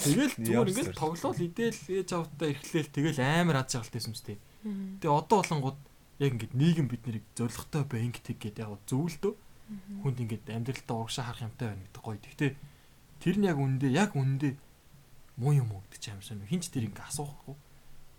[0.06, 4.38] Тэгэл зүгээр ингээд тоглоал идэл ээж автаа эрхлээл тэгэл амар аз жаргалтай юм зү.
[5.02, 5.80] Тэгээ одоо болонгууд
[6.22, 9.34] яг ингээд нийгэм биднийг зоригтой бай ингээд гээд яг зөвлөдөө
[10.02, 12.20] хүнд ингээд амьдралтаа урагшаа харах юмтай байна гэдэг гоё.
[12.22, 12.52] Гэхдээ
[13.20, 14.56] тэр нь яг үндэ яг үндэ
[15.36, 16.48] муу юм уу гэдэг чинь амар сонир.
[16.48, 17.56] Хинч тэр ингээд асуухгүй.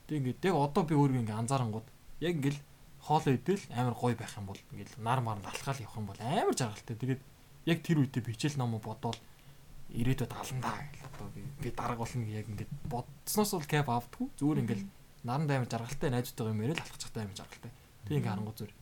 [0.06, 1.88] Тэг ингээд яг одоо би өөрөө ингээд анзаарангууд
[2.20, 2.58] яг ингээд
[3.00, 6.54] хоолоо идэл амар гоё байх юм бол ингээд нар мар алхаал явах юм бол амар
[6.54, 6.96] жаргалтай.
[6.98, 7.20] Тэгээд
[7.64, 9.18] яг тэр үедээ би хичээл ном бодоол
[9.92, 10.76] ирээдүйд аландаа
[11.18, 14.28] одоо би би дараг болно яг ингээд бодсноос бол кап авдггүй.
[14.38, 14.82] Зүгээр ингээд
[15.24, 17.72] наранд амар жаргалтай найзтайгаа юм яриад алхацтай амар жаргалтай.
[18.04, 18.74] Тэг ингээд харангуй зүгээр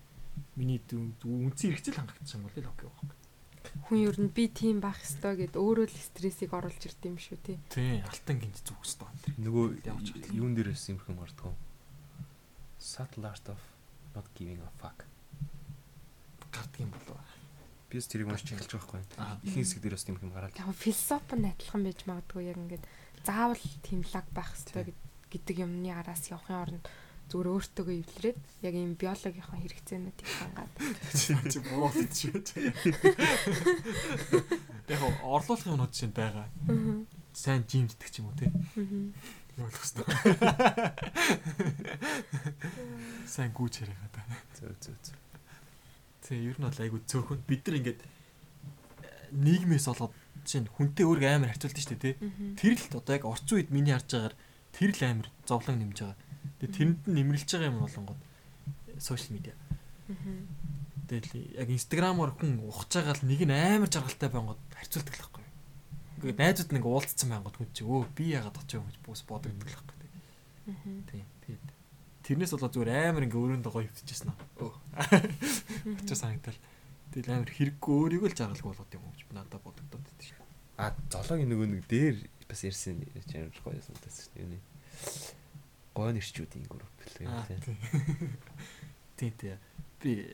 [0.56, 3.08] миний үнцэн хэрэгцэл хангагдсан бол л окей байхгүй.
[3.86, 7.38] хүн ер нь би тийм байх ёстой гэд өөрөө л стрессийг оруулж ирд юм шүү
[7.44, 7.58] тий.
[7.68, 9.10] Тий, алтан гинж зүг ёстой.
[9.36, 9.84] Нөгөө
[10.32, 11.52] юун дээрээс юм хэм гардгоо.
[12.80, 13.60] Subtle art of
[14.14, 15.04] not giving a fuck.
[16.80, 17.20] Юм болов.
[17.86, 19.00] Би ч тэрийг уншиж эхэлж байгаа байхгүй.
[19.46, 20.58] Ихэнх хэсэг дээрээс юм хэм гараад.
[20.58, 22.84] Яг философи нь адилхан байж магадгүй яг ингээд
[23.22, 24.90] заавал тийм лаг байх ёстой
[25.30, 26.86] гэдэг юмны араас явахын оронд
[27.26, 30.70] зүгээр өөртөөгөө эвлэрээд яг ийм биологийнхаа хэрэгцээнүүдийг хангаад
[31.50, 32.38] чи буруулж шүү.
[34.86, 36.46] Яг орлуулах юмнууд чинь байгаа.
[37.34, 38.46] Сайн жимддэг ч юм уу те.
[39.58, 40.06] Юу болох вэ?
[43.34, 44.22] Сайн гүйж яриагаа та.
[44.54, 45.18] Зөө зөө зөө.
[46.26, 48.00] Тэг ер нь бол айгу цөөхөн бид нар ингээд
[49.30, 52.22] нийгмээс болоод чинь хүнтэй өөргөө амар харьцуулдаг шүү дээ те.
[52.58, 54.36] Тэр л одоо яг орчин үед миний харж байгаагаар
[54.74, 56.18] тэр л амар зовлон нэмж байгаа.
[56.62, 58.20] Тэгээ тэрэнд нь нэмэрлэж байгаа юм болонгод
[58.98, 59.54] сошиал медиа.
[61.06, 65.44] Тэгэл яг инстаграмаар хүн ухаж байгаа л нэг нь амар жаргалтай байнгут харьцуулдаг л байхгүй.
[66.22, 69.78] Ингээд найзууд нэг уулзсан байнгут хүн чи өө би яагаад очив гэж бүс бодогддог л
[69.78, 69.96] байхгүй.
[71.10, 71.35] Тийм.
[72.26, 74.38] Тэрнээс болоо зүгээр амар ингээ өрөөндөө гоё хөвчихсэн аа.
[74.58, 74.74] Өө.
[76.02, 76.58] Очоо санагдал.
[77.14, 80.42] Тэгэл амар хэрэггүй өөрийгөө л жаргалгүй болгоод юм уу гэж надад бодогдоод байдаг шээ.
[80.82, 82.16] А зоолоогийн нөгөө нэг дээр
[82.50, 82.98] бас ярьсан
[83.30, 84.62] чанар гоё санагдсан шүү дээ.
[85.94, 87.30] Гоо нэрчүүдийн групп л тийм.
[89.16, 89.58] Тийм тийм.
[90.02, 90.26] Би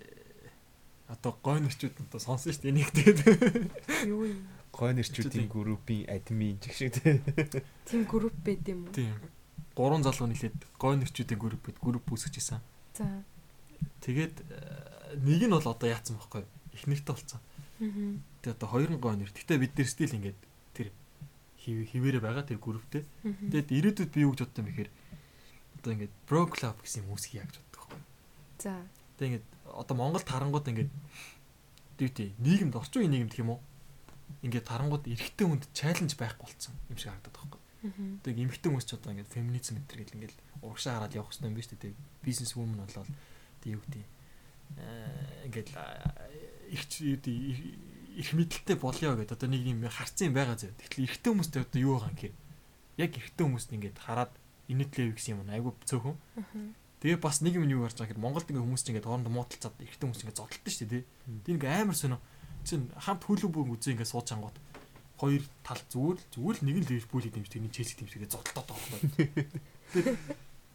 [1.12, 3.20] одоо гой нэрчүүд нь одоо сонсон шүү дээ энийг тэгээд.
[4.08, 4.48] Юу юм?
[4.72, 7.20] Гой нэрчүүдийн группийн админ гэх шиг тийм.
[7.84, 8.96] Тийм групп байд юм уу?
[8.96, 9.14] Тийм.
[9.76, 12.60] Гурван залуу нийлээд гой нэрчүүдийн группэд групп үүсгэж исэн.
[12.92, 13.08] За.
[14.04, 14.36] Тэгээд
[15.24, 16.44] нэг нь бол одоо яатсан байхгүй
[16.76, 17.40] их нэртэй болсон.
[17.80, 17.88] Аа.
[18.44, 19.32] Тэгээд одоо хоёр нь гой нэр.
[19.32, 20.38] Гэтэ бид нар стил ингээд
[20.76, 20.88] тэр
[21.64, 23.08] хിവэрэ байгаа тэр групптэй.
[23.24, 24.90] Тэгээд ирээдүйд би юу гэж бодсон бэхээр
[25.80, 28.00] одоо ингээд bro club гэсэн мөсгийг яаж боддог вэ?
[28.60, 28.76] За.
[29.16, 30.92] Тэгээ ингээд одоо Монголд харангууд ингээд
[31.96, 33.60] дүүти нийгэмд орчин үеийн нийгэмд гэх юм уу?
[34.44, 38.22] Ингээд харангууд эрэгтэй хүнд чаленж байхгүй болцсон юм шиг харагдаад байгаа байхгүй.
[38.22, 41.56] Тэгээ эмэгтэй хүмүүс ч одоо ингээд феминизм энэ гэл ингээд урагшаа хараад явах хэрэгтэй юм
[41.58, 41.80] биш үү?
[41.82, 43.10] Тэгээ бизнес вумен болоод
[43.62, 44.02] тэг юу гэдэг
[45.50, 45.68] ингээд
[47.26, 47.58] их
[48.12, 50.76] их мэдлэлтэй болёо гэдэг одоо нэг юм харцсан юм байгаа зөө.
[50.76, 52.36] Тэгэхээр эрэгтэй хүмүүстэй одоо юу байгаа юм гэхээр
[53.00, 54.32] яг эрэгтэй хүмүүст ингээд хараад
[54.68, 56.16] инэтлээ гэсэн юм айгу цөөхөн.
[57.00, 59.76] Тэгээ бас нэг юм юу гарч байгаа гэхээр Монголд ингээ хүмүүс чинь ингээ хоорондоо муудалцаад
[59.80, 61.04] эрэгтэй хүмүүс ингээ зодтолтой шүү дээ.
[61.44, 62.20] Тийм ингээ амар сонио.
[62.62, 64.56] Чин хамт хөлөг бүгэн үзээ ингээ сууж ангууд
[65.22, 68.26] хоёр тал зүгээр зүгээр л нэг нь Ливерпул юм шиг нэг Челси гэдэг юм шиг
[68.26, 69.26] зодтолтоод байгаа байхгүй.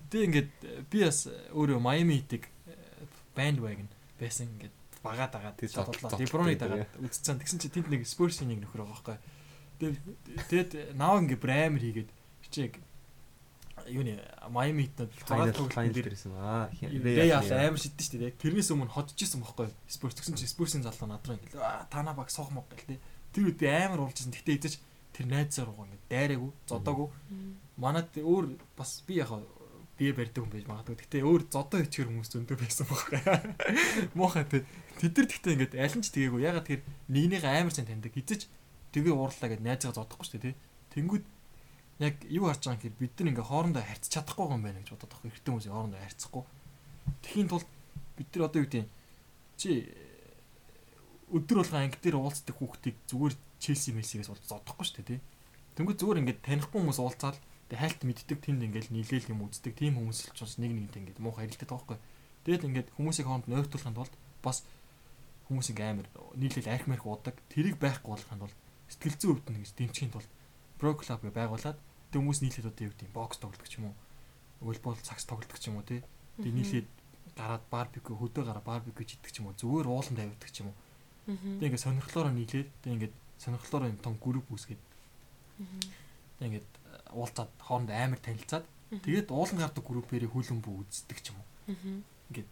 [0.08, 0.52] Тэгээ ингээд
[0.88, 2.48] би бас өөрөө Майами хийдэг
[3.36, 5.54] бандвагон байсан ингээд багаад байгаа.
[5.60, 6.16] Тэгээ зодтолоо.
[6.16, 7.44] Деброны дагаад үзсэн.
[7.44, 9.20] Тэгсэн чи тэнд нэг Спурсийн нэг нөхөр байгаа
[9.84, 9.92] байхгүй.
[10.48, 12.10] Тэгээд наа ингээ брамер хийгээд
[12.48, 12.74] хичээг
[13.86, 18.42] юуны Майами хитнүүд файнал файнал дээрсэн аа Рэй яал амар шидсэн шүү дээ.
[18.42, 19.70] Тэрнээс өмнө ходж исэн бохгүй.
[19.86, 23.00] Спорс төгсөн чи Спорсын залуу надраа ингээл аа тана баг сох мог гэл тээ.
[23.34, 24.34] Тэр үед би амар уулжсэн.
[24.34, 24.74] Гэтэ эзэж
[25.16, 27.08] тэр найзаар угаа ингээд дайраагүй, зодоогүй.
[27.78, 29.32] Манад өөр бас би яг
[29.98, 30.98] бие барьдаг хүн байж магадгүй.
[31.02, 33.18] Гэтэ өөр зодоо ичгэр хүмүүс зөндөр байсан бохгүй.
[34.18, 34.62] Муухай тээ.
[35.02, 36.46] Тэд нар тэгтээ ингээд аль нь ч тгээгүү.
[36.46, 38.14] Ягаад тэр нэгнийгээ амар сайн таньдаг.
[38.14, 38.46] Эзэж
[38.94, 40.56] тэгээ уурлаа гэд найзгаа зодохгүй шүү дээ.
[40.94, 41.26] Тэнгүүд
[41.98, 44.90] яг юу харж байгаа юм гэхээр бид нар ингээ хоорондоо харьцаж чадахгүй юм байна гэж
[44.94, 46.44] бодоод байгаа хэрэгтэй хүмүүсийн хоорондоо харьцахгүй.
[47.26, 47.70] Тэхийн тулд
[48.18, 48.86] бид нар одоо юу гэдэг
[49.58, 49.70] чи
[51.28, 55.20] өдөр болгон анги дээр уулздаг хүүхдийг зүгээр Челси Мессигээс бол зодохгүй шүү дээ тий.
[55.76, 57.38] Тэнгүү зүгээр ингээ танихгүй хүмүүс уулзаад
[57.68, 61.04] тэг хайлт мэддэг тэнд ингээл нийлээл юм үздэг тийм хүмүүс л ч бас нэг нэгнтэй
[61.04, 61.98] ингээ муухай харилцдаг байхгүй.
[62.48, 64.64] Тэгэл ингээд хүмүүсийг хооронд нойртуулахын тулд бас
[65.52, 66.08] хүмүүс ингээ амар
[66.40, 68.56] нийлээл арх марх уудаг тэрийг байхгүй болохын тулд
[68.88, 70.32] сэтгэл зүйн өвд нэг дэмжихийн тулд
[70.80, 71.80] про клуб гэ байгуулад
[72.16, 73.96] хүмүүс нийлээд одоо юу гэдэг бокс тоглодог ч юм уу
[74.64, 76.04] волейбол цагс тоглодог ч юм уу тий
[76.40, 76.88] тэг нийлээд
[77.36, 80.78] гараад барбекю хөдөө гараа барбекю идэх ч юм уу зүгээр уулан тавьдаг ч юм уу
[81.28, 84.82] тэг ингээд сонирхлоороо нийлээд тэг ингээд сонирхлоороо юм том групп үүсгээд
[86.40, 86.70] тэг ингээд
[87.12, 88.66] уулзаад хооронд амар танилцаад
[89.04, 91.48] тэгээд уулан гардаг группээрээ хүлэн бүү үздэг ч юм уу
[92.32, 92.52] ингээд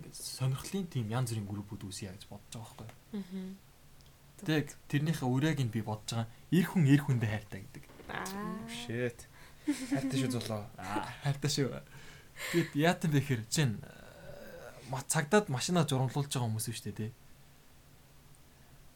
[0.00, 3.56] ингээд сонирхлын тийм янз бүрийн группүүд үүсье гэж бодож байгаа байхгүй
[4.38, 6.30] Тэг тэрнийхээ үрэг нь би бодож байгаа.
[6.54, 7.84] Ир хүн ир хүндээ хайртай гэдэг.
[8.70, 9.26] Shit.
[9.66, 10.70] Хайртай шүү зулаа.
[11.26, 11.74] Хайртай шүү.
[12.54, 13.82] Тэгэд яатан бэ хэр чин
[15.10, 17.10] цагдаад машинаа журамлуулж байгаа хүмүүс шүү дээ тий.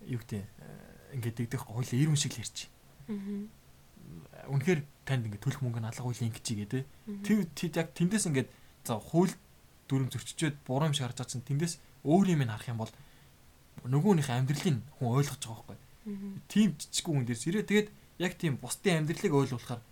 [0.06, 0.42] Юу гэдэг
[1.12, 2.70] ингээд дэгдэх хойлоо ир хүн шиг л ярьчих.
[3.08, 4.50] Аа.
[4.50, 6.84] Үнэхээр танд ингээд төлөх мөнгө нь алга хуулийн игээ тий.
[7.22, 8.48] Тэр тэд яг тэндээс ингээд
[8.84, 9.32] за хууль
[9.86, 11.74] дүрм зөрчичөөд буруу юм шиг харж байгаа чинь тэндээс
[12.08, 12.92] өөр юм харах юм бол
[13.86, 15.78] нөгөөнийх амьдралыг хүн ойлгож байгаа байхгүй.
[16.48, 17.88] Тийм жижигхэн хүн дээрс ирээ тэгээд
[18.18, 19.82] яг тийм бусдын амьдралыг ойлгуулахаар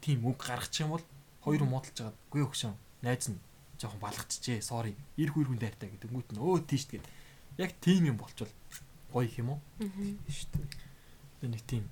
[0.00, 1.04] тийм үг гаргачих юм бол
[1.44, 2.16] хоёр муудалж байгаа.
[2.32, 2.74] Гүй өгшөн.
[3.04, 3.38] Найз нь
[3.78, 4.60] жоохон балгачжээ.
[4.60, 4.94] Sorry.
[5.16, 6.10] Ир хүйр хүн дайртай гэдэг.
[6.10, 7.06] Өнгөт нь өө тийш тэгээд
[7.58, 8.50] яг тийм юм болчвол
[9.10, 9.60] гоё юм уу?
[10.30, 10.66] Шүү дээ.
[11.42, 11.84] Би нэг тийм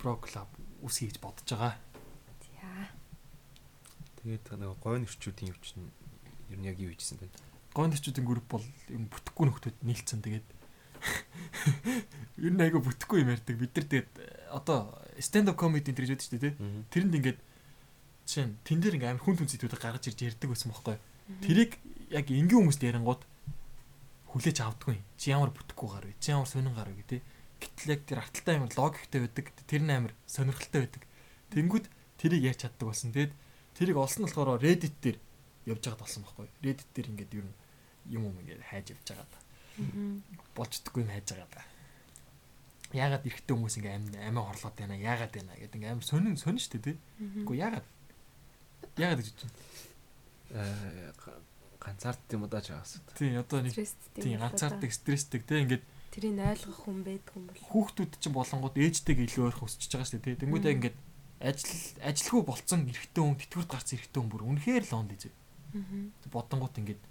[0.00, 0.50] про клуб
[0.82, 1.76] үсгий гэж бодож байгаа.
[2.44, 2.88] За.
[4.24, 5.88] Тэгээд нэг гойн ирчүүдийн юу чинь
[6.50, 7.28] ер нь яг юу хийжсэн бэ?
[7.76, 10.48] Гойн ирчүүдийн групп бол юм бүтэхгүй нөхдүүд нийлцэн тэгээд
[12.44, 13.56] Ер нь айгу бүтэхгүй юм ярьдаг.
[13.56, 14.10] Бид нар тэгээд
[14.50, 16.54] одоо stand up comedy энэ гэж байдаг шүү дээ.
[16.90, 17.38] Тэрэнд ингээд
[18.26, 20.96] жишээ нь тэн дээр ингээм хүн хүн зэдвүүдийг гаргаж ирж ярьдаг байсан бохоггүй.
[21.44, 21.72] Тэрийг
[22.10, 23.22] яг энгийн хүмүүст ярингууд
[24.34, 24.98] хүлээж авдаггүй.
[25.14, 26.18] Чи ямар бүтэхгүй гар вэ?
[26.18, 27.22] Чи ямар сонин гар вэ гэдэг.
[27.62, 29.46] Гэтэл яг тэр арталтай амар логиктэй байдаг.
[29.70, 31.02] Тэр нь амар сонирхолтой байдаг.
[31.54, 31.86] Тэнгүүд
[32.18, 33.14] тэрийг ярьж чаддаг болсон.
[33.14, 33.32] Тэгэд
[33.78, 35.22] тэрийг олсон болохоор Reddit дээр
[35.70, 36.50] явж байгаад болсон байхгүй.
[36.66, 37.54] Reddit дээр ингээд ер нь
[38.10, 39.44] юм юм ингээд хайж явж байгаа
[40.54, 41.62] болждоггүй юм хайж байгаа да.
[42.94, 46.62] Яагаад эрэгтэй хүмүүс ингээ амь амиа хорлоод байна яагаад байна гэдэг ингээ амар сонин сонин
[46.62, 46.96] штэ тий.
[47.42, 47.86] Үгүй яагаад
[48.98, 49.54] яагаад гэж байна.
[50.54, 51.42] Аа
[51.84, 52.98] ганцаард юм удаа чаас.
[53.14, 58.12] Тий одоо нэг тий ганцаарддаг стресстэй тий ингээд тэрийг ойлгох хүн байдаг юм бол хүүхдүүд
[58.18, 60.40] чинь болонгууд ээжтэйг илүү ойрхон өсчихөж байгаа шүү дээ тий.
[60.48, 60.98] Тэнгүүд яг ингээд
[61.44, 65.24] ажил ажилгүй болцсон эрэгтэй хүн тэтгэврт гарсан эрэгтэй хүн бүр үнэхээр л онд ийж.
[66.32, 67.02] Бодонгууд ингээд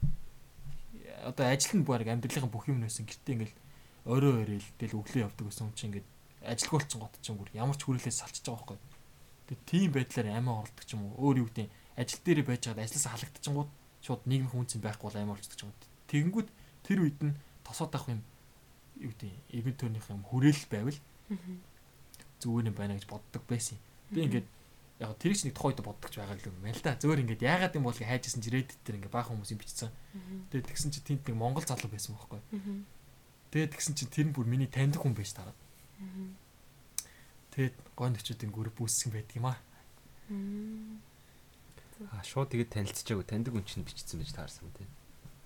[1.29, 3.55] одоо ажил нь баг амьдралын бүх юм нөөсөн гэртээ ингээл
[4.09, 6.07] орой орой л тэл өглөө явдаг гэсэн юм чи ингээд
[6.43, 8.79] ажилгүй болцсон гот ч юм бүр ямар ч хүрээлээс салчиж байгаа байхгүй.
[9.47, 11.67] Тэгээ тийм байдлаар амиа оролдог ч юм уу өөр юу гэдэг
[11.99, 13.71] ажил дээр байж байгаад ажлаасаа халагдчихгууд
[14.03, 15.80] шууд нийгмийн хүнцэн байхгүй бол амиа оролцдог ч юм уу.
[16.11, 16.49] Тэгэнгүүт
[16.84, 18.21] тэр үед нь тосоод авах юм
[18.99, 20.99] юу гэдэг эвэн төрнийх юм хүрээлэл байвал
[22.43, 23.80] зүгээр юм байна гэж боддог байсан.
[24.11, 24.47] Би ингээд
[24.99, 26.99] яг тэр их нэг тухайд боддогч байгаа юм байна л да.
[26.99, 29.91] Зөөр ингээд яагаад юм бол хайжсэн чи Reddit дээр ингээд баахан хүмүүс юм бичсэн.
[30.51, 32.39] Тэгээд тэгсэн чи тэнд нэг Монгол залуу байсан байхгүй.
[33.51, 35.57] Тэгээд тэгсэн чи тэр нь бүр миний таньдаг хүн байж тараад.
[37.55, 39.57] Тэгээд гоо нөчүүдийн групп үүсгэн байдаг юм аа.
[42.11, 44.89] Аа шууд тэгээд танилцчихаагүй таньдаг хүн чинь бичсэн байж таарсан тийм.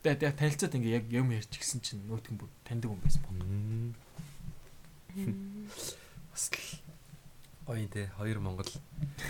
[0.04, 3.38] Тэгээд яг танилцаад ингээ яг юм ярьж гисэн чинь нөтгөн бүр таньдаг хүн байсан бод.
[6.32, 6.60] Бас л
[7.68, 8.70] оён те хоёр Монгол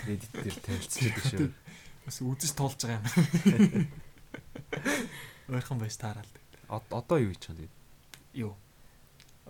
[0.06, 1.50] Reddit дээр танилцчихдаг шүү.
[2.06, 3.88] Бас үзэж туулж байгаа юм.
[5.50, 6.28] Ойрхон байж таарал.
[6.70, 7.76] Од- Одоо юу хийж юм тэгээд?
[8.38, 8.54] Юу.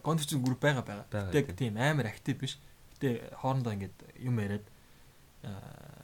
[0.03, 1.06] Гонтчин групп байгаа байгаа.
[1.11, 1.73] Байгаа, Тэг тийм.
[1.76, 2.56] тийм амар актив биш.
[2.95, 4.65] Гэтэ хоорондоо ингээд юм яриад
[5.44, 5.97] аа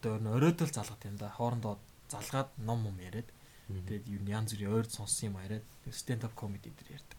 [0.00, 1.28] одоо оройдол залгат юм да.
[1.28, 1.78] Хоорондоо
[2.08, 3.28] залгаад ном юм яриад
[3.68, 7.18] тэгээд юу янз бүрийн ойр сонссон юм яриад stand up comedy дээр ярьдаг.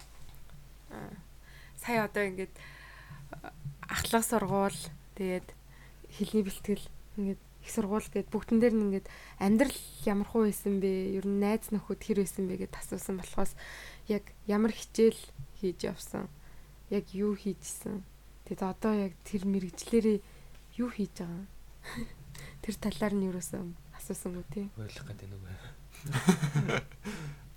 [0.92, 1.14] Аа.
[1.78, 2.54] Сая одоо ингээд
[3.88, 4.80] ахлах сургуул
[5.16, 5.48] тэгээд
[6.10, 6.86] хэлний бэлтгэл
[7.18, 9.08] ингээд их сургууль гээд бүгдэн дээр нь ингээд
[9.40, 11.22] амьдрал ямар хуу байсан бэ?
[11.22, 13.54] Ер нь найз нөхөд хэр байсан бэ гэд асуусан болохоос
[14.10, 15.22] яг ямар хичээл
[15.62, 16.28] хийж явсан?
[16.90, 18.04] Яг юу хийжсэн?
[18.50, 20.18] Тэгээд одоо яг тэр мэрэгчлэрээ
[20.82, 21.46] юу хийж байгаа?
[22.62, 23.66] Тэр талаар нь юуроосоо
[23.98, 24.66] асуусангүй тий.
[24.78, 25.56] ойлгох гэдэг нэг бай.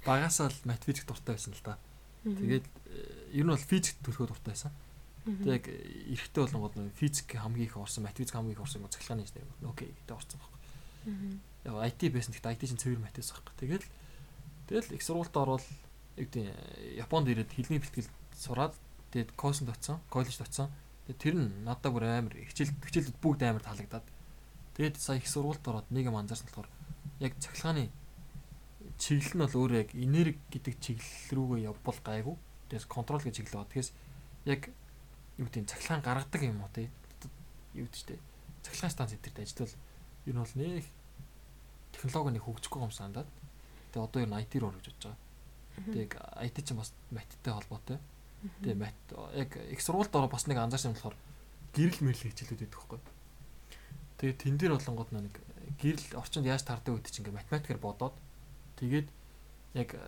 [0.04, 1.78] Багасаа л математик дуртай байсан л да.
[2.24, 4.72] Тэгээд э, ер нь бол физик төлөхөө дуртай байсан.
[5.24, 9.72] тэгээд Тэг яг эрэхтэй болонгод физик хамгийн их орсон, математик хамгийн их орсон цахилгааны байна.
[9.72, 10.52] Окей гэдэг орсон баг.
[11.64, 13.56] Яг IT байсан гэхдээ IT чинь цэвэр математик байхгүй.
[13.60, 13.86] Тэгэл
[14.68, 15.64] тэгэл их сургуультай ороод
[16.16, 16.48] яг тийм
[17.00, 18.76] Японд ирээд хэлний бэлтгэл сураад
[19.12, 20.68] тэгээд коуснд очсон, коллежд очсон.
[21.08, 24.04] Тэгээд тэр нь надад бүр амар хичээл хичээлүүд бүгд амар таалагдаад.
[24.74, 26.68] Тэгээд сая их сургуульд ороод нэг юм анзаарсан болохоор
[27.20, 27.90] яг цахилгааны
[28.98, 32.36] чиглэл нь бол өөрөө яг энерги гэдэг чиглэл рүүгээ явбал гайгүй.
[32.70, 33.72] Тэгээс контрол гэж чиглэл байгаа.
[33.72, 33.90] Тэгээс
[34.50, 34.60] яг
[35.38, 36.90] юу гэдэг цахилгаан гаргадаг юм уу тий
[37.74, 38.18] юу гэдэг чтэй
[38.62, 39.74] цахилгаан станц эдэрт ажиллавал
[40.26, 40.84] ер нь бол нэг
[41.92, 43.28] технологи нэг хөгжихгүй юм сандаад
[43.92, 45.16] тэгээ одоо ер нь IT руу орж байгаа.
[45.74, 46.08] Тэгээ
[46.48, 47.98] IT чинь бас маттай холбоотой.
[48.62, 48.98] Тэгээ мат
[49.34, 51.16] яг их сургуульд ороо бас нэг анзаарсан юм болохоор
[51.74, 53.00] гэрэл мэрэл хичээлүүд байдаг байхгүй.
[54.18, 55.34] Тэгээ тэн дээр болонгод нэг
[55.80, 58.14] гэрэл орчинд яаж таардаг гэдэг чинь ингээ математикаар бодоод
[58.78, 59.08] тэгээд
[59.74, 60.00] яг э,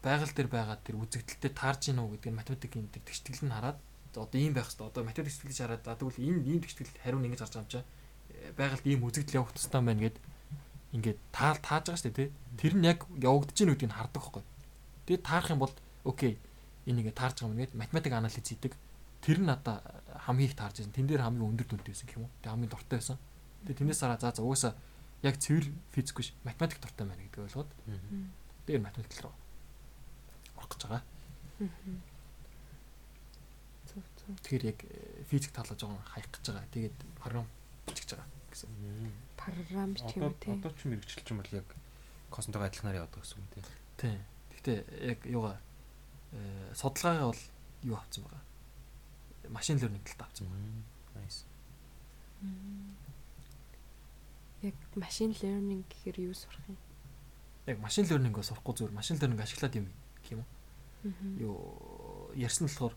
[0.00, 3.78] байгаль дээр байгаа тэр үзэгдэлтэй таарж гин үү гэдэг нь математикийн тэр тэгштгэл нь хараад
[4.16, 7.42] одоо ийм байх хэрэгтэй одоо математик тэгштгэл хараад тэгвэл энэ ийм тэгштгэл хариу нь ингэж
[7.44, 7.84] гарч чаа
[8.40, 10.16] Э, байгальд ийм үзэгдэл явах тустай байна гэд
[10.94, 14.42] ингээд таал тааж байгаа шүү дээ Тэр нь яг явагдаж гин үүдийг нь хардаг байхгүй.
[15.06, 15.74] Тэгээд таарах юм бол
[16.04, 16.32] окей
[16.86, 18.72] энэ ингээд таарж байгаа юм гээд математик анализ хийдэг.
[19.20, 19.76] Тэр нь надаа
[20.26, 20.94] хамгийн их таарж байсан.
[20.94, 22.32] Тэн дээр хамгийн өндөр дүнтэй байсан гэх юм уу?
[22.40, 23.18] Тэгээд хамгийн дуртай байсан
[23.64, 24.74] тэгээд тэрнээс хараа за за угаасаа
[25.22, 27.70] яг цэвэр физик биш математик дуртай байна гэдэг ойлгоод
[28.66, 29.34] дээр математик руу
[30.56, 31.02] орох гэж байгаа.
[34.40, 36.72] Тэгэхээр яг э, физик талаа жоохон хаях гэж байгаа.
[36.72, 37.46] Тэгээд програм
[37.86, 38.70] бичих гэж байгаа гэсэн.
[39.36, 40.52] Програм бичих Одоо юм тий.
[40.54, 41.68] одоо ч мэрэгчлж юм бол яг
[42.30, 43.66] космотойгоо адилханаар явдаг гэсэн үг тийм.
[43.98, 44.20] Тийм.
[44.54, 44.78] Гэхдээ
[45.10, 45.56] яг юугаа
[46.32, 47.42] э судалгаагаа бол
[47.82, 48.42] юу авсан байгаа.
[49.50, 50.84] Машин learning талд авсан байгаа.
[51.18, 51.44] Nice.
[54.62, 56.76] Яг машин learning гэхээр юу сурах юм?
[57.66, 59.86] Яг машин learning-өө сурахгүй зүгээр машин learning ашиглаад юм
[60.20, 60.44] гэх юм.
[61.40, 61.56] Юу
[62.36, 62.94] ярьсан болохоор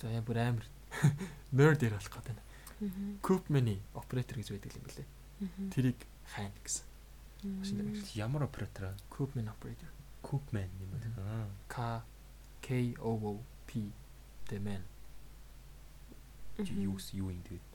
[0.00, 0.66] за яа бүр амар
[1.54, 2.38] nerd ярих болох гэдэг.
[2.80, 3.18] Мгм.
[3.22, 5.08] Koopman-ы operator гэж байдаг юм билээ.
[5.40, 5.70] Мгм.
[5.70, 5.98] Тэрийг
[6.34, 6.84] хайна гэсэн.
[7.62, 8.06] машин learning.
[8.18, 8.96] Ямар оператор?
[9.06, 9.90] Koopman operator.
[10.22, 10.90] Coopman юм
[11.22, 11.46] аа.
[11.68, 12.02] K
[12.60, 13.92] K O O P
[14.48, 14.82] the man.
[16.58, 17.69] Юу юу юм тэгээд.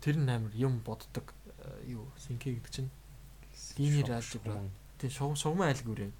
[0.00, 2.90] Тэр нь амар юм боддог э, юу синхэ гэдэг чинь
[3.78, 4.62] Линейр алгебра.
[4.98, 6.12] тийм шугам шугамын айлгүүр юм.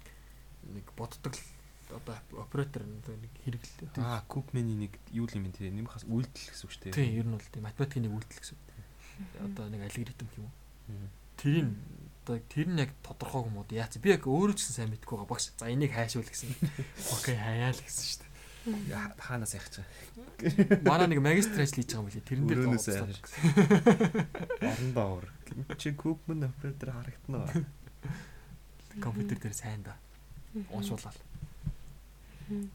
[0.75, 1.33] Нэг боддог
[1.89, 3.95] одоо оператор нэг хэрэглээ.
[4.01, 6.97] Аа, Coopman-ы нэг юу юм те нэм хас үйлдэл гэсэн үг шүү дээ.
[6.97, 8.57] Тийм ер нь бол тийм математикийн нэг үйлдэл гэсэн.
[9.39, 10.53] Одоо нэг алгоритм юм уу?
[11.37, 11.67] Тэрийг
[12.25, 13.69] одоо тэр нь яг тодорхойг юм уу?
[13.69, 15.53] Яац би яг өөрөө ч гэсэн сайн мэдгүй байгаа багш.
[15.55, 16.51] За энийг хайшуул гэсэн.
[17.15, 18.24] Окей хаяа л гэсэн шүү
[19.21, 19.85] хаанаас яах чаа.
[20.81, 22.25] Манай нэг магистр ажил хийж байгаа юм билий.
[22.25, 23.19] Тэрэн дээр Өрөөнөөс дууцлаа айж.
[23.21, 23.41] гэсэн.
[24.65, 25.25] Орондоо ор.
[25.77, 27.65] Чи Coopman оператор харагдана уу?
[29.01, 29.95] Компьютер дээр сайн да.
[30.73, 31.17] Уншуулаад.
[32.49, 32.69] Мгм.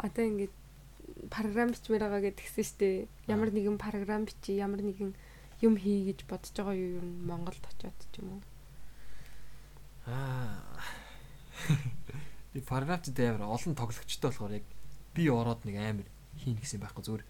[0.00, 0.54] Одоо ингээд
[1.30, 2.96] програм бичмээр байгаа гэдгсэн шүү дээ.
[3.28, 5.12] Ямар нэгэн програм бичи, ямар нэгэн
[5.60, 8.42] юм хий гэж бодож байгаа юу нь Монголд очиод ч юм уу.
[10.06, 10.80] Аа.
[12.56, 14.64] Би параграфт дээр олон тоглогчтой болохоор яг
[15.12, 16.08] би ороод нэг амар
[16.40, 17.24] хийн гэсэн байхгүй зүгээр.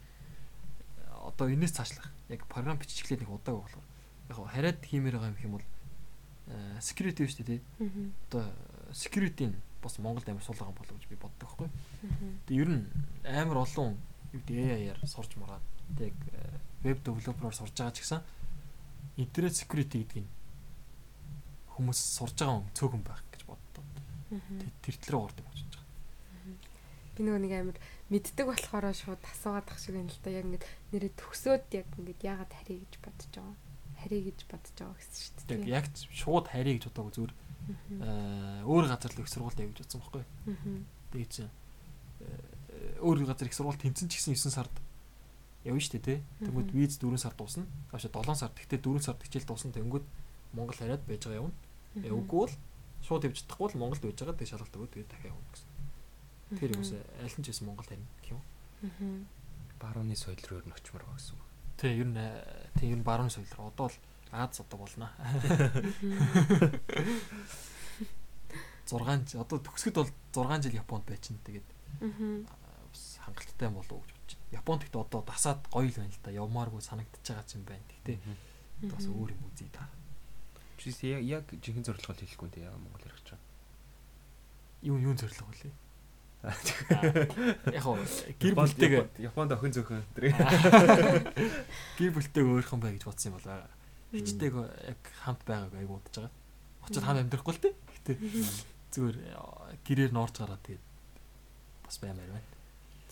[1.26, 2.14] Одоо энэс цаашлах.
[2.30, 3.86] Яг програм биччихлээ нэг удааг болохоор.
[4.30, 5.66] Яг хараад хиймээр байгаа юм бол
[6.46, 7.60] э, security биш үү тий.
[8.30, 8.54] Одоо
[8.94, 11.68] security-ийн бас Монголд амар сул байгаа болов гэж би боддог байхгүй.
[12.46, 12.86] Тэгээ ер нь
[13.26, 13.98] амар олон
[14.30, 15.62] юу гэдэг AI-аар сурч мараад
[15.98, 16.14] тэг
[16.82, 18.22] веб девелопероор сурж байгаа ч гэсэн
[19.16, 20.30] интернет security гэдэг нь
[21.74, 23.84] хүмүүс сурж байгаа хүн цөөхөн байх гэж боддог.
[23.84, 24.06] Мгм.
[24.06, 24.15] Тэг
[24.82, 25.84] тэр төлөө ордог гэж бодож байгаа.
[27.16, 27.78] Би нөгөө нэг амар
[28.12, 30.30] мэддэг болохоор шууд асуугаад ах шиг юм л да.
[30.30, 33.56] Яг ингээд нэрээ төгсөөд яг ингээд яагаад харъя гэж бодож байгаа.
[33.96, 35.72] харий гэж бодож байгаа гэсэн шүү дээ.
[35.72, 37.34] яг шууд харьяа гэж бодоагүй зүгээр
[38.04, 40.24] аа, өөр газар л их сургууль явж бодсон байхгүй.
[41.10, 41.50] Тэгээ чинь
[42.20, 44.74] э, өөр газар их сургууль тэмцэн ч гэсэн 9 сард
[45.64, 46.18] явна шүү дээ тий.
[46.44, 46.76] Тэнгүүд Мгм.
[46.78, 47.64] виз 4 сар дуусна.
[47.90, 48.52] Авшаа 7 сар.
[48.54, 49.72] Тэгтээ 4 сар хичээл дуусна.
[49.74, 50.04] Тэнгүүд
[50.54, 51.50] Монгол хараад байж байгаа.
[51.96, 52.54] Э, Үгүй бол
[53.06, 54.36] шууд явж чадахгүй бол Монголд байж байгаа.
[54.36, 55.70] Тэгээ шалгалт өгөө тэгээ дахиад явна гэсэн.
[56.58, 58.42] Тэр юм уусаа аль нь ч байсан Монгол харин гэх юм.
[59.78, 61.44] Барууны соёл руу ер нь очимоор байгаа гэсэн үг.
[61.78, 62.18] Тий, ер нь
[62.76, 63.98] тий ер нь баруун соёл руу одоо бол
[64.32, 65.10] Аз одоо болно.
[68.86, 71.38] 6 жил одоо төгсгөд бол 6 жил Японд байчин.
[71.44, 71.64] Тэгээд
[72.90, 74.52] бас хангалттай болов уу гэж бодож байна.
[74.60, 76.30] Японд гэхдээ одоо дасаад гоё л байна л да.
[76.30, 77.86] Явмааргүй санагдчихж байгаа ч юм байна.
[77.88, 78.18] Гэхдээ
[78.92, 79.88] бас өөр юм үзье да.
[79.88, 80.05] Чи
[80.86, 83.40] яг яг жинхэнэ зорилгоо хэлэхгүй дээ яа Монгол ярих чам.
[84.82, 85.70] Юу юу зорилго вэ?
[87.74, 87.98] Яг хоо
[88.38, 90.30] гэр бүлтэйгээ Японд охин зөөхөн тэр.
[91.98, 93.70] гэр бүлтэйгээ өөрхөн бай гэж бодсон юм бол байгаа.
[94.14, 96.34] Хичтэйг яг хамт байгааг аяг удаж байгаа.
[96.86, 97.74] Очоод хамт амьдрахгүй л дээ.
[97.74, 98.12] Гэтэ
[98.94, 99.16] зүгээр
[99.82, 100.84] гэрээр норж гараад тэгээд
[101.82, 102.54] бас баймаар байна.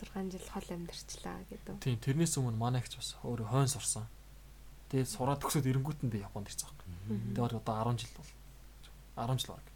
[0.04, 1.74] 6 жил хол амьдарчлаа гэдэг.
[1.80, 4.06] Тийм тэрнээс өмнө манайч бас өөрөө хойн сурсан.
[4.94, 6.70] Тэгээд сураад төгсөөд эренгүүтэндээ Японд ирсэн.
[6.70, 8.30] Тэгээд бараг одоо 10 жил бол
[9.26, 9.66] 10 жил баг.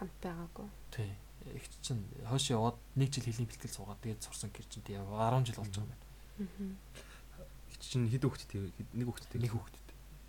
[0.00, 0.68] Хамт байгаагүй.
[0.96, 1.12] Тийм.
[1.52, 5.44] Их чинь хойш яваад 1 жил хэлний бэлтгэл суугаад тэгээд сурсан гэр чинь тийм 10
[5.44, 6.96] жил болж байгаа юм байна.
[7.84, 8.60] Чинь хэд хүүхэдтэй
[8.96, 9.40] нэг хүүхэдтэй.
[9.44, 9.76] Нэг хүүхэд.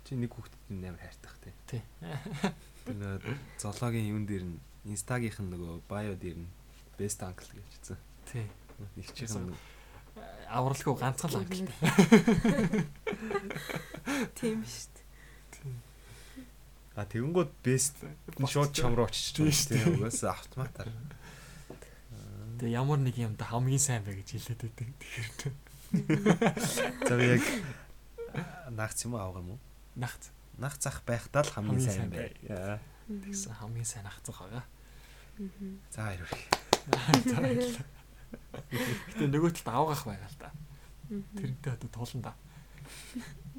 [0.04, 1.54] Чи нэг хүүхэдтэй амар хайртах тий.
[1.64, 1.82] Тий.
[2.84, 6.52] Тэр зоологийн юун дээр нь инстагийнх нь нөгөө байо дээр нь
[7.00, 7.98] best uncle гэж хэлсэн.
[8.28, 8.44] Тий.
[9.00, 9.56] Их чихэн
[10.48, 11.68] Авралгүй ганцхан л англи.
[14.38, 15.04] Тийм шүү дээ.
[16.98, 18.02] А тэгэнгүүт best
[18.48, 20.88] шууд чам руу очиж байгаа шүү тийм угаасаа автоматар.
[22.58, 24.88] Тэгээ ямар нэг юмда хамгийн сайн бай гэж хэлээд байдаг.
[24.98, 25.54] Тэгэхээр
[27.06, 27.44] За би яг
[28.74, 29.60] нагц юм авах юм уу?
[29.94, 32.34] нагц Нах зах байхдаа л хамгийн сайн бай.
[32.42, 32.82] Яа.
[33.06, 34.66] тэгсэн хамгийн сайн нагцах байгаа.
[35.94, 36.50] За хоёр их.
[38.70, 40.50] Гэтэ нөгөө талд авгах байгаа л да.
[41.38, 42.32] Тэрнтэй одоо туулан да.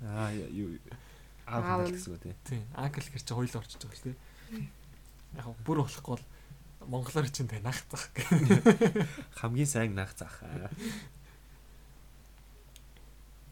[0.03, 0.77] Аа юу
[1.49, 1.97] Аав аав нь.
[1.97, 2.35] гэсэн үг тий.
[2.45, 2.63] Тийм.
[2.77, 4.15] Англ гэр чи хоёул орчиж байгаа л тий.
[5.33, 6.25] Яг бүр болохгүй бол
[6.85, 8.29] монголоор чинь тэ нагцах гэх.
[9.41, 10.41] Хамгийн сайн нах зах.
[10.45, 10.69] Аа.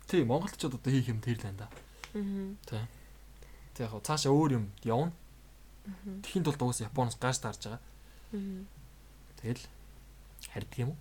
[0.07, 1.69] Тийм монголчууд одоо хийх юм тэр л байна да.
[2.69, 2.85] Тий.
[3.73, 5.11] Тэг яг цаашаа өөр юм явна.
[6.21, 7.81] Тэхийн тулд уус Японоос гаш таарж байгаа.
[9.41, 9.63] Тэгэл
[10.53, 10.97] харьдаг юм уу?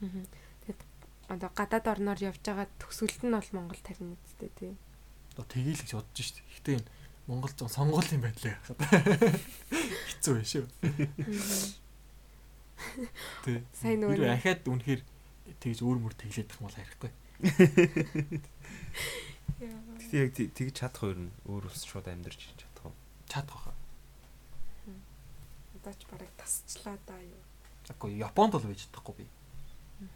[0.00, 0.80] Тэгэд
[1.28, 4.72] одоо гадаад орноор явж байгаа төгсгөлт нь бол Монгол тарин үсттэй тий.
[5.36, 6.40] Одоо тгийл гэж бодож шít.
[6.56, 6.88] Гэтэ энэ
[7.28, 9.38] Монгол зон сонгуулийн байдлаа харахад
[10.10, 10.64] хэцүү байна шүү.
[13.44, 13.60] Тий.
[13.76, 15.02] Сайн нөгөө ахаад үнэхээр
[15.60, 17.12] тэгж өөр мөр тэглээд их мал харихгүй.
[19.60, 22.96] Гэтэ яг тэгж чадах хоёр нь өөр ус шууд амьдарч чадах уу?
[23.28, 23.72] Чадах баха.
[25.76, 27.44] Одоо ч бараг тасчлаа да юу.
[27.86, 29.24] Тэгэхгүй Японд бол байж чадахгүй би.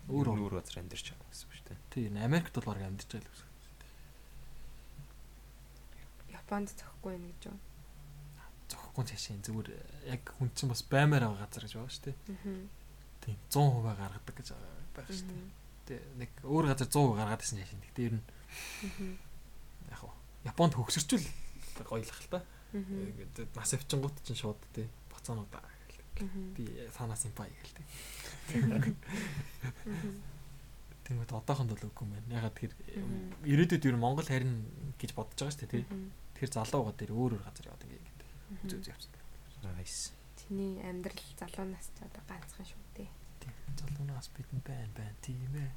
[0.09, 1.79] Өөр Өөр газар амьдарч чадах гэсэн үг шүү дээ.
[1.93, 3.51] Тий, энэ Америкт бол баг амьдарч байгаа л гэсэн.
[6.33, 7.59] Японд зөхгүй байх гэж юу.
[8.69, 9.69] Зөхгүй цаашаа зүгээр
[10.09, 12.17] яг хүн чинь бас баймаар байгаа газар гэж байгаа шүү дээ.
[12.33, 12.65] Аа.
[13.25, 15.49] Тий, 100% гаргадаг гэж байгаа шүү дээ.
[15.85, 17.85] Тий, нэг өөр газар 100% гаргаад байсан яашин.
[17.85, 18.25] Гэтэ ер нь
[19.89, 20.13] яг хоо
[20.45, 21.25] Японд хөгсөрчүүл
[21.89, 22.41] гоёлах л та.
[22.75, 26.29] Ингээд нас авчингууд чинь шууд тий боцоонуудаа гэлдэг.
[26.53, 27.85] Би санаа симпай гэлдэг.
[31.05, 32.37] Тэгмэд одоохонд бол үгүй юм байна.
[32.41, 32.73] Ягаад тэр
[33.45, 34.65] ирээдүйд ер нь Монгол харин
[34.97, 35.85] гэж бодож байгаа шүү дээ тий.
[36.35, 38.21] Тэгэхээр залууга дээр өөр өөр газар яваад ингээд
[38.65, 39.13] үзүү үзүү явцсан.
[39.65, 40.13] Nice.
[40.37, 43.09] Чиний амьдрал залуу нас ч одоо ганцхан шүү дээ.
[43.45, 43.53] Тийм.
[43.77, 45.71] Залуунаас бидэн байна байна тийм ээ.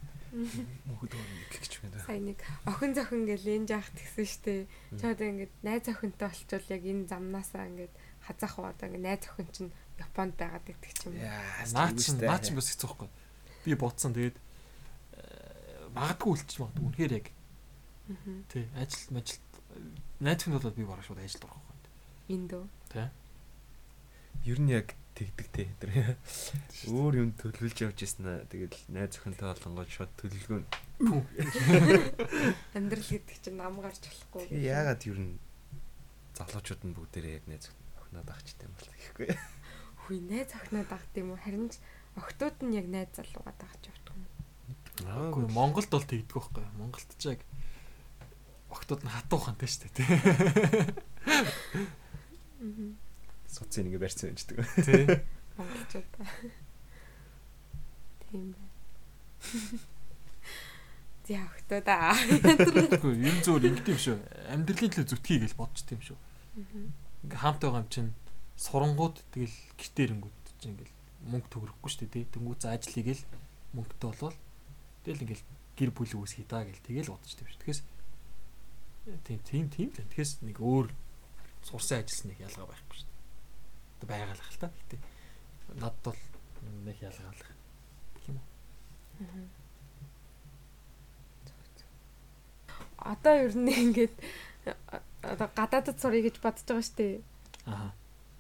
[0.88, 2.00] Мөхөд нэг гэж байна.
[2.08, 4.68] Сайн нэг охин зохин гэл энэ жаах тэгсэн штэ.
[4.96, 9.24] Чи одоо ингээд найз охинтой болчвол яг энэ замнаасаа ингээд хазаах уу одоо ингээд найз
[9.28, 11.26] охин чинь Японд байгаад гэдэг ч юм уу.
[11.26, 13.10] Яа, Наа чин наа чин бас хэцүү байхгүй.
[13.66, 17.28] Би бодсон тэгээд э, магадгүй үлчиж магадгүй үнэхээр яг
[18.54, 19.42] тий ажил мажил
[20.22, 21.92] найз хүн бол би барах шууд ажилд орох байхгүй.
[22.30, 22.66] Энд үү.
[22.94, 23.08] Тий.
[24.46, 25.66] Ер нь яг тэгдэг те.
[25.82, 26.14] Тэр
[26.94, 28.46] өөр юм төлөвлөж явж ирсэн аа.
[28.46, 30.62] Тэгэл найз охинтой болонгоо шууд төлөвлөгөө.
[32.78, 34.54] Амьдрал гэдэг чинь нам гарч болохгүй.
[34.54, 35.42] Яагаад ер нь
[36.38, 39.28] залуучууд нь бүгдээрээ яг найз охиноо дагчтай юм бол гэхгүй.
[40.06, 41.42] Хүй найз охиноо дагд юм уу?
[41.42, 41.82] Харин ч
[42.14, 44.30] охтууд нь яг найз залууга дагж явдаг юм.
[45.34, 46.66] Үгүй Монголд бол тэгдэг байхгүй.
[46.78, 47.42] Монголд ч яг
[48.70, 50.08] октод нь хатуу хантай шүү дээ тий.
[52.62, 53.07] Аа.
[53.48, 54.60] Суцын ингэ барьсан юм чдэг.
[54.84, 55.24] Тий.
[55.58, 56.06] Монголчууд.
[58.28, 58.68] Тийм байна.
[61.28, 62.16] За өгтөө да.
[62.16, 64.18] Тэгэхгүй ер нь зөвөр ингэдэм шүү.
[64.52, 66.18] Амьдралын төлөө зүтгэе гэж бодч тийм шүү.
[67.24, 68.12] Ингээ хамт байгаа юм чинь
[68.60, 70.96] сурангууд тэгэл гэртээ ирэнгүүд чинь ингээл
[71.28, 72.32] мөнгө төгрөхгүй шүү дээ.
[72.32, 73.24] Тэнгүү за ажил хийгээл
[73.76, 74.38] мөнгөтэй болвол
[75.04, 77.60] тэгэл ингээл гэр бүл үүсгий даа гэл тэгэл бодож тийм шүү.
[77.60, 77.82] Тэгэхээс
[79.28, 80.00] тийм тийм тийм л.
[80.00, 80.88] Тэгэхээс нэг өөр
[81.68, 83.17] сурсан ажилласан нэг ялгаа байхгүй шүү
[84.02, 84.10] дээ.
[84.10, 84.70] Байгаалах л та.
[84.70, 84.98] Гэтэ
[85.76, 86.20] надад бол
[86.86, 87.52] нэг ялгаалах
[88.28, 88.48] юм уу.
[92.98, 94.16] Одоо ер нь ингээд
[95.22, 97.16] одоо гадаадд сурыг гэж бодож байгаа шүү дээ.
[97.68, 97.92] Аа.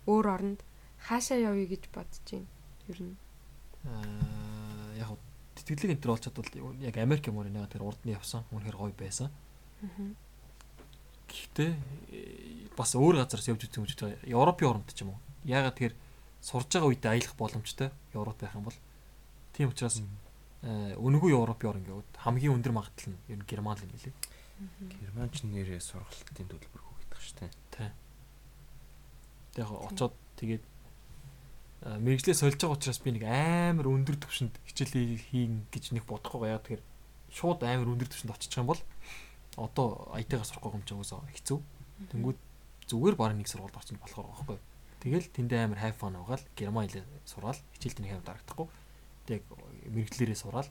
[0.08, 0.60] Өөр оронд
[1.04, 2.48] хаашаа явъя гэж бодож байна.
[2.88, 3.16] Ер нь.
[3.86, 5.20] Аа яг хөө
[5.56, 6.50] тэтгэлэг энэ төр болж чадвал
[6.82, 8.48] яг Америк юм уу нэг тэр урд нь явсан.
[8.52, 9.30] Үнэхээр гоё байсан.
[9.84, 10.16] Аа.
[11.28, 11.72] Гэхдээ
[12.16, 14.26] э, бас өөр газараас явж үзсэн гэж байгаа.
[14.26, 15.20] Европын оронд ч юм уу.
[15.48, 15.96] Яагаад тэгэхээр
[16.44, 18.80] сурж байгаа үедээ аялах боломжтой Европ байх юм бол
[19.56, 20.04] тийм учраас
[20.62, 24.14] э, үнэгүй Европын орн гэвэл хамгийн өндөр магадлал нь ер нь Герман л юм лээ.
[25.02, 27.52] Герман ч нэрээ сургалтын төлбөр хөөгдөх дээ.
[27.72, 27.90] Тий.
[29.58, 30.64] Яг очоод тэгээд
[31.82, 36.54] а, мэрэгжлээ сольж байгаа учраас би нэг амар өндөр түвшинд хичээл хийн гэж нэг бодохгүй
[36.54, 36.84] яа тэгэхээр
[37.34, 38.82] шууд амар өндөр түвшинд очих юм бол
[39.58, 41.58] одоо IT-гаар сурах юм чинь уусаа хэцүү.
[42.14, 42.38] Тэнгүүд
[42.90, 44.58] зүгээр баг нэг сургуульд орчих болохоор байхгүй.
[45.02, 48.68] Тэгэл тэндээ амар хайф фан угаал герман хэлээ сураал хичээлд нэг амар дарагдахгүй.
[49.30, 49.42] Тэг
[49.94, 50.70] мэрэгчлэрээ сураал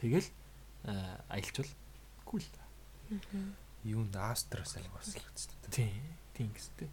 [0.00, 0.28] тэгэл
[0.84, 1.68] а, аялчвал
[2.24, 2.44] кул.
[3.84, 5.56] Юунд Австраас альгаас л үстэй.
[5.68, 5.92] Тийм,
[6.36, 6.88] тийм гэстэй.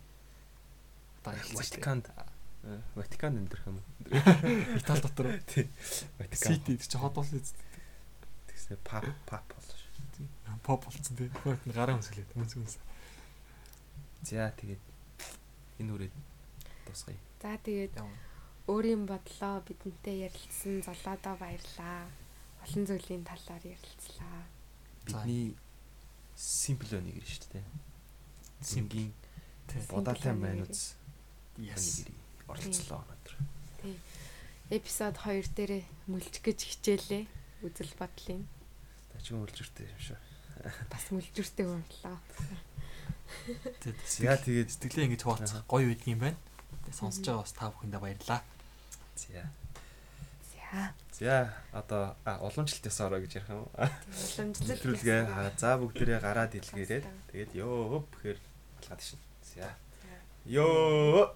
[1.23, 2.07] Ватиканд
[2.63, 3.81] э, Ватиканд амьдрах юм.
[4.75, 5.69] Итали дотор Тий.
[6.17, 6.55] Ватикан.
[6.55, 7.55] Сити чи хот болсон үст.
[8.47, 10.27] Тэгснэ пап пап боллоо шүү.
[10.63, 11.27] Поп болсон тий.
[11.27, 12.77] Нь гараа өмсөлээд мөнс мөнс.
[14.23, 14.83] За тэгээд
[15.83, 16.15] энэ үрээд
[16.87, 17.19] тусгая.
[17.43, 17.93] За тэгээд
[18.67, 22.07] өөрийн бодлоо бидэнтэй ярилцсан золоодоо баярлаа.
[22.63, 24.43] Олон зүйлийн талаар ярилцлаа.
[25.05, 25.55] Бидний
[26.35, 27.65] simple нэг гэр шүү дээ.
[28.61, 29.11] Сингийн
[29.67, 29.81] Тий.
[29.91, 30.95] будаатай майнууц
[31.57, 32.05] Yes.
[32.05, 32.15] нэг
[32.47, 33.35] оролцлоо өнөөдөр.
[33.81, 33.95] Тий.
[34.69, 35.73] Эпизод 2 дээр
[36.11, 37.23] мүлжих гэж хичээлээ.
[37.63, 38.43] Үзэл бодлын
[39.15, 40.17] Тачиг үлжиртэй юм шүү.
[40.91, 42.17] бас мүлжүртэй боллоо.
[44.05, 46.37] За тэгээд Сэтгэлээ ингэж хуваалцах гоё үйдэг юм байна.
[46.87, 48.41] Тэгээ сонсож байгаа бас та бүхэндээ баярлалаа.
[49.19, 49.43] за.
[50.55, 50.93] За.
[51.11, 51.35] За
[51.75, 53.71] одоо а уламжлалтаас ороо гэж ярих юм уу?
[53.75, 55.03] Уламжлалт.
[55.03, 57.01] Хаа за бүгдээрээ гараад илгээрээ
[57.31, 58.39] тэгээд ёо гэхээр
[58.79, 59.19] алгаад шин.
[59.43, 59.75] За.
[60.47, 61.35] Ёо